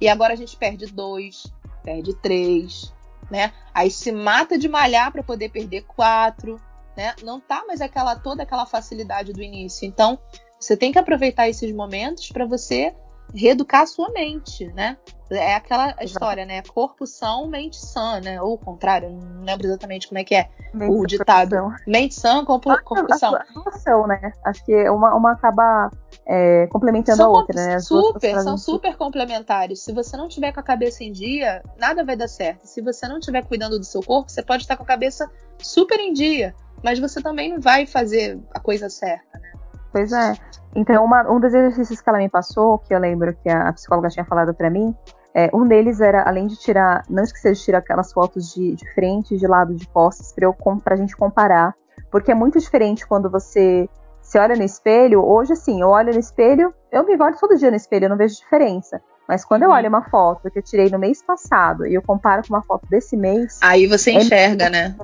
[0.00, 1.52] E agora a gente perde 2,
[1.88, 2.92] perde 3,
[3.30, 3.50] né?
[3.72, 6.60] Aí se mata de malhar para poder perder 4,
[6.94, 7.14] né?
[7.22, 9.86] Não tá mais aquela toda aquela facilidade do início.
[9.86, 10.18] Então,
[10.60, 12.94] você tem que aproveitar esses momentos para você
[13.34, 14.98] reeducar a sua mente, né?
[15.30, 16.62] É aquela história, né?
[16.62, 18.40] Corpo são, mente sã, né?
[18.40, 21.56] Ou o contrário, não lembro exatamente como é que é mente o ditado.
[21.86, 23.34] Mente sã, corpo, corpo são.
[23.34, 24.32] A né?
[24.44, 25.90] Acho que uma, uma acaba
[26.28, 27.74] é, complementando são, a outra, né?
[27.76, 29.80] As super, são super complementares.
[29.82, 32.66] Se você não tiver com a cabeça em dia, nada vai dar certo.
[32.66, 35.98] Se você não estiver cuidando do seu corpo, você pode estar com a cabeça super
[35.98, 39.52] em dia, mas você também não vai fazer a coisa certa, né?
[39.90, 40.34] Pois é.
[40.76, 44.10] Então, uma, um dos exercícios que ela me passou, que eu lembro que a, psicóloga
[44.10, 44.94] tinha falado para mim,
[45.34, 48.92] é, um deles era, além de tirar, não esquecer de tirar aquelas fotos de, de
[48.92, 51.74] frente, de lado, de costas, eu, pra gente comparar.
[52.10, 53.88] Porque é muito diferente quando você
[54.28, 55.24] se olha no espelho.
[55.24, 58.16] Hoje, assim, eu olho no espelho, eu me olho todo dia no espelho, eu não
[58.16, 59.00] vejo diferença.
[59.26, 59.74] Mas quando eu uhum.
[59.74, 62.86] olho uma foto que eu tirei no mês passado e eu comparo com uma foto
[62.90, 63.58] desse mês.
[63.62, 64.94] Aí você é enxerga, né?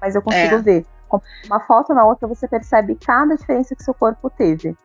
[0.00, 0.58] Mas eu consigo é.
[0.58, 0.86] ver
[1.46, 4.76] uma foto na outra, você percebe cada diferença que seu corpo teve.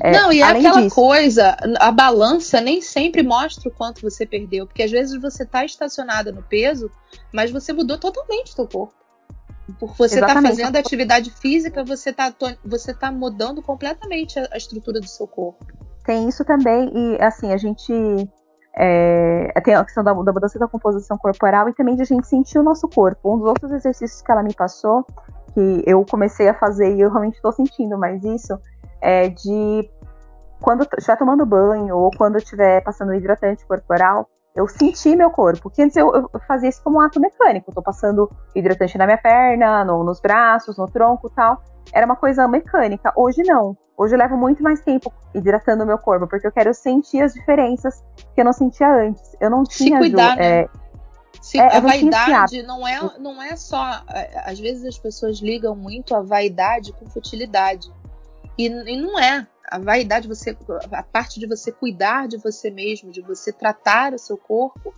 [0.00, 4.26] É, Não, e é aquela disso, coisa, a balança nem sempre mostra o quanto você
[4.26, 6.90] perdeu, porque às vezes você está estacionada no peso,
[7.32, 8.94] mas você mudou totalmente o seu corpo.
[9.78, 12.32] Por você estar tá fazendo atividade física, você está
[12.64, 15.66] você tá mudando completamente a, a, estrutura do seu corpo.
[16.04, 17.92] Tem isso também, e assim, a gente
[18.74, 22.26] é, tem a questão da, da, mudança da composição corporal e também de a gente
[22.26, 23.34] sentir o nosso corpo.
[23.34, 25.04] Um dos outros exercícios que ela me passou,
[25.52, 28.58] que eu comecei a fazer e eu realmente estou sentindo mais isso,
[29.02, 29.90] é de
[30.60, 34.28] quando estiver tomando banho ou quando estiver passando hidratante corporal,
[34.58, 35.70] eu senti meu corpo.
[35.70, 37.70] Que antes eu, eu fazia isso como um ato mecânico.
[37.70, 41.62] Estou passando hidratante na minha perna, no, nos braços, no tronco tal.
[41.92, 43.12] Era uma coisa mecânica.
[43.16, 43.76] Hoje não.
[43.96, 47.34] Hoje eu levo muito mais tempo hidratando o meu corpo, porque eu quero sentir as
[47.34, 48.02] diferenças
[48.34, 49.36] que eu não sentia antes.
[49.40, 49.96] Eu não tinha.
[49.96, 50.60] Se cuidar, Ju, né?
[50.60, 50.68] É,
[51.40, 54.02] Se, é, a vaidade não é, não é só.
[54.10, 57.92] É, às vezes as pessoas ligam muito a vaidade com futilidade.
[58.58, 59.46] E, e não é.
[59.70, 60.56] A vaidade, você,
[60.92, 64.94] a parte de você cuidar de você mesmo, de você tratar o seu corpo,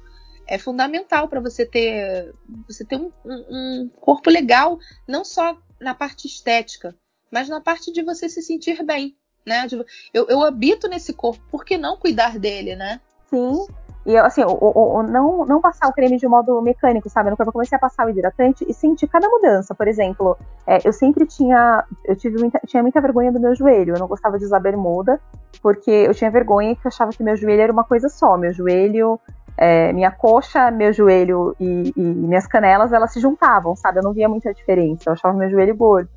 [0.46, 2.34] é fundamental para você ter,
[2.66, 6.96] você ter um, um, corpo legal, não só na parte estética,
[7.30, 9.16] mas na parte de você se sentir bem,
[9.46, 9.66] né?
[10.12, 13.00] Eu, eu habito nesse corpo, por que não cuidar dele, né?
[13.28, 13.66] Sim,
[14.04, 17.28] e assim, não, não passar o creme de modo mecânico, sabe?
[17.28, 19.74] No corpo eu comecei a passar o hidratante e senti cada mudança.
[19.74, 21.84] Por exemplo, é, eu sempre tinha.
[22.04, 23.94] Eu tive muita, tinha muita vergonha do meu joelho.
[23.94, 25.20] Eu não gostava de usar bermuda,
[25.62, 28.38] porque eu tinha vergonha que eu achava que meu joelho era uma coisa só.
[28.38, 29.20] Meu joelho,
[29.56, 33.98] é, minha coxa, meu joelho e, e minhas canelas, elas se juntavam, sabe?
[33.98, 35.10] Eu não via muita diferença.
[35.10, 36.08] Eu achava meu joelho gordo.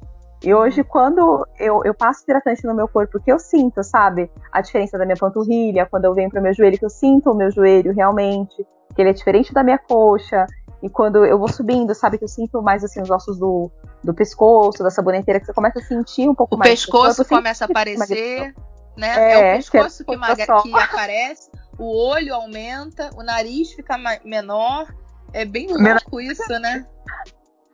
[0.44, 4.30] E hoje, quando eu, eu passo hidratante no meu corpo, que eu sinto, sabe?
[4.52, 7.32] A diferença da minha panturrilha, quando eu venho para o meu joelho, que eu sinto
[7.32, 10.46] o meu joelho realmente, que ele é diferente da minha coxa.
[10.82, 12.18] E quando eu vou subindo, sabe?
[12.18, 13.72] Que eu sinto mais assim os ossos do,
[14.04, 16.72] do pescoço, da saboneteira, que você começa a sentir um pouco o mais.
[16.72, 18.54] O pescoço começa a aparecer,
[18.98, 19.16] né?
[19.16, 21.50] É, é o pescoço que, que, que aparece,
[21.80, 24.94] o olho aumenta, o nariz fica menor.
[25.32, 26.86] É bem louco isso, né?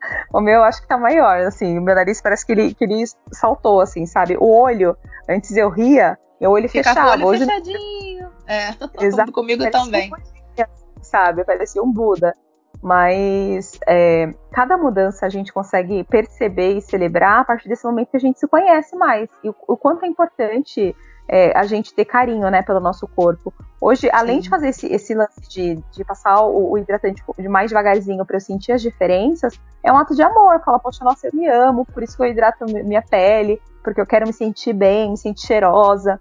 [0.34, 1.78] O meu acho que tá maior, assim.
[1.78, 4.38] O meu nariz parece que ele, que ele saltou, assim, sabe?
[4.38, 4.96] O olho,
[5.28, 7.12] antes eu ria, meu olho fechava.
[7.12, 7.46] olho Hoje...
[7.46, 8.30] fechadinho.
[8.48, 8.70] É,
[9.04, 9.32] Exato.
[9.32, 10.12] comigo também.
[10.12, 11.44] Um, sabe?
[11.44, 12.36] Parecia um Buda.
[12.82, 18.18] Mas é, cada mudança a gente consegue perceber e celebrar a partir desse momento que
[18.18, 19.30] a gente se conhece mais.
[19.44, 20.96] E o, o quanto é importante
[21.30, 23.54] é, a gente ter carinho, né, pelo nosso corpo.
[23.80, 24.10] Hoje, Sim.
[24.12, 28.26] além de fazer esse, esse lance de, de passar o, o, hidratante de mais devagarzinho
[28.26, 30.60] para eu sentir as diferenças, é um ato de amor.
[30.66, 34.08] Fala, poxa, nossa, eu me amo, por isso que eu hidrato minha pele, porque eu
[34.08, 36.20] quero me sentir bem, me sentir cheirosa.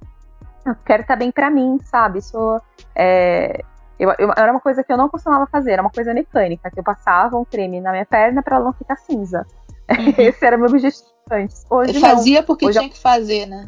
[0.67, 2.19] Eu quero estar bem para mim, sabe?
[2.19, 2.61] Isso
[2.95, 3.63] é,
[3.99, 6.79] eu, eu, era uma coisa que eu não costumava fazer, era uma coisa mecânica, que
[6.79, 9.47] eu passava um creme na minha perna para ela não ficar cinza.
[9.89, 10.13] Uhum.
[10.19, 11.65] Esse era o meu objetivo antes.
[11.71, 12.93] Hoje eu fazia porque Hoje tinha eu...
[12.93, 13.67] que fazer, né?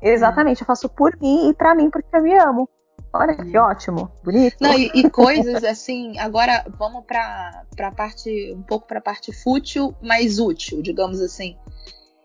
[0.00, 2.68] Exatamente, eu faço por mim e para mim porque eu me amo.
[3.12, 4.56] Olha que ótimo, bonito.
[4.60, 9.32] Não, e, e coisas assim, agora vamos para a parte, um pouco para a parte
[9.32, 11.56] fútil, mais útil, digamos assim.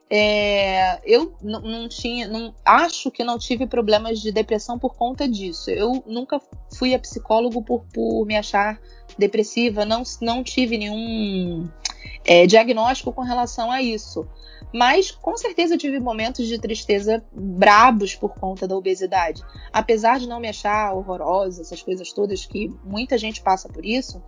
[0.10, 5.72] É, eu não tinha, não, acho que não tive problemas de depressão por conta disso.
[5.72, 6.40] Eu nunca
[6.78, 8.80] fui a psicólogo por, por me achar
[9.18, 11.68] depressiva, não, não tive nenhum
[12.26, 14.28] é, diagnóstico com relação a isso.
[14.74, 19.44] Mas com certeza eu tive momentos de tristeza brabos por conta da obesidade.
[19.72, 24.22] Apesar de não me achar horrorosa, essas coisas todas que muita gente passa por isso,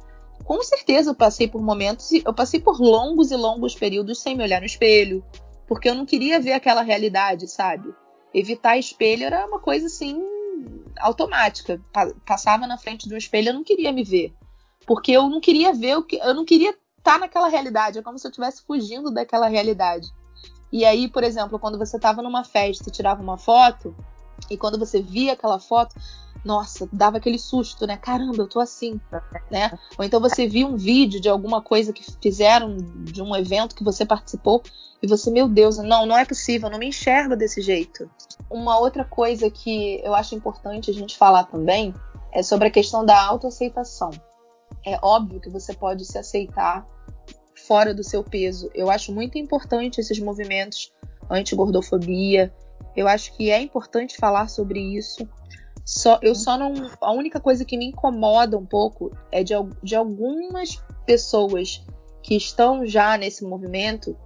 [0.44, 4.44] com certeza eu passei por momentos, eu passei por longos e longos períodos sem me
[4.44, 5.26] olhar no espelho,
[5.68, 7.92] porque eu não queria ver aquela realidade, sabe?
[8.32, 10.22] Evitar espelho era uma coisa assim
[11.00, 11.82] automática.
[12.26, 14.34] Passava na frente do espelho, eu não queria me ver,
[14.86, 18.04] porque eu não queria ver o que, eu não queria estar tá naquela realidade, é
[18.04, 20.08] como se eu estivesse fugindo daquela realidade.
[20.76, 23.95] E aí, por exemplo, quando você estava numa festa e tirava uma foto,
[24.52, 25.95] e quando você via aquela foto,
[26.43, 27.95] nossa, dava aquele susto, né?
[27.95, 28.99] Caramba, eu tô assim,
[29.49, 29.72] né?
[29.97, 33.85] Ou então você via um vídeo de alguma coisa que fizeram, de um evento que
[33.85, 34.61] você participou,
[35.02, 38.11] e você, meu Deus, não, não é possível, não me enxergo desse jeito.
[38.49, 41.95] Uma outra coisa que eu acho importante a gente falar também
[42.34, 44.11] é sobre a questão da autoaceitação.
[44.85, 46.85] É óbvio que você pode se aceitar
[47.68, 48.70] fora do seu peso.
[48.74, 50.92] Eu acho muito importante esses movimentos
[51.30, 52.54] anti-gordofobia.
[52.96, 55.28] Eu acho que é importante falar sobre isso.
[55.86, 56.74] Só, eu só não.
[57.02, 61.84] A única coisa que me incomoda um pouco é de, de algumas pessoas
[62.24, 64.18] que estão já nesse movimento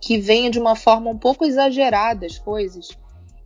[0.00, 2.88] que veem de uma forma um pouco exagerada as coisas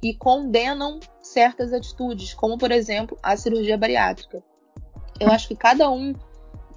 [0.02, 4.42] e condenam certas atitudes, como por exemplo a cirurgia bariátrica.
[5.18, 6.14] Eu acho que cada um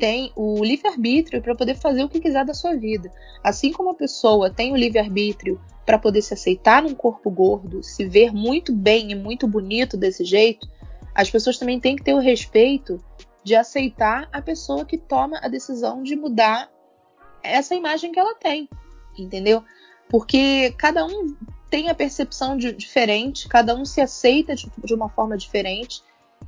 [0.01, 3.13] tem o livre-arbítrio para poder fazer o que quiser da sua vida.
[3.43, 8.03] Assim como a pessoa tem o livre-arbítrio para poder se aceitar num corpo gordo, se
[8.03, 10.67] ver muito bem e muito bonito desse jeito,
[11.13, 12.99] as pessoas também têm que ter o respeito
[13.43, 16.71] de aceitar a pessoa que toma a decisão de mudar
[17.43, 18.67] essa imagem que ela tem,
[19.15, 19.63] entendeu?
[20.09, 21.35] Porque cada um
[21.69, 26.01] tem a percepção de, diferente, cada um se aceita de, de, uma forma diferente.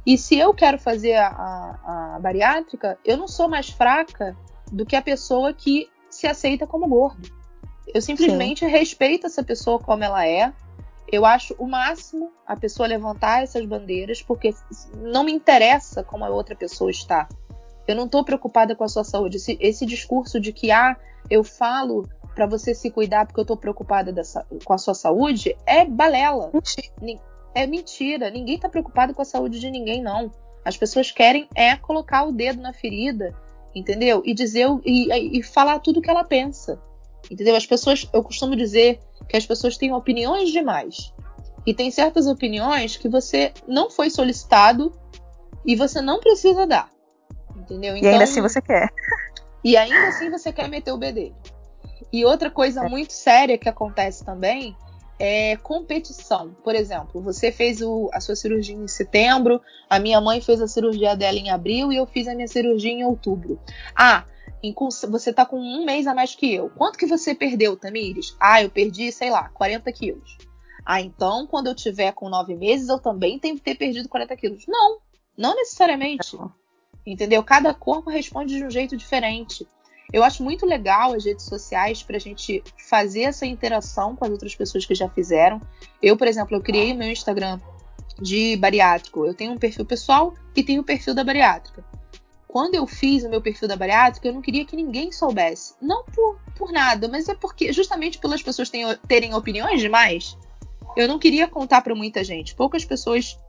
[0.05, 4.35] E se eu quero fazer a, a, a bariátrica, eu não sou mais fraca
[4.71, 7.29] do que a pessoa que se aceita como gordo.
[7.93, 8.71] Eu simplesmente Sim.
[8.71, 10.51] respeito essa pessoa como ela é.
[11.11, 14.53] Eu acho o máximo a pessoa levantar essas bandeiras, porque
[14.95, 17.27] não me interessa como a outra pessoa está.
[17.87, 19.37] Eu não estou preocupada com a sua saúde.
[19.37, 20.97] Esse, esse, discurso de que, ah,
[21.29, 25.55] eu falo para você se cuidar porque eu estou preocupada dessa, com a sua saúde
[25.65, 26.49] é balela.
[26.53, 27.32] Mentira.
[27.55, 28.29] É mentira.
[28.29, 30.31] Ninguém está preocupado com a saúde de ninguém, não.
[30.65, 33.35] As pessoas querem é colocar o dedo na ferida,
[33.75, 34.21] entendeu?
[34.25, 36.81] E dizer e, e falar tudo o que ela pensa.
[37.29, 37.55] Entendeu?
[37.55, 41.13] As pessoas, eu costumo dizer que as pessoas têm opiniões demais.
[41.65, 44.93] E tem certas opiniões que você não foi solicitado
[45.65, 46.89] e você não precisa dar.
[47.55, 47.95] Entendeu?
[47.95, 48.89] Então, e ainda então, assim você quer.
[49.63, 51.35] E ainda assim você quer meter o B dele.
[52.11, 52.89] E outra coisa é.
[52.89, 54.75] muito séria que acontece também
[55.25, 56.53] é competição.
[56.65, 60.67] Por exemplo, você fez o, a sua cirurgia em setembro, a minha mãe fez a
[60.67, 63.57] cirurgia dela em abril e eu fiz a minha cirurgia em outubro.
[63.95, 64.25] Ah,
[64.61, 64.75] em,
[65.09, 66.69] você tá com um mês a mais que eu.
[66.71, 68.35] Quanto que você perdeu, Tamires?
[68.37, 70.37] Ah, eu perdi, sei lá, 40 quilos.
[70.85, 74.35] Ah, então quando eu tiver com nove meses, eu também tenho que ter perdido 40
[74.35, 74.65] quilos.
[74.67, 74.97] Não,
[75.37, 76.37] não necessariamente.
[77.05, 77.41] Entendeu?
[77.43, 79.65] Cada corpo responde de um jeito diferente.
[80.13, 84.29] Eu acho muito legal as redes sociais para a gente fazer essa interação com as
[84.29, 85.59] outras pessoas que já fizeram.
[85.99, 87.59] Eu, por exemplo, eu criei o meu Instagram
[88.21, 89.25] de bariátrico.
[89.25, 91.83] Eu tenho um perfil pessoal e tenho o perfil da bariátrica.
[92.47, 95.73] Quando eu fiz o meu perfil da bariátrica, eu não queria que ninguém soubesse.
[95.81, 100.37] Não por, por nada, mas é porque, justamente pelas pessoas terem, terem opiniões demais,
[100.95, 102.53] eu não queria contar para muita gente.
[102.53, 103.39] Poucas pessoas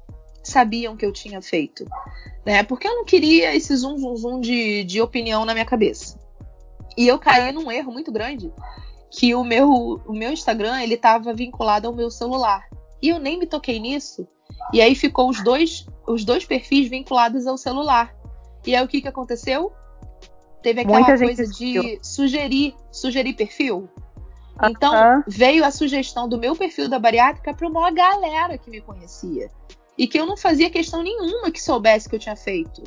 [0.43, 1.85] sabiam que eu tinha feito.
[2.47, 2.63] Né?
[2.63, 6.24] Porque eu não queria esse zoom, zoom, zoom de, de opinião na minha cabeça.
[6.97, 8.53] E eu caí num erro muito grande,
[9.11, 12.65] que o meu, o meu Instagram ele estava vinculado ao meu celular.
[13.03, 14.27] E eu nem me toquei nisso.
[14.73, 18.15] E aí ficou os dois, os dois perfis vinculados ao celular.
[18.67, 19.73] E aí o que, que aconteceu?
[20.63, 23.89] Teve aquela Muita coisa de sugerir, sugerir perfil.
[24.63, 25.25] Então, uh -huh.
[25.27, 29.51] veio a sugestão do meu perfil da bariátrica para uma galera que me conhecia
[29.99, 32.83] e que eu não fazia questão nenhuma que soubesse que eu tinha feito.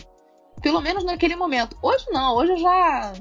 [0.62, 1.78] Pelo menos naquele momento.
[1.82, 3.14] Hoje não, hoje eu já.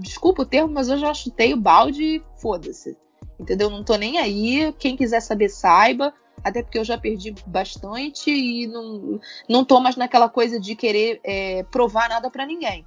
[0.00, 2.96] Desculpa o termo, mas eu já chutei o balde e foda-se.
[3.38, 3.70] Entendeu?
[3.70, 4.72] Não tô nem aí.
[4.78, 6.12] Quem quiser saber, saiba.
[6.42, 11.20] Até porque eu já perdi bastante e não, não tô mais naquela coisa de querer
[11.22, 12.84] é, provar nada para ninguém.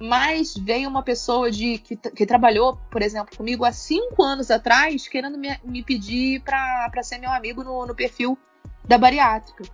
[0.00, 5.08] Mas veio uma pessoa de que, que, trabalhou, por exemplo, comigo há cinco anos atrás,
[5.08, 8.38] querendo me, me pedir para ser meu amigo no, no perfil
[8.86, 9.64] da bariátrica.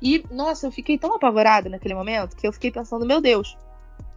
[0.00, 3.56] E, nossa, eu fiquei tão apavorada naquele momento que eu fiquei pensando, meu Deus,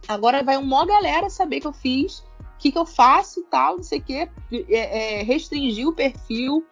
[0.08, 3.82] agora vai uma galera saber que eu fiz, o que, que eu faço tal, não
[3.82, 4.28] sei o quê,
[4.68, 6.64] é, é, restringir o perfil.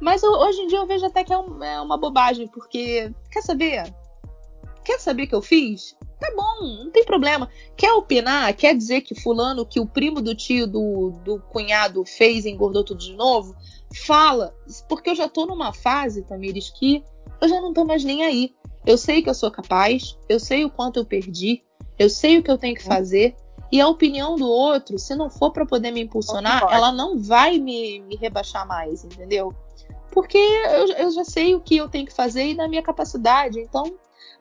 [0.00, 3.12] Mas eu, hoje em dia eu vejo até que é, um, é uma bobagem, porque,
[3.30, 3.94] quer saber?
[4.84, 5.96] Quer saber que eu fiz?
[6.18, 7.48] Tá bom, não tem problema.
[7.76, 8.54] Quer opinar?
[8.54, 12.84] Quer dizer que fulano, que o primo do tio do, do cunhado fez e engordou
[12.84, 13.54] tudo de novo?
[14.06, 14.54] Fala,
[14.88, 17.02] porque eu já tô numa fase, Tamires, que
[17.40, 18.54] eu já não tô mais nem aí.
[18.86, 21.62] Eu sei que eu sou capaz, eu sei o quanto eu perdi,
[22.00, 23.36] eu sei o que eu tenho que fazer.
[23.70, 27.58] E a opinião do outro, se não for para poder me impulsionar, ela não vai
[27.58, 29.52] me, me rebaixar mais, entendeu?
[30.10, 33.60] Porque eu, eu, já sei o que eu tenho que fazer e na minha capacidade.
[33.60, 33.84] Então,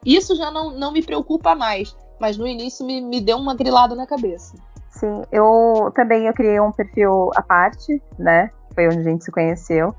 [0.05, 1.95] isso já não, não me preocupa mais.
[2.17, 4.55] Mas no início me, me deu uma grilada na cabeça.
[4.89, 8.49] Sim, eu também eu criei um perfil à parte, né?
[8.73, 9.93] Foi onde a gente se conheceu.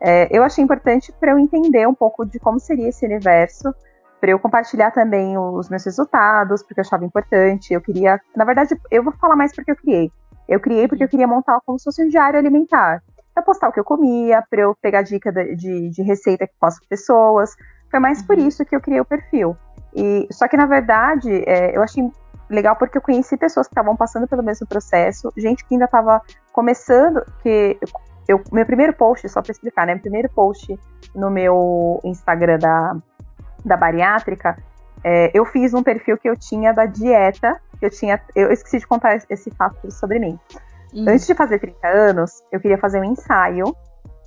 [0.00, 3.74] É, eu achei importante para eu entender um pouco de como seria esse universo,
[4.26, 7.72] para eu compartilhar também os meus resultados, porque eu achava importante.
[7.72, 10.10] Eu queria, na verdade, eu vou falar mais porque eu criei.
[10.48, 13.00] Eu criei porque eu queria montar como se fosse um diário alimentar.
[13.32, 16.80] Para postar o que eu comia, para eu pegar dica de, de, receita que posso
[16.80, 17.54] para pessoas.
[17.88, 18.48] Foi mais por uhum.
[18.48, 19.56] isso que eu criei o perfil.
[19.94, 22.02] E, só que, na verdade, é, eu achei
[22.50, 26.20] legal porque eu conheci pessoas que estavam passando pelo mesmo processo, gente que ainda estava
[26.52, 27.78] começando, que
[28.26, 29.94] eu, meu primeiro post, só para explicar, né?
[29.94, 30.76] Meu primeiro post
[31.14, 32.96] no meu Instagram da,
[33.66, 34.56] da bariátrica,
[35.04, 38.20] é, eu fiz um perfil que eu tinha da dieta, que eu tinha.
[38.34, 40.38] Eu esqueci de contar esse fato sobre mim.
[40.94, 41.08] Uhum.
[41.08, 43.76] Antes de fazer 30 anos, eu queria fazer um ensaio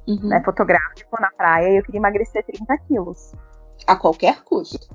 [0.07, 0.29] uhum.
[0.29, 3.33] né, fotográfico na praia e eu queria emagrecer 30 quilos.
[3.87, 4.93] A qualquer custo.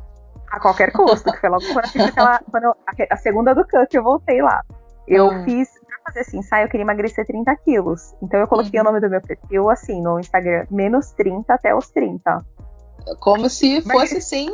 [0.51, 2.39] A qualquer custo, que foi logo quando eu fiz aquela.
[2.51, 2.77] Quando eu,
[3.11, 4.63] a, segunda do Cut, eu voltei lá.
[5.09, 5.45] Eu uhum.
[5.45, 5.69] fiz
[6.05, 8.15] fazer assim, sai, eu queria emagrecer 30 quilos.
[8.23, 8.87] Então eu coloquei uhum.
[8.87, 12.45] o nome do meu perfil assim no Instagram, menos 30 até os 30.
[13.21, 14.49] Como se fosse assim,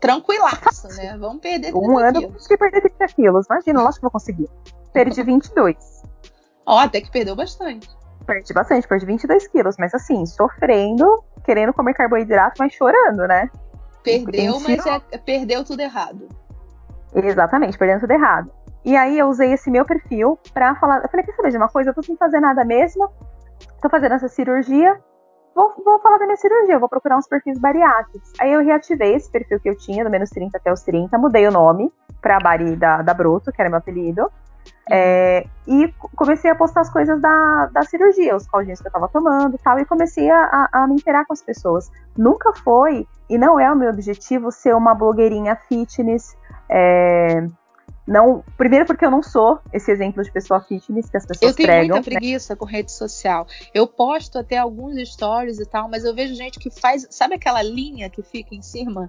[0.00, 1.16] tranquilaço, né?
[1.18, 3.46] Vamos perder 30 Um ano eu consegui perder 30 quilos.
[3.46, 4.48] Imagina, lógico que eu vou conseguir.
[4.92, 5.76] Perdi 22.
[6.66, 7.88] Ó, até que perdeu bastante.
[8.26, 13.50] Perdi bastante, perdi 22 quilos, mas assim, sofrendo, querendo comer carboidrato, mas chorando, né?
[14.02, 16.28] Perdeu, mas é, perdeu tudo errado.
[17.14, 18.50] Exatamente, perdendo tudo errado.
[18.84, 21.02] E aí eu usei esse meu perfil pra falar.
[21.02, 21.90] Eu falei, quer saber de uma coisa?
[21.90, 23.10] Eu tô sem fazer nada mesmo.
[23.82, 24.98] Tô fazendo essa cirurgia.
[25.60, 28.32] Vou, vou falar da minha cirurgia, vou procurar uns perfis bariátricos.
[28.40, 31.46] Aí eu reativei esse perfil que eu tinha, do menos 30 até os 30, mudei
[31.46, 31.92] o nome
[32.22, 34.32] pra Bari da, da Broto, que era meu apelido.
[34.90, 39.08] É, e comecei a postar as coisas da, da cirurgia, os caldinhos que eu tava
[39.08, 41.90] tomando e tal, e comecei a, a, me interar com as pessoas.
[42.16, 46.34] Nunca foi, e não é o meu objetivo, ser uma blogueirinha fitness.
[46.70, 47.46] É,
[48.10, 51.56] não, primeiro porque eu não sou esse exemplo de pessoa fitness que as pessoas Eu
[51.56, 52.16] tenho pregam, muita né?
[52.16, 52.58] preguiça né?
[52.58, 53.46] com rede social.
[53.72, 57.62] Eu posto até alguns stories e tal, mas eu vejo gente que faz, sabe aquela
[57.62, 59.08] linha que fica em cima?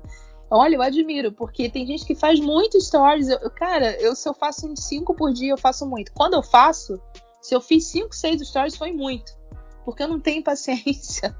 [0.52, 3.28] Olha, eu admiro, porque tem gente que faz muito stories.
[3.28, 6.12] Eu, cara, eu se eu faço uns 5 por dia, eu faço muito.
[6.14, 7.02] Quando eu faço,
[7.42, 9.36] se eu fiz 5, 6 stories, foi muito.
[9.84, 11.36] Porque eu não tenho paciência.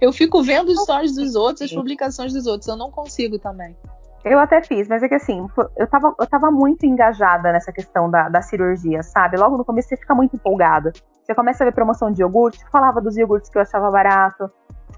[0.00, 2.68] Eu fico vendo os stories dos outros, as publicações dos outros.
[2.68, 3.76] Eu não consigo também.
[4.24, 8.08] Eu até fiz, mas é que assim, eu tava, eu tava muito engajada nessa questão
[8.08, 9.36] da, da cirurgia, sabe?
[9.36, 10.92] Logo no começo você fica muito empolgada.
[11.22, 14.48] Você começa a ver promoção de iogurte, falava dos iogurtes que eu achava barato,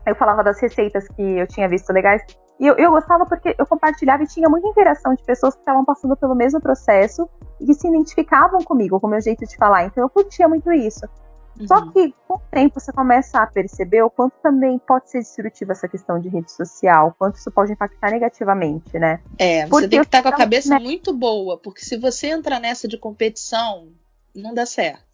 [0.06, 2.22] eu falava das receitas que eu tinha visto legais.
[2.60, 5.84] E eu, eu gostava porque eu compartilhava e tinha muita interação de pessoas que estavam
[5.84, 7.28] passando pelo mesmo processo
[7.60, 9.84] e que se identificavam comigo, com o meu jeito de falar.
[9.84, 11.06] Então eu curtia muito isso.
[11.58, 11.68] Uhum.
[11.68, 15.72] Só que com o tempo você começa a perceber o quanto também pode ser destrutivo
[15.72, 19.20] essa questão de rede social, quanto isso pode impactar negativamente, né?
[19.38, 20.80] É, você porque tem que estar com a cabeça né?
[20.80, 23.88] muito boa, porque se você entrar nessa de competição,
[24.34, 25.04] não dá certo.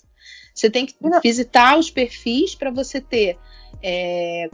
[0.55, 3.39] Você tem que visitar os perfis para você ter
[3.83, 4.49] é,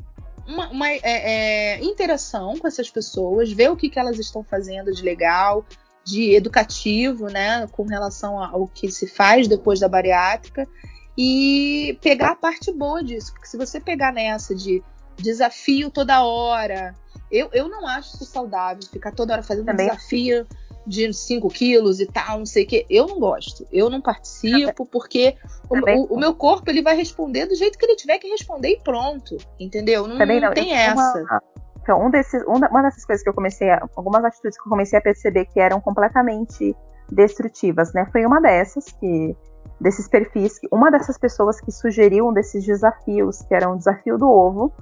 [0.46, 4.92] uma, uma é, é, interação com essas pessoas, ver o que, que elas estão fazendo
[4.92, 5.64] de legal,
[6.04, 10.68] de educativo, né, com relação ao que se faz depois da bariátrica
[11.16, 14.82] e pegar a parte boa disso, porque se você pegar nessa de
[15.16, 16.94] desafio toda hora,
[17.30, 19.88] eu, eu não acho isso saudável, ficar toda hora fazendo Também.
[19.88, 20.46] desafio
[20.86, 22.86] de 5 quilos e tal, não sei o que.
[22.88, 23.66] Eu não gosto.
[23.72, 25.36] Eu não participo, porque
[25.68, 28.68] o, o, o, meu corpo ele vai responder do jeito que ele tiver que responder
[28.68, 29.36] e pronto.
[29.58, 30.06] Entendeu?
[30.06, 30.94] Não, Também não, não tem essa.
[30.94, 31.42] Uma,
[31.82, 34.98] então, um desses, uma dessas coisas que eu comecei a, Algumas atitudes que eu comecei
[34.98, 36.74] a perceber que eram completamente
[37.10, 38.06] destrutivas, né?
[38.12, 39.36] Foi uma dessas que.
[39.80, 44.28] Desses perfis, uma dessas pessoas que sugeriu um desses desafios, que era um desafio do
[44.28, 44.72] ovo,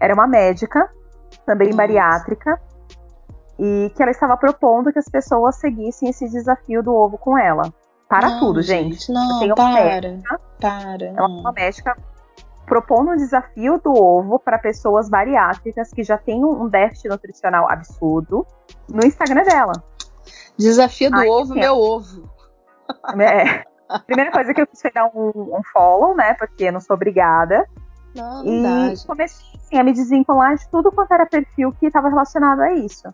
[0.00, 0.90] era uma médica,
[1.46, 1.78] também Nossa.
[1.78, 2.60] bariátrica,
[3.58, 7.72] e que ela estava propondo que as pessoas seguissem esse desafio do ovo com ela.
[8.08, 9.10] Para não, tudo, gente.
[9.10, 11.04] Não, Tem uma para, médica, para.
[11.06, 11.96] É uma médica
[12.66, 18.46] propondo um desafio do ovo para pessoas bariátricas que já têm um déficit nutricional absurdo
[18.88, 19.72] no Instagram dela.
[20.56, 22.30] Desafio do Ai, ovo, meu ovo.
[23.20, 23.64] É.
[24.06, 26.34] Primeira coisa que eu fiz foi dar um, um follow, né?
[26.34, 27.66] Porque eu não sou obrigada.
[28.14, 32.60] Não, e comecei assim, a me desvincular de tudo quanto era perfil que estava relacionado
[32.60, 33.08] a isso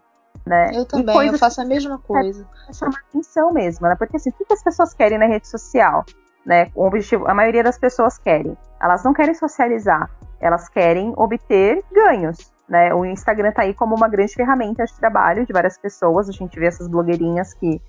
[0.49, 0.71] né?
[0.75, 2.47] Eu também, eu faço a mesma coisa.
[2.73, 3.95] Chamar atenção mesmo, né?
[3.97, 6.05] Porque assim, o que as pessoas querem na rede social?
[6.45, 6.71] Né?
[6.75, 8.57] O objetivo, a maioria das pessoas querem.
[8.81, 10.11] Elas não querem socializar,
[10.41, 12.51] elas querem obter ganhos.
[12.69, 12.93] Né?
[12.95, 16.29] O Instagram tá aí como uma grande ferramenta de trabalho de várias pessoas.
[16.29, 17.81] A gente vê essas blogueirinhas que,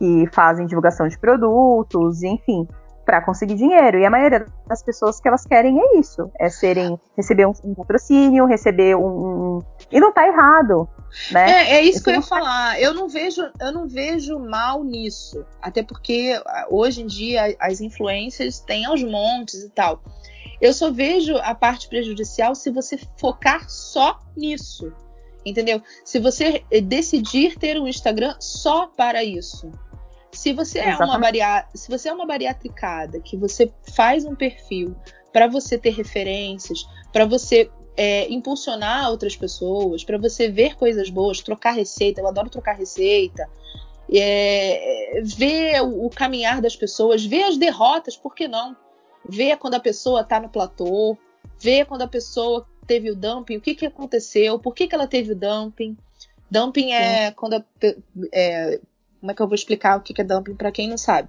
[0.00, 2.66] que fazem divulgação de produtos, enfim
[3.10, 3.98] para conseguir dinheiro.
[3.98, 7.74] E a maioria das pessoas que elas querem é isso: é serem, receber um, um
[7.74, 9.58] patrocínio, receber um, um,
[9.90, 10.88] E não tá errado.
[11.32, 11.50] Né?
[11.50, 12.80] É, é isso que eu ia falar.
[12.80, 15.44] Eu não vejo, eu não vejo mal nisso.
[15.60, 16.40] Até porque
[16.70, 20.00] hoje em dia as influências têm aos montes e tal.
[20.60, 24.92] Eu só vejo a parte prejudicial se você focar só nisso.
[25.44, 25.82] Entendeu?
[26.04, 29.72] Se você decidir ter um Instagram só para isso.
[30.40, 34.96] Se você é uma bariá se você é uma bariatricada, que você faz um perfil
[35.30, 41.42] para você ter referências, para você é, impulsionar outras pessoas, para você ver coisas boas,
[41.42, 43.46] trocar receita, eu adoro trocar receita,
[44.10, 48.74] é, ver o, o, caminhar das pessoas, ver as derrotas, por que não?
[49.28, 51.18] Ver quando a pessoa está no platô,
[51.58, 55.06] ver quando a pessoa teve o dumping, o que, que aconteceu, por que, que ela
[55.06, 55.98] teve o dumping.
[56.50, 57.64] Dumping é quando a,
[58.32, 58.80] é,
[59.20, 61.28] como é que eu vou explicar o que é dumping para quem não sabe?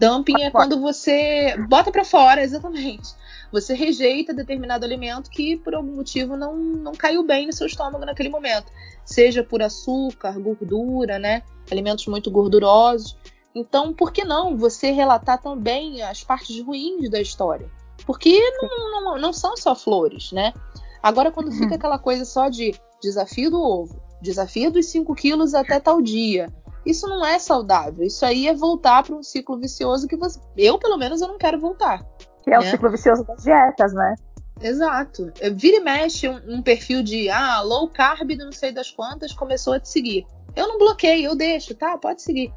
[0.00, 3.14] Dumping é quando você bota para fora, exatamente.
[3.52, 8.04] Você rejeita determinado alimento que por algum motivo não, não caiu bem no seu estômago
[8.04, 8.72] naquele momento.
[9.04, 11.42] Seja por açúcar, gordura, né?
[11.70, 13.16] Alimentos muito gordurosos.
[13.54, 17.70] Então, por que não você relatar também as partes ruins da história?
[18.04, 20.52] Porque não, não, não são só flores, né?
[21.00, 21.74] Agora, quando fica uhum.
[21.74, 26.52] aquela coisa só de desafio do ovo, desafio dos 5 quilos até tal dia,
[26.84, 28.04] isso não é saudável.
[28.04, 31.38] Isso aí é voltar para um ciclo vicioso que você, eu, pelo menos, eu não
[31.38, 32.04] quero voltar.
[32.42, 32.58] Que é né?
[32.58, 34.14] o ciclo vicioso das dietas, né?
[34.60, 35.32] Exato.
[35.54, 39.72] Vira e mexe um, um, perfil de ah, low carb, não sei das quantas, começou
[39.72, 40.26] a te seguir.
[40.54, 41.98] Eu não bloqueio, eu deixo, tá?
[41.98, 42.52] Pode seguir.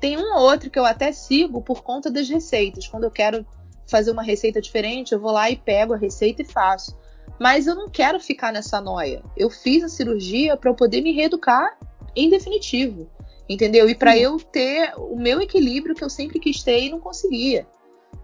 [0.00, 2.88] Tem um ou outro que eu até sigo por conta das receitas.
[2.88, 3.46] Quando eu quero
[3.86, 6.96] fazer uma receita diferente, eu vou lá e pego a receita e faço.
[7.38, 9.22] Mas eu não quero ficar nessa noia.
[9.36, 11.78] Eu fiz a cirurgia para eu poder me reeducar
[12.14, 13.08] em definitivo
[13.48, 13.88] entendeu?
[13.88, 17.66] E para eu ter o meu equilíbrio que eu sempre quis ter e não conseguia,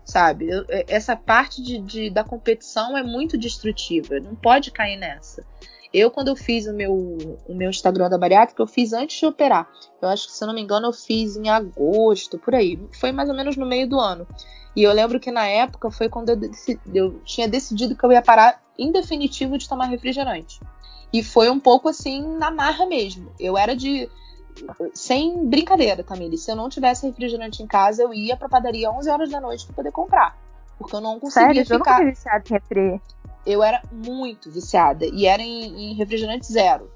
[0.04, 0.48] sabe?
[0.48, 5.44] Eu, é, essa parte de, de, da competição é muito destrutiva, não pode cair nessa.
[5.92, 9.26] Eu, quando eu fiz o meu, o meu Instagram da bariátrica, eu fiz antes de
[9.26, 9.68] operar.
[10.00, 12.80] Eu acho que, se eu não me engano, eu fiz em agosto, por aí.
[12.98, 14.26] Foi mais ou menos no meio do ano.
[14.74, 18.10] E eu lembro que na época foi quando eu, decidi, eu tinha decidido que eu
[18.10, 20.60] ia parar em definitivo de tomar refrigerante.
[21.12, 23.30] E foi um pouco assim na marra mesmo.
[23.38, 24.08] Eu era de
[24.94, 29.10] sem brincadeira, Tamiri, se eu não tivesse refrigerante em casa, eu ia pra padaria 11
[29.10, 30.36] horas da noite pra poder comprar.
[30.78, 31.78] Porque eu não conseguia Sério?
[31.78, 32.00] ficar.
[32.00, 33.00] Eu viciada em refri.
[33.44, 35.06] Eu era muito viciada.
[35.06, 36.90] E era em, em refrigerante zero.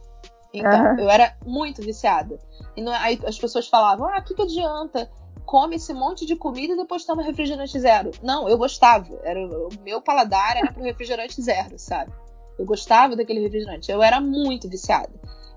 [0.52, 1.00] Então, uhum.
[1.00, 2.38] eu era muito viciada.
[2.76, 5.10] E não, aí as pessoas falavam: ah, o que, que adianta?
[5.44, 8.10] Come esse monte de comida e depois toma refrigerante zero.
[8.22, 9.06] Não, eu gostava.
[9.22, 12.12] Era, o meu paladar era pro refrigerante zero, sabe?
[12.58, 13.90] Eu gostava daquele refrigerante.
[13.90, 15.12] Eu era muito viciada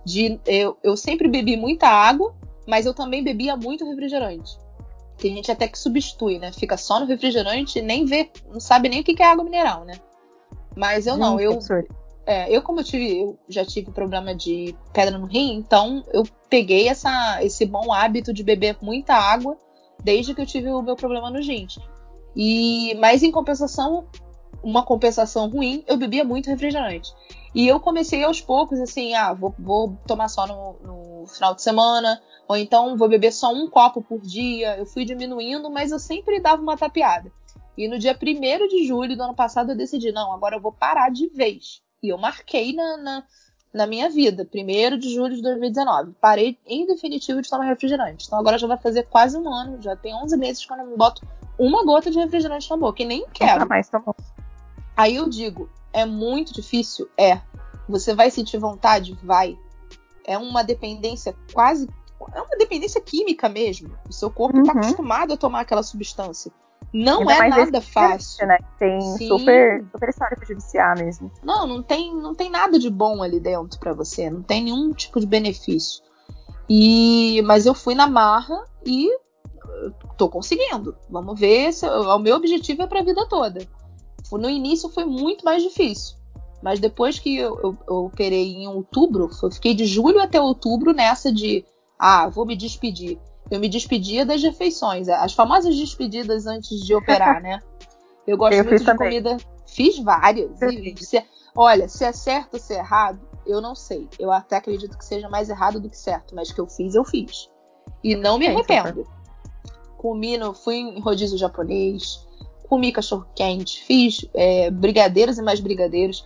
[0.05, 2.35] de eu, eu sempre bebi muita água,
[2.67, 4.59] mas eu também bebia muito refrigerante.
[5.17, 6.51] Tem gente até que substitui, né?
[6.51, 9.83] Fica só no refrigerante e nem vê, não sabe nem o que é água mineral,
[9.83, 9.95] né?
[10.75, 11.59] Mas eu não, eu,
[12.25, 16.23] é, eu como eu tive, eu já tive problema de pedra no rim, então eu
[16.49, 19.57] peguei essa, esse bom hábito de beber muita água
[20.03, 21.77] desde que eu tive o meu problema no rins.
[22.35, 24.07] E, mas em compensação,
[24.63, 27.11] uma compensação ruim, eu bebia muito refrigerante.
[27.53, 31.61] E eu comecei aos poucos, assim, ah, vou, vou tomar só no, no, final de
[31.61, 34.77] semana, ou então vou beber só um copo por dia.
[34.77, 37.31] Eu fui diminuindo, mas eu sempre dava uma tapeada.
[37.77, 40.71] E no dia 1 de julho do ano passado eu decidi, não, agora eu vou
[40.71, 41.81] parar de vez.
[42.03, 43.23] E eu marquei na, na,
[43.73, 46.13] na minha vida, 1 de julho de 2019.
[46.19, 48.25] Parei em definitivo de tomar refrigerante.
[48.27, 50.97] Então agora já vai fazer quase um ano, já tem 11 meses que eu não
[50.97, 51.25] boto
[51.57, 53.67] uma gota de refrigerante na boca, e nem quero.
[53.67, 54.13] mais, tá bom.
[54.99, 57.07] Aí eu digo, é muito difícil?
[57.17, 57.39] É.
[57.87, 59.17] Você vai sentir vontade?
[59.23, 59.57] Vai.
[60.25, 61.87] É uma dependência quase.
[62.33, 63.97] É uma dependência química mesmo.
[64.09, 64.79] O seu corpo está uhum.
[64.79, 66.51] acostumado a tomar aquela substância.
[66.93, 68.45] Não Ainda é nada fácil.
[68.45, 68.57] Né?
[68.77, 71.31] Tem super, super história de viciar mesmo.
[71.41, 74.29] Não, não tem, não tem nada de bom ali dentro para você.
[74.29, 76.03] Não tem nenhum tipo de benefício.
[76.67, 79.09] E, mas eu fui na marra e
[80.17, 80.93] tô conseguindo.
[81.09, 83.65] Vamos ver se o meu objetivo é para a vida toda.
[84.31, 86.15] No início foi muito mais difícil.
[86.61, 90.93] Mas depois que eu, eu, eu operei em outubro, eu fiquei de julho até outubro
[90.93, 91.65] nessa de
[91.97, 93.17] ah, vou me despedir.
[93.49, 97.61] Eu me despedia das refeições, as famosas despedidas antes de operar, né?
[98.27, 99.09] Eu gosto eu muito de também.
[99.09, 99.37] comida.
[99.65, 100.61] Fiz várias.
[100.61, 101.23] E, se,
[101.55, 104.07] olha, se é certo ou se é errado, eu não sei.
[104.19, 107.03] Eu até acredito que seja mais errado do que certo, mas que eu fiz, eu
[107.03, 107.49] fiz.
[108.03, 109.07] E não me arrependo.
[109.97, 112.25] Comi no, fui em rodízio japonês,
[112.69, 116.25] comi cachorro quente, fiz é, brigadeiros e mais brigadeiros.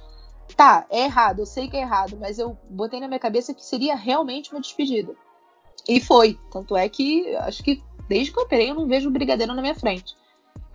[0.57, 3.65] Tá, é errado, eu sei que é errado, mas eu botei na minha cabeça que
[3.65, 5.15] seria realmente uma despedida.
[5.87, 6.37] E foi.
[6.51, 9.73] Tanto é que acho que desde que eu operei eu não vejo brigadeiro na minha
[9.73, 10.15] frente.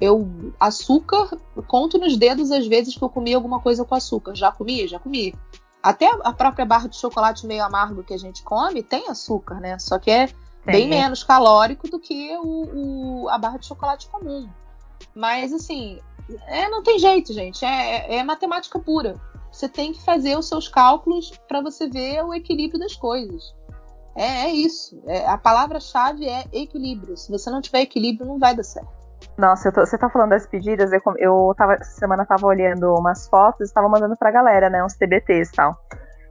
[0.00, 4.34] Eu, açúcar, conto nos dedos as vezes que eu comi alguma coisa com açúcar.
[4.34, 4.88] Já comi?
[4.88, 5.34] Já comi.
[5.82, 9.78] Até a própria barra de chocolate meio amargo que a gente come tem açúcar, né?
[9.78, 10.28] Só que é
[10.64, 14.48] bem menos calórico do que o, o, a barra de chocolate comum.
[15.14, 16.00] Mas, assim,
[16.46, 17.64] é, não tem jeito, gente.
[17.64, 19.16] É, é matemática pura.
[19.50, 23.54] Você tem que fazer os seus cálculos para você ver o equilíbrio das coisas.
[24.14, 25.00] É, é isso.
[25.06, 27.16] É, a palavra-chave é equilíbrio.
[27.16, 28.98] Se você não tiver equilíbrio, não vai dar certo.
[29.36, 33.28] Nossa, tô, você tá falando das pedidas, eu, eu tava, essa semana tava olhando umas
[33.28, 35.76] fotos estava mandando pra galera, né, uns TBTs e tal.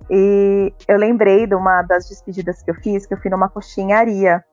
[0.10, 4.44] E eu lembrei de uma das despedidas que eu fiz, que eu fui numa coxinharia.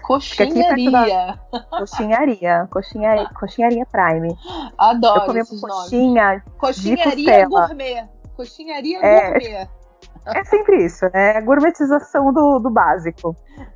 [0.00, 0.90] Coxinharia.
[0.90, 1.58] Da...
[1.78, 2.68] Coxinharia.
[2.70, 3.30] Coxinharia.
[3.38, 4.36] Coxinharia Prime.
[4.76, 5.20] Adoro.
[5.20, 6.44] Eu comi uma coxinha.
[6.58, 8.08] Coxinharia gourmet.
[8.36, 9.68] Coxinharia é, gourmet.
[10.26, 11.40] É sempre isso, né?
[11.40, 13.34] Gourmetização do, do básico.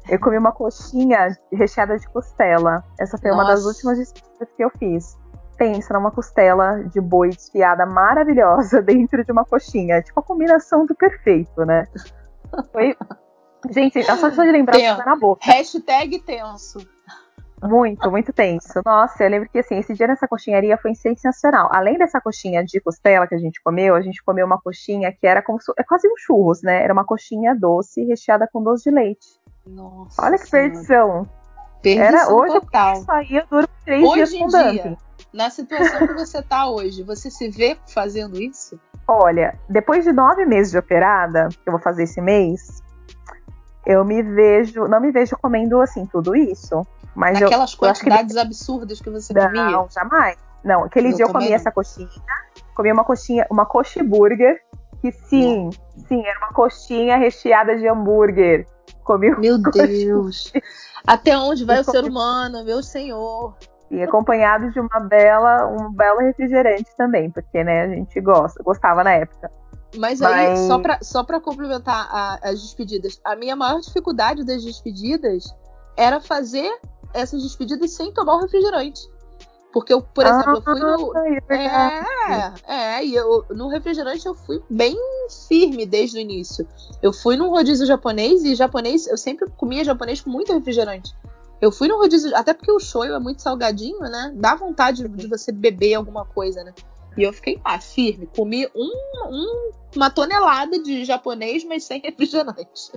[0.08, 2.84] Eu comi uma coxinha recheada de costela.
[2.98, 3.42] Essa foi Nossa.
[3.42, 5.16] uma das últimas despedidas que eu fiz.
[5.56, 10.02] Pensa numa costela de boi desfiada maravilhosa dentro de uma coxinha.
[10.02, 11.86] Tipo a combinação do perfeito, né?
[12.70, 12.94] Foi
[13.70, 15.44] Gente, é só de lembrar Tem, na boca.
[15.44, 16.86] Hashtag tenso.
[17.62, 18.82] Muito, muito tenso.
[18.84, 21.70] Nossa, eu lembro que assim, esse dia nessa coxinharia foi sensacional.
[21.72, 25.26] Além dessa coxinha de costela que a gente comeu, a gente comeu uma coxinha que
[25.26, 26.82] era como é quase um churros, né?
[26.82, 29.28] Era uma coxinha doce recheada com doce de leite.
[29.64, 30.22] Nossa.
[30.22, 31.28] Olha que perdição.
[31.80, 32.92] Perdição era hoje total.
[32.94, 34.96] isso aí eu duro três Hoje dias em com dia, dumping.
[35.32, 38.78] Na situação que você tá hoje, você se vê fazendo isso?
[39.06, 42.82] Olha, depois de nove meses de operada, que eu vou fazer esse mês,
[43.86, 46.86] eu me vejo, não me vejo comendo assim tudo isso.
[47.14, 49.50] Mas eu acho que quantidades absurdas que você comia?
[49.50, 50.36] Não, jamais.
[50.64, 51.54] Não, aquele Eu dia eu comi não.
[51.54, 52.08] essa coxinha,
[52.74, 54.62] comi uma coxinha, uma coxa burger,
[55.00, 55.68] que sim,
[56.08, 58.66] sim, era uma coxinha recheada de hambúrguer.
[59.04, 60.52] Comi um Meu Deus.
[61.06, 63.54] Até onde vai Eu o ser comi- humano, meu senhor?
[63.90, 69.04] e acompanhado de uma bela, um belo refrigerante também, porque né, a gente gosta, gostava
[69.04, 69.50] na época.
[69.96, 74.44] Mas aí, Mas- só pra, só pra complementar a- as despedidas, a minha maior dificuldade
[74.44, 75.54] das despedidas
[75.96, 76.70] era fazer
[77.12, 79.00] essas despedidas sem tomar o refrigerante.
[79.72, 81.16] Porque eu, por exemplo, eu fui no.
[81.16, 82.06] Ah, é verdade.
[82.68, 84.94] É, é, e eu, no refrigerante eu fui bem
[85.48, 86.68] firme desde o início.
[87.02, 91.14] Eu fui num rodízio japonês e japonês, eu sempre comia japonês com muito refrigerante.
[91.58, 94.32] Eu fui no rodízio, até porque o shoyu é muito salgadinho, né?
[94.34, 96.74] Dá vontade de você beber alguma coisa, né?
[97.16, 98.26] E eu fiquei lá, firme.
[98.34, 98.90] Comi um,
[99.28, 102.92] um- uma tonelada de japonês, mas sem refrigerante.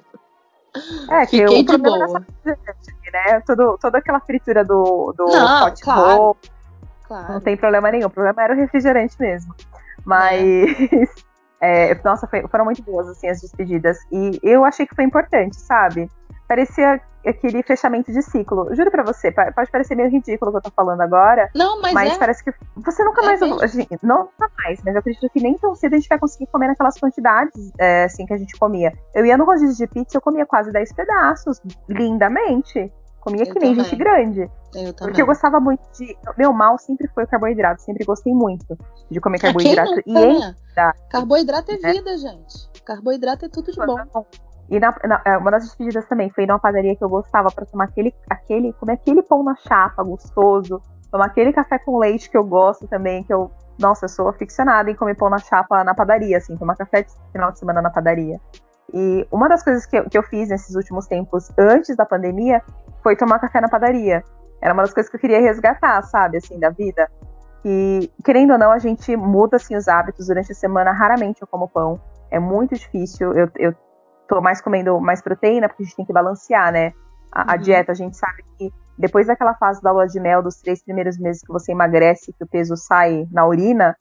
[1.10, 2.20] É, que Fiquei o de é boa.
[2.20, 3.42] refrigerante, né?
[3.46, 6.02] Todo, toda aquela fritura do, do Não, hot claro.
[6.02, 6.38] roll,
[7.08, 7.34] Claro.
[7.34, 8.08] não tem problema nenhum.
[8.08, 9.54] O problema era o refrigerante mesmo.
[10.04, 10.42] Mas,
[11.62, 13.98] é, nossa, foi- foram muito boas assim as despedidas.
[14.12, 16.10] E eu achei que foi importante, sabe?
[16.48, 18.74] Parecia aquele fechamento de ciclo.
[18.76, 21.94] Juro pra você, pode parecer meio ridículo o que eu tô falando agora, Não, mas,
[21.94, 22.18] mas, é.
[22.20, 23.42] parece que você nunca É mais.
[23.42, 26.46] assim, não nunca mais, mas eu acredito que nem tão cedo a gente vai conseguir
[26.48, 28.94] comer naquelas quantidades é, assim que a gente comia.
[29.14, 31.60] Eu ia no rodízio de pizza, eu comia quase 10 pedaços,
[31.90, 32.92] lindamente.
[33.22, 33.84] Comia Eu que nem também.
[33.84, 34.42] gente grande.
[34.42, 34.94] Eu também.
[35.00, 36.16] Porque eu gostava muito de.
[36.38, 37.82] Meu mal sempre foi o carboidrato.
[37.82, 38.78] Sempre gostei muito
[39.10, 40.00] de comer carboidrato.
[40.06, 40.56] e em né?
[40.68, 41.92] verdade, Carboidrato é né?
[41.94, 42.70] vida, gente.
[42.86, 43.98] Carboidrato é tudo de bom.
[44.70, 47.66] E na, na- é, uma das despedidas também foi numa padaria que eu gostava pra
[47.66, 50.82] tomar aquele, aquele, comer aquele pão na chapa gostoso,
[51.12, 54.90] tomar aquele café com leite que eu gosto também, que eu, nossa, eu sou aficionada
[54.90, 57.90] em comer pão na chapa na padaria, assim, tomar café de final de semana na
[57.90, 58.40] padaria.
[58.94, 62.62] E uma das coisas que eu, que eu fiz nesses últimos tempos, antes da pandemia,
[63.04, 64.24] foi tomar café na padaria.
[64.62, 67.08] Era uma das coisas que eu queria resgatar, sabe, assim, da vida.
[67.64, 70.92] E, querendo ou não, a gente muda, assim, os hábitos durante a semana.
[70.92, 72.00] Raramente eu como pão.
[72.32, 73.34] É muito difícil.
[73.34, 73.74] Eu, eu
[74.28, 76.94] tô mais comendo mais proteína, porque a gente tem que balancear, né?
[77.32, 77.62] A, a Uhum.
[77.62, 81.18] dieta, a gente sabe que depois daquela fase da lua de mel, dos três primeiros
[81.18, 83.96] meses que você emagrece, que o peso sai na urina,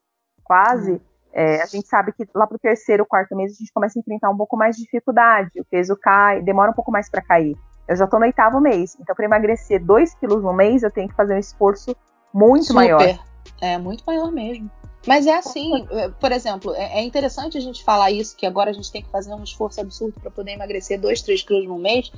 [0.45, 1.01] quase, Uhum.
[1.33, 4.31] é, a gente sabe que lá pro terceiro, quarto mês, a gente começa a enfrentar
[4.31, 5.51] um pouco mais de dificuldade.
[5.61, 7.57] O peso cai, demora um pouco mais para cair.
[7.89, 11.09] Eu já tô no oitavo mês, então para emagrecer 2 quilos no mês, eu tenho
[11.09, 11.95] que fazer um esforço
[12.33, 12.75] muito Super.
[12.77, 13.19] maior.
[13.61, 14.71] É muito maior mesmo.
[15.07, 18.71] Mas é assim, é, por exemplo, é é interessante a gente falar isso, que agora
[18.71, 21.79] a gente tem que fazer um esforço absurdo para poder emagrecer 2, 3 quilos no
[21.79, 22.11] mês,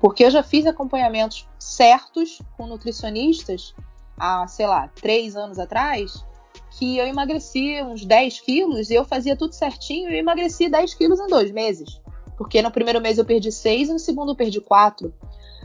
[0.00, 3.74] porque eu já fiz acompanhamentos certos com nutricionistas
[4.18, 6.24] há, sei lá, 3 anos atrás,
[6.78, 11.20] que eu emagreci uns 10 quilos e eu fazia tudo certinho e emagreci 10 quilos
[11.20, 12.00] em dois meses.
[12.36, 15.14] Porque no primeiro mês eu perdi 6 e no segundo eu perdi 4.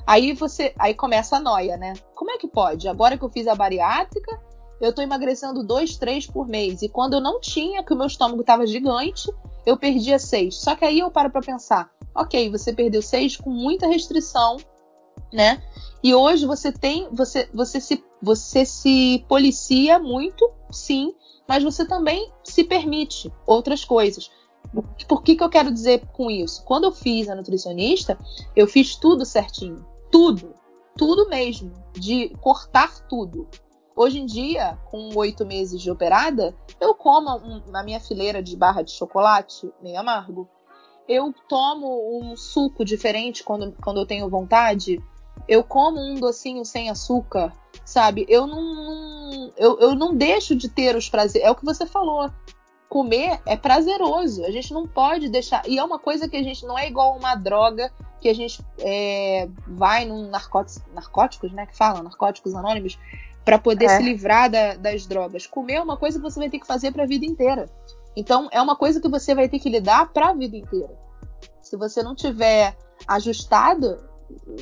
[0.06, 0.74] Aí você.
[0.78, 1.94] Aí começa a noia, né?
[2.16, 2.88] Como é que pode?
[2.88, 4.40] Agora que eu fiz a bariátrica,
[4.80, 6.82] eu tô emagrecendo 2, 3 por mês.
[6.82, 9.30] E quando eu não tinha, que o meu estômago tava gigante,
[9.66, 10.56] eu perdia 6.
[10.56, 14.58] Só que aí eu paro pra pensar, ok, você perdeu 6 com muita restrição,
[15.32, 15.62] né?
[16.04, 17.08] E hoje você tem.
[17.12, 21.14] Você, você, se, você se policia muito, sim,
[21.48, 24.32] mas você também se permite outras coisas.
[25.08, 26.64] Por que, que eu quero dizer com isso?
[26.64, 28.18] Quando eu fiz a nutricionista,
[28.56, 29.86] eu fiz tudo certinho.
[30.12, 30.54] Tudo.
[30.98, 31.72] Tudo mesmo.
[31.94, 33.48] De cortar tudo.
[34.00, 38.56] Hoje em dia, com oito meses de operada, eu como um, a minha fileira de
[38.56, 40.48] barra de chocolate meio amargo.
[41.06, 45.04] Eu tomo um suco diferente quando, quando eu tenho vontade.
[45.50, 47.52] Eu como um docinho sem açúcar,
[47.84, 48.26] sabe?
[48.30, 51.46] Eu não, eu, eu não deixo de ter os prazeres.
[51.46, 52.32] É o que você falou.
[52.88, 54.46] Comer é prazeroso.
[54.46, 55.68] A gente não pode deixar.
[55.68, 58.64] E é uma coisa que a gente não é igual uma droga que a gente
[58.80, 61.66] é, vai num narcóticos, narcóticos, né?
[61.66, 62.98] Que falam, narcóticos anônimos,
[63.45, 63.98] para poder É.
[63.98, 65.48] se livrar da- das drogas.
[65.48, 67.68] Comer é uma coisa que você vai ter que fazer para a vida inteira.
[68.16, 70.94] Então, é uma coisa que você vai ter que lidar para a vida inteira.
[71.61, 72.76] Se você não tiver
[73.07, 73.99] ajustado,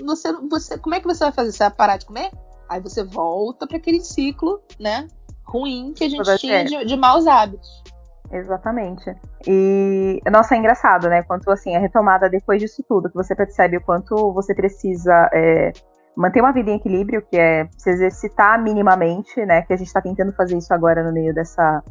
[0.05, 1.51] você, você, como é que você vai fazer?
[1.51, 2.29] Você vai parar de comer?
[2.69, 5.07] Aí você volta para aquele ciclo, né?
[5.45, 7.83] Ruim que a gente Toda tinha de, de maus hábitos.
[8.31, 9.15] Exatamente.
[9.47, 11.23] E, nossa, é engraçado, né?
[11.23, 15.71] Quanto, assim, a retomada depois disso tudo, que você percebe o quanto você precisa é,
[16.17, 19.61] manter uma vida em equilíbrio, que é se exercitar minimamente, né?
[19.61, 21.83] Que a gente está tentando fazer isso agora no meio dessa,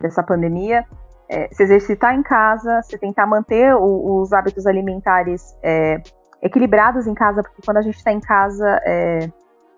[0.00, 0.84] dessa pandemia.
[1.28, 6.00] É, se exercitar em casa, se tentar manter o, os hábitos alimentares é,
[6.42, 9.30] equilibrados em casa, porque quando a gente está em casa, é,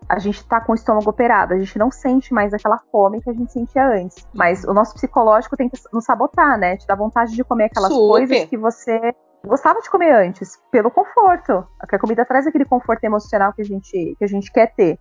[0.09, 3.31] a gente está com o estômago operado, a gente não sente mais aquela fome que
[3.31, 4.25] a gente sentia antes.
[4.33, 6.77] Mas o nosso psicológico tenta nos sabotar, né?
[6.77, 8.07] Te dá vontade de comer aquelas Super.
[8.07, 9.15] coisas que você
[9.47, 11.67] gostava de comer antes, pelo conforto.
[11.79, 14.99] A comida traz aquele conforto emocional que a gente, que a gente quer ter.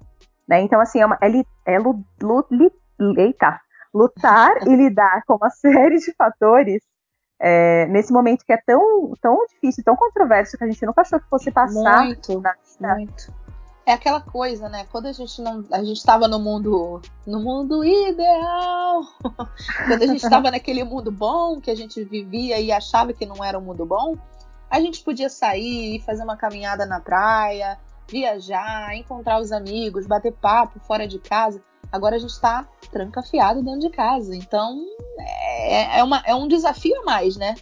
[0.48, 0.62] Né?
[0.62, 2.72] Então, assim, é, uma, é, li, é lu, lu, li,
[3.18, 3.60] eita,
[3.94, 6.82] lutar e lidar com uma série de fatores
[7.40, 11.20] é, nesse momento que é tão, tão difícil, tão controverso, que a gente nunca achou
[11.20, 12.06] que fosse passar.
[12.06, 12.42] Muito,
[12.80, 13.34] muito.
[13.86, 14.88] É aquela coisa, né?
[14.92, 19.04] Quando a gente não, a gente estava no mundo, no mundo ideal,
[19.88, 23.44] quando a gente estava naquele mundo bom que a gente vivia e achava que não
[23.44, 24.18] era um mundo bom,
[24.76, 27.80] a gente podia sair, fazer uma caminhada na praia,
[28.10, 31.64] viajar, encontrar os amigos, bater papo fora de casa.
[31.90, 34.36] Agora a gente está trancafiado dentro de casa.
[34.36, 34.86] Então
[35.18, 37.56] é, é, uma, é um desafio a mais, né?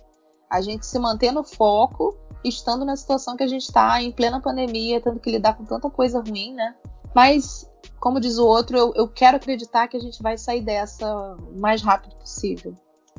[0.49, 4.41] A gente se manter no foco, estando na situação que a gente está, em plena
[4.41, 6.76] pandemia, tendo que lidar com tanta coisa ruim, né?
[7.14, 7.69] Mas,
[7.99, 11.60] como diz o outro, eu, eu quero acreditar que a gente vai sair dessa o
[11.60, 12.76] mais rápido possível.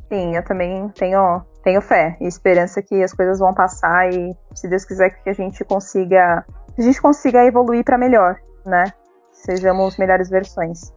[0.08, 4.68] Sim, eu também tenho, tenho fé e esperança que as coisas vão passar e, se
[4.68, 6.44] Deus quiser, que a gente consiga,
[6.76, 8.84] a gente consiga evoluir para melhor, né?
[9.32, 10.92] Sejamos melhores versões.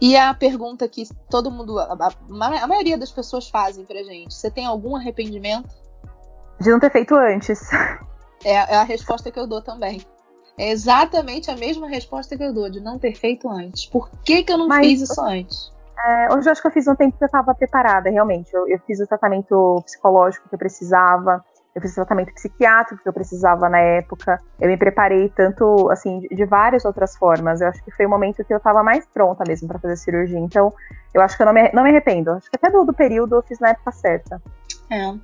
[0.00, 2.08] E a pergunta que todo mundo, a,
[2.62, 5.68] a, maioria das pessoas fazem pra gente: você tem algum arrependimento?
[6.60, 7.60] De não ter feito antes.
[8.46, 10.02] É, é, a resposta que eu dou também.
[10.58, 13.86] É exatamente a mesma resposta que eu dou, de não ter feito antes.
[13.86, 15.72] Por que, que eu não Mas, fiz isso antes?
[15.98, 18.52] É, hoje eu acho que eu fiz um tempo que eu estava preparada, realmente.
[18.52, 21.44] Eu, eu, fiz o tratamento psicológico que eu precisava
[21.74, 24.40] eu fiz tratamento psiquiátrico que eu precisava na época.
[24.60, 27.60] Eu me preparei tanto, assim, de, de várias outras formas.
[27.60, 30.38] Eu acho que foi o momento que eu estava mais pronta mesmo para fazer cirurgia.
[30.38, 30.72] Então,
[31.12, 32.30] eu acho que eu não me, não me arrependo.
[32.30, 34.40] Acho que até do, do período eu fiz na época certa.
[34.88, 35.14] É.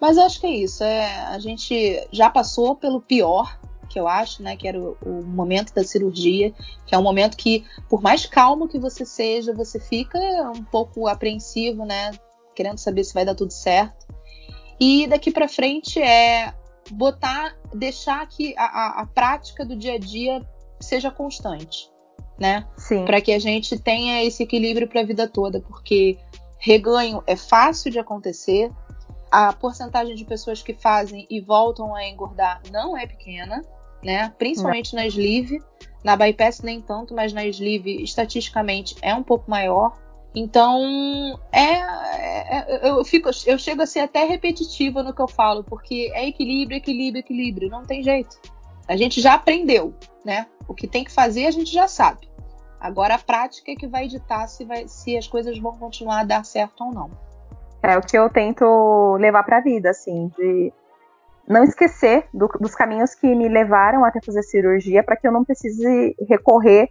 [0.00, 0.84] Mas eu acho que é isso.
[0.84, 3.58] É, a gente já passou pelo pior,
[3.88, 4.56] que eu acho, né?
[4.56, 6.52] Que era o, o, momento da cirurgia,
[6.86, 10.18] que é um momento que, por mais calmo que você seja, você fica
[10.54, 12.12] um pouco apreensivo, né?
[12.54, 14.06] Querendo saber se vai dar tudo certo.
[14.80, 16.54] E daqui para frente é
[16.90, 20.46] botar, deixar que a, a, a, prática do dia a dia
[20.80, 21.90] seja constante,
[22.38, 22.66] né?
[22.76, 23.04] Sim.
[23.04, 26.18] Para que a gente tenha esse equilíbrio para a vida toda, porque
[26.58, 28.70] reganho é fácil de acontecer.
[29.30, 33.62] A porcentagem de pessoas que fazem e voltam a engordar não é pequena,
[34.02, 34.32] né?
[34.38, 35.62] Principalmente na sleeve.
[36.04, 39.98] Na bypass nem tanto, mas na sleeve estatisticamente é um pouco maior.
[40.34, 45.64] Então, é, é, eu fico, eu chego a ser até repetitiva no que eu falo,
[45.64, 48.38] porque é equilíbrio, equilíbrio, equilíbrio, não tem jeito.
[48.86, 49.92] A gente já aprendeu,
[50.24, 50.46] né?
[50.68, 52.28] O que tem que fazer a gente já sabe.
[52.80, 56.24] Agora a prática é que vai ditar se, vai, se as coisas vão continuar a
[56.24, 57.10] dar certo ou não.
[57.82, 60.72] É o que eu tento levar para a vida, assim, de
[61.48, 65.44] não esquecer do, dos caminhos que me levaram até fazer cirurgia para que eu não
[65.44, 66.90] precise recorrer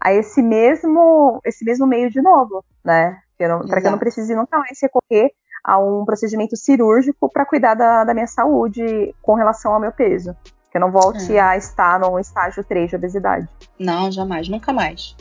[0.00, 3.18] a esse mesmo esse mesmo meio de novo, né?
[3.36, 5.32] Para que eu não precise nunca mais recorrer
[5.64, 10.36] a um procedimento cirúrgico para cuidar da, da, minha saúde com relação ao meu peso.
[10.70, 11.40] Que eu não volte é.
[11.40, 13.48] a estar no estágio 3 de obesidade.
[13.78, 15.16] Não, jamais, nunca mais.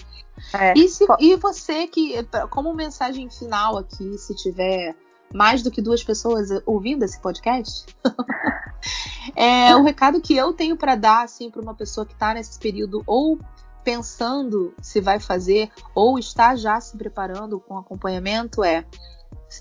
[0.54, 2.16] É, e, se, e você que,
[2.50, 4.96] como mensagem final aqui, se tiver
[5.34, 7.86] mais do que duas pessoas ouvindo esse podcast,
[9.36, 12.60] é, o recado que eu tenho para dar assim para uma pessoa que está nesse
[12.60, 13.40] período ou
[13.84, 18.86] pensando se vai fazer ou está já se preparando com acompanhamento é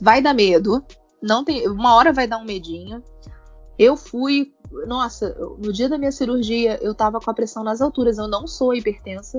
[0.00, 0.84] vai dar medo,
[1.20, 3.02] não tem, uma hora vai dar um medinho.
[3.78, 4.52] Eu fui,
[4.86, 8.46] nossa, no dia da minha cirurgia eu tava com a pressão nas alturas, eu não
[8.46, 9.38] sou hipertensa.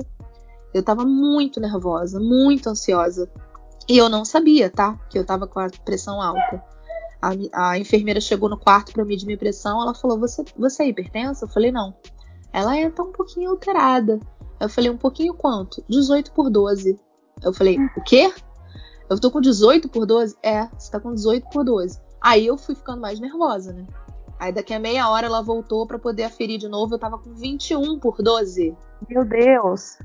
[0.72, 3.30] Eu tava muito nervosa, muito ansiosa.
[3.88, 4.98] E eu não sabia, tá?
[5.10, 6.62] Que eu tava com a pressão alta.
[7.20, 10.88] A, a enfermeira chegou no quarto para medir minha pressão, ela falou: "Você, você é
[10.88, 11.94] hipertensa?" Eu falei: "Não".
[12.52, 14.20] Ela é tá um pouquinho alterada.
[14.60, 15.84] Eu falei, um pouquinho quanto?
[15.88, 16.98] 18 por 12.
[17.42, 18.32] Eu falei, o quê?
[19.10, 20.36] Eu tô com 18 por 12?
[20.40, 22.00] É, você tá com 18 por 12.
[22.20, 23.84] Aí eu fui ficando mais nervosa, né?
[24.38, 26.94] Aí daqui a meia hora ela voltou para poder aferir de novo.
[26.94, 28.74] Eu tava com 21 por 12.
[29.08, 29.98] Meu Deus.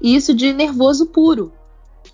[0.00, 1.52] E isso de nervoso puro.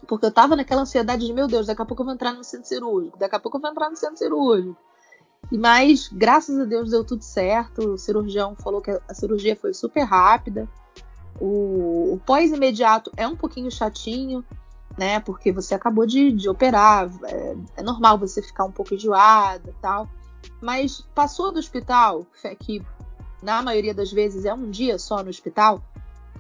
[0.09, 2.43] Porque eu tava naquela ansiedade de, meu Deus, daqui a pouco eu vou entrar no
[2.43, 3.19] centro cirúrgico.
[3.19, 4.77] Daqui a pouco eu vou entrar no centro cirúrgico.
[5.53, 7.93] Mas, graças a Deus, deu tudo certo.
[7.93, 10.67] O cirurgião falou que a cirurgia foi super rápida.
[11.39, 14.43] O, o pós-imediato é um pouquinho chatinho,
[14.99, 15.21] né?
[15.21, 20.09] Porque você acabou de, de operar, é, é, normal você ficar um pouco enjoada tal.
[20.61, 22.27] Mas passou do hospital,
[22.59, 22.83] que
[23.43, 25.83] na maioria das vezes é um dia só no hospital,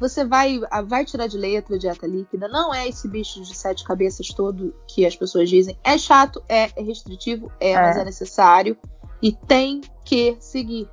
[0.01, 3.85] Você vai, vai tirar de letra a dieta líquida, não é esse bicho de sete
[3.85, 5.77] cabeças todo que as pessoas dizem.
[5.83, 8.77] É chato, é, é restritivo, é, é, mas é necessário
[9.21, 10.89] e tem que seguir.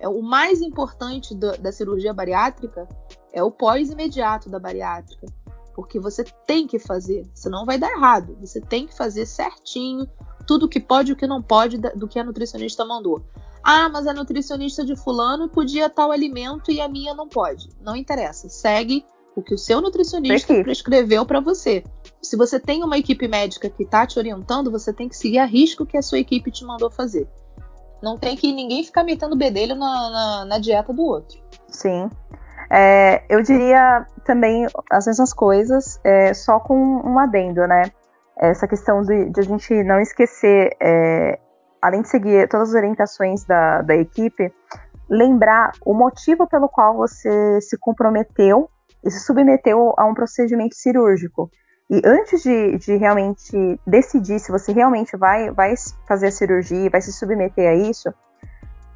[0.00, 2.88] É o mais importante do, da cirurgia bariátrica
[3.32, 5.26] é o pós imediato da bariátrica,
[5.74, 8.36] porque você tem que fazer, senão vai dar errado.
[8.40, 10.06] Você tem que fazer certinho
[10.46, 13.24] tudo o que pode e o que não pode do que a nutricionista mandou.
[13.64, 17.68] Ah, mas a nutricionista de fulano podia tal alimento e a minha não pode.
[17.80, 18.48] Não interessa.
[18.48, 19.04] Segue
[19.36, 21.84] o que o seu nutricionista prescreveu para você.
[22.20, 25.44] Se você tem uma equipe médica que está te orientando, você tem que seguir a
[25.44, 27.26] risco que a sua equipe te mandou fazer.
[28.02, 31.38] Não tem que ninguém ficar metendo bedelho na, na, na dieta do outro.
[31.68, 32.10] Sim.
[32.68, 37.84] É, eu diria também as mesmas coisas, é, só com um adendo, né?
[38.36, 41.38] Essa questão de, de a gente não esquecer é,
[41.82, 44.54] além de seguir todas as orientações da, da equipe,
[45.10, 48.70] lembrar o motivo pelo qual você se comprometeu
[49.04, 51.50] e se submeteu a um procedimento cirúrgico.
[51.90, 55.74] E antes de, de, realmente decidir se você realmente vai, vai
[56.06, 58.14] fazer a cirurgia, vai se submeter a isso,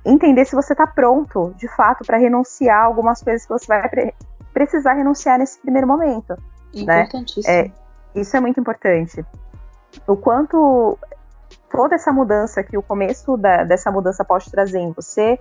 [0.04, 3.88] entender se você está pronto, de fato, para renunciar a algumas coisas que você vai
[3.88, 4.14] pre
[4.54, 6.30] precisar renunciar nesse primeiro momento.
[6.72, 7.02] Né?
[7.02, 7.54] Importantíssimo.
[7.54, 7.72] Né?
[8.14, 9.22] É, isso é muito importante.
[10.06, 10.98] O quanto
[11.70, 15.38] toda essa mudança que o começo da, dessa mudança pode trazer em você,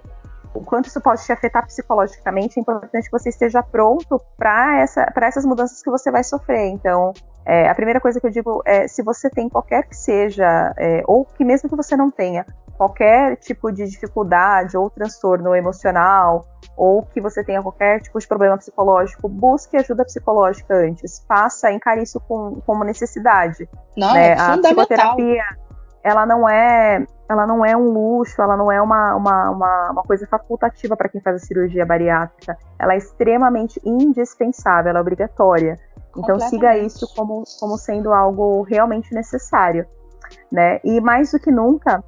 [0.56, 5.11] o quanto isso pode te afetar psicologicamente, é importante que você esteja pronto para essa,
[5.22, 6.69] essas mudanças que você vai sofrer.
[6.69, 7.11] Então,
[7.45, 11.03] é, a primeira coisa que eu digo é: se você tem qualquer que seja, é,
[11.06, 12.45] ou que mesmo que você não tenha,
[12.77, 16.45] qualquer tipo de dificuldade ou transtorno emocional,
[16.77, 21.23] ou que você tenha qualquer tipo de problema psicológico, busque ajuda psicológica antes.
[21.27, 23.68] Faça, encare isso com, como necessidade.
[23.95, 24.31] Não, né?
[24.31, 24.69] é fundamental.
[24.69, 25.65] A psicoterapia
[26.06, 30.03] ela não é ela não é um luxo, ela não é uma, uma, uma, uma
[30.03, 32.56] coisa facultativa para quem faz a cirurgia bariátrica.
[32.77, 35.80] Ela é extremamente indispensável, ela é obrigatória.
[36.15, 39.88] Então siga isso como, como sendo algo realmente necessário.
[40.52, 40.80] Né?
[40.84, 42.03] E mais do que nunca,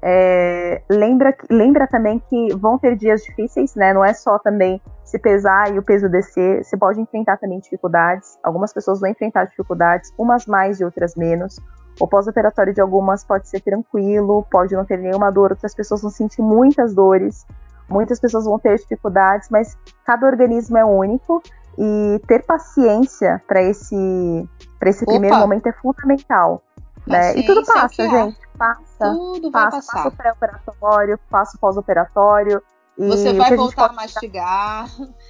[0.00, 3.92] é, lembra, lembra também que vão ter dias difíceis, né?
[3.92, 8.38] Não é só também se pesar e o peso descer, você pode enfrentar também dificuldades.
[8.44, 11.56] Algumas pessoas vão enfrentar dificuldades, umas mais e outras menos.
[12.00, 16.10] O pós-operatório de algumas pode ser tranquilo, pode não ter nenhuma dor, outras pessoas vão
[16.10, 17.46] sentir muitas dores,
[17.88, 21.42] muitas pessoas vão ter dificuldades, mas cada organismo é único
[21.78, 24.48] e ter paciência para esse,
[24.78, 26.62] pra esse primeiro momento é fundamental.
[27.06, 27.36] Né?
[27.36, 28.38] E tudo passa, gente.
[28.56, 28.82] Passa.
[28.98, 29.92] Tudo passa, vai passar.
[29.92, 32.62] Passa o pré-operatório, passa o pós-operatório.
[33.08, 34.86] Você vai voltar a mastigar,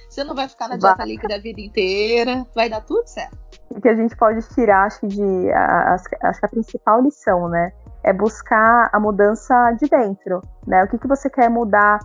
[0.09, 3.37] você não vai ficar na dieta líquida a vida inteira, vai dar tudo certo.
[3.69, 7.47] O que a gente pode tirar, acho que, de, a, acho que a principal lição,
[7.47, 7.71] né,
[8.03, 10.83] é buscar a mudança de dentro, né?
[10.83, 11.99] O que, que você quer mudar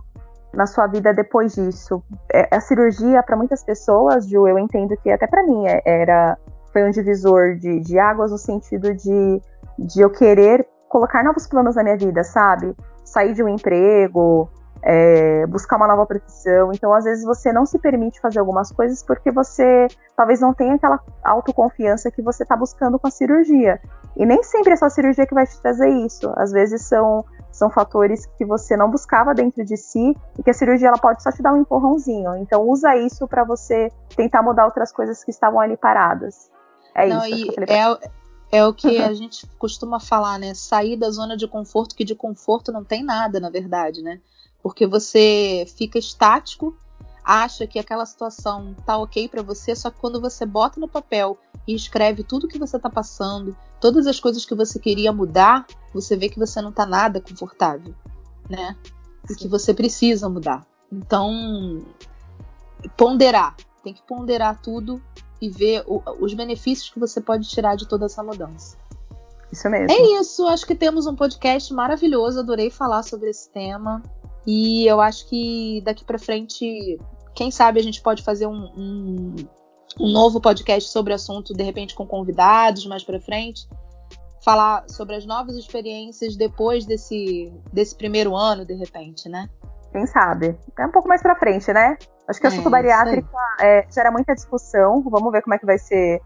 [0.54, 2.02] na sua vida depois disso?
[2.32, 6.38] É, a cirurgia, para muitas pessoas, Ju, eu entendo que até para mim é, era
[6.72, 9.40] foi um divisor de, de águas no sentido de,
[9.78, 12.76] de eu querer colocar novos planos na minha vida, sabe?
[13.02, 14.50] Sair de um emprego,
[14.88, 16.70] é, buscar uma nova profissão.
[16.72, 20.76] Então, às vezes, você não se permite fazer algumas coisas porque você talvez não tenha
[20.76, 23.80] aquela autoconfiança que você está buscando com a cirurgia.
[24.16, 26.32] E nem sempre é só a cirurgia que vai te trazer isso.
[26.36, 30.54] Às vezes são, são fatores que você não buscava dentro de si e que a
[30.54, 32.36] cirurgia ela pode só te dar um empurrãozinho.
[32.36, 36.48] Então, usa isso para você tentar mudar outras coisas que estavam ali paradas.
[36.94, 37.52] É não, isso.
[37.68, 40.54] É, é o que a gente costuma falar, né?
[40.54, 44.20] Sair da zona de conforto, que de conforto não tem nada, na verdade, né?
[44.66, 46.76] Porque você fica estático,
[47.24, 51.38] acha que aquela situação tá ok para você, só que quando você bota no papel
[51.68, 55.64] e escreve tudo que você tá passando, todas as coisas que você queria mudar,
[55.94, 57.94] você vê que você não tá nada confortável,
[58.50, 58.76] né?
[59.28, 59.34] Sim.
[59.34, 60.66] E que você precisa mudar.
[60.90, 61.86] Então,
[62.96, 65.00] ponderar, tem que ponderar tudo
[65.40, 68.76] e ver o, os benefícios que você pode tirar de toda essa mudança.
[69.52, 69.92] Isso mesmo.
[69.92, 74.02] É isso, acho que temos um podcast maravilhoso, adorei falar sobre esse tema.
[74.46, 76.98] E eu acho que daqui para frente,
[77.34, 79.36] quem sabe a gente pode fazer um, um,
[80.00, 83.68] um novo podcast sobre o assunto, de repente com convidados mais para frente,
[84.44, 89.48] falar sobre as novas experiências depois desse, desse primeiro ano, de repente, né?
[89.90, 90.56] Quem sabe?
[90.78, 91.96] É um pouco mais para frente, né?
[92.28, 93.28] Acho que o assunto é, bariátrica
[93.60, 95.02] é, gera muita discussão.
[95.02, 96.20] Vamos ver como é que vai ser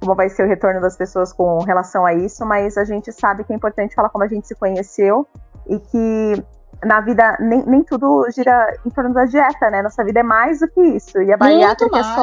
[0.00, 3.42] como vai ser o retorno das pessoas com relação a isso, mas a gente sabe
[3.42, 5.26] que é importante falar como a gente se conheceu
[5.66, 6.44] e que
[6.84, 9.82] na vida nem, nem tudo gira em torno da dieta, né?
[9.82, 11.20] Nossa vida é mais do que isso.
[11.20, 12.22] E a bariátrica é só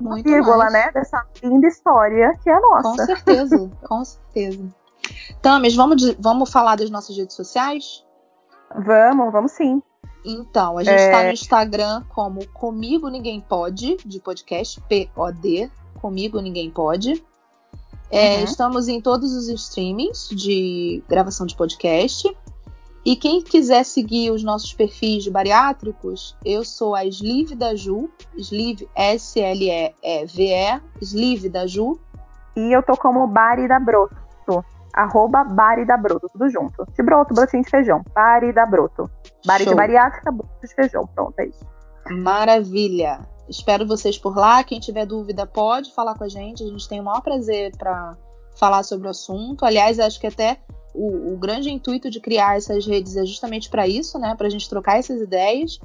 [0.00, 0.90] uma vírgula, né?
[0.92, 2.82] Dessa linda história que é a nossa.
[2.82, 4.64] Com certeza, com certeza.
[5.40, 8.04] Tamis, vamos, vamos falar das nossas redes sociais?
[8.74, 9.82] Vamos, vamos sim.
[10.24, 11.26] Então, a gente está é...
[11.26, 15.70] no Instagram como Comigo Ninguém Pode, de podcast, P-O-D,
[16.00, 17.24] Comigo Ninguém Pode.
[18.10, 18.44] É, uhum.
[18.44, 22.36] Estamos em todos os streamings de gravação de podcast.
[23.06, 28.88] E quem quiser seguir os nossos perfis bariátricos, eu sou a Sleeve da Ju, Sleeve
[28.96, 32.00] S-L-E-E-V-E, Sleeve da Ju.
[32.56, 36.84] E eu tô como Bari da Broto, arroba Bari da Broto, tudo junto.
[36.96, 39.08] De broto, brotinho de feijão, Bari da Broto.
[39.46, 39.72] Bari Show.
[39.72, 41.64] de bariátrica, broto de feijão, pronto, é isso.
[42.10, 43.20] Maravilha!
[43.48, 44.64] Espero vocês por lá.
[44.64, 46.64] Quem tiver dúvida pode falar com a gente.
[46.64, 48.16] A gente tem o maior prazer para
[48.58, 49.64] falar sobre o assunto.
[49.64, 50.58] Aliás, acho que até
[50.96, 54.34] o, o grande intuito de criar essas redes é justamente para isso, né?
[54.34, 55.78] Para a gente trocar essas ideias.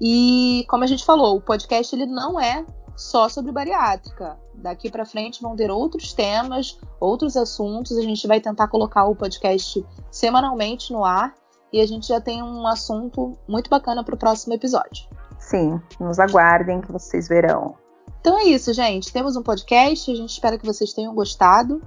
[0.00, 2.64] E como a gente falou, o podcast ele não é
[2.94, 4.38] só sobre bariátrica.
[4.54, 7.98] Daqui para frente vão ter outros temas, outros assuntos.
[7.98, 11.34] A gente vai tentar colocar o podcast semanalmente no ar
[11.72, 15.08] e a gente já tem um assunto muito bacana para o próximo episódio.
[15.38, 17.74] Sim, nos aguardem que vocês verão.
[18.20, 19.12] Então é isso, gente.
[19.12, 20.10] Temos um podcast.
[20.10, 21.82] A gente espera que vocês tenham gostado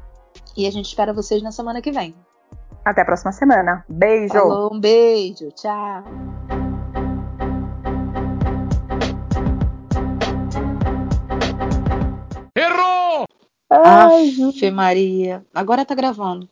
[0.56, 2.16] e a gente espera vocês na semana que vem.
[2.90, 3.86] Até a próxima semana.
[3.88, 4.34] Beijo.
[4.34, 5.52] Falou, um beijo.
[5.52, 6.04] Tchau.
[12.56, 13.26] Errou!
[13.70, 15.46] Ai, Ave Maria.
[15.54, 16.50] Agora tá gravando.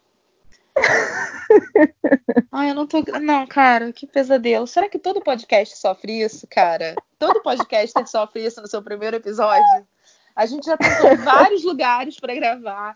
[2.51, 3.03] Ai, eu não tô.
[3.19, 4.67] Não, cara, que pesadelo.
[4.67, 6.93] Será que todo podcast sofre isso, cara?
[7.17, 9.87] Todo podcaster sofre isso no seu primeiro episódio?
[10.35, 12.95] A gente já tentou vários lugares para gravar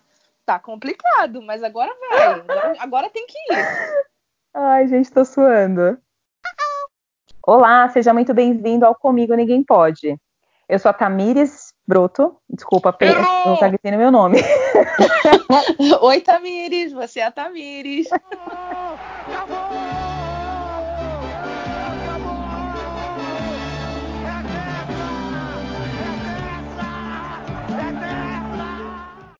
[0.52, 2.34] tá complicado, mas agora vai.
[2.34, 3.66] Agora, agora tem que ir.
[4.54, 5.98] Ai, gente, tô suando.
[7.48, 10.18] Olá, seja muito bem-vindo ao Comigo Ninguém Pode.
[10.68, 12.96] Eu sou a Tamires Broto, desculpa,
[13.46, 14.40] não tá gritando meu nome.
[16.02, 18.10] Oi, Tamires, você é a Tamires.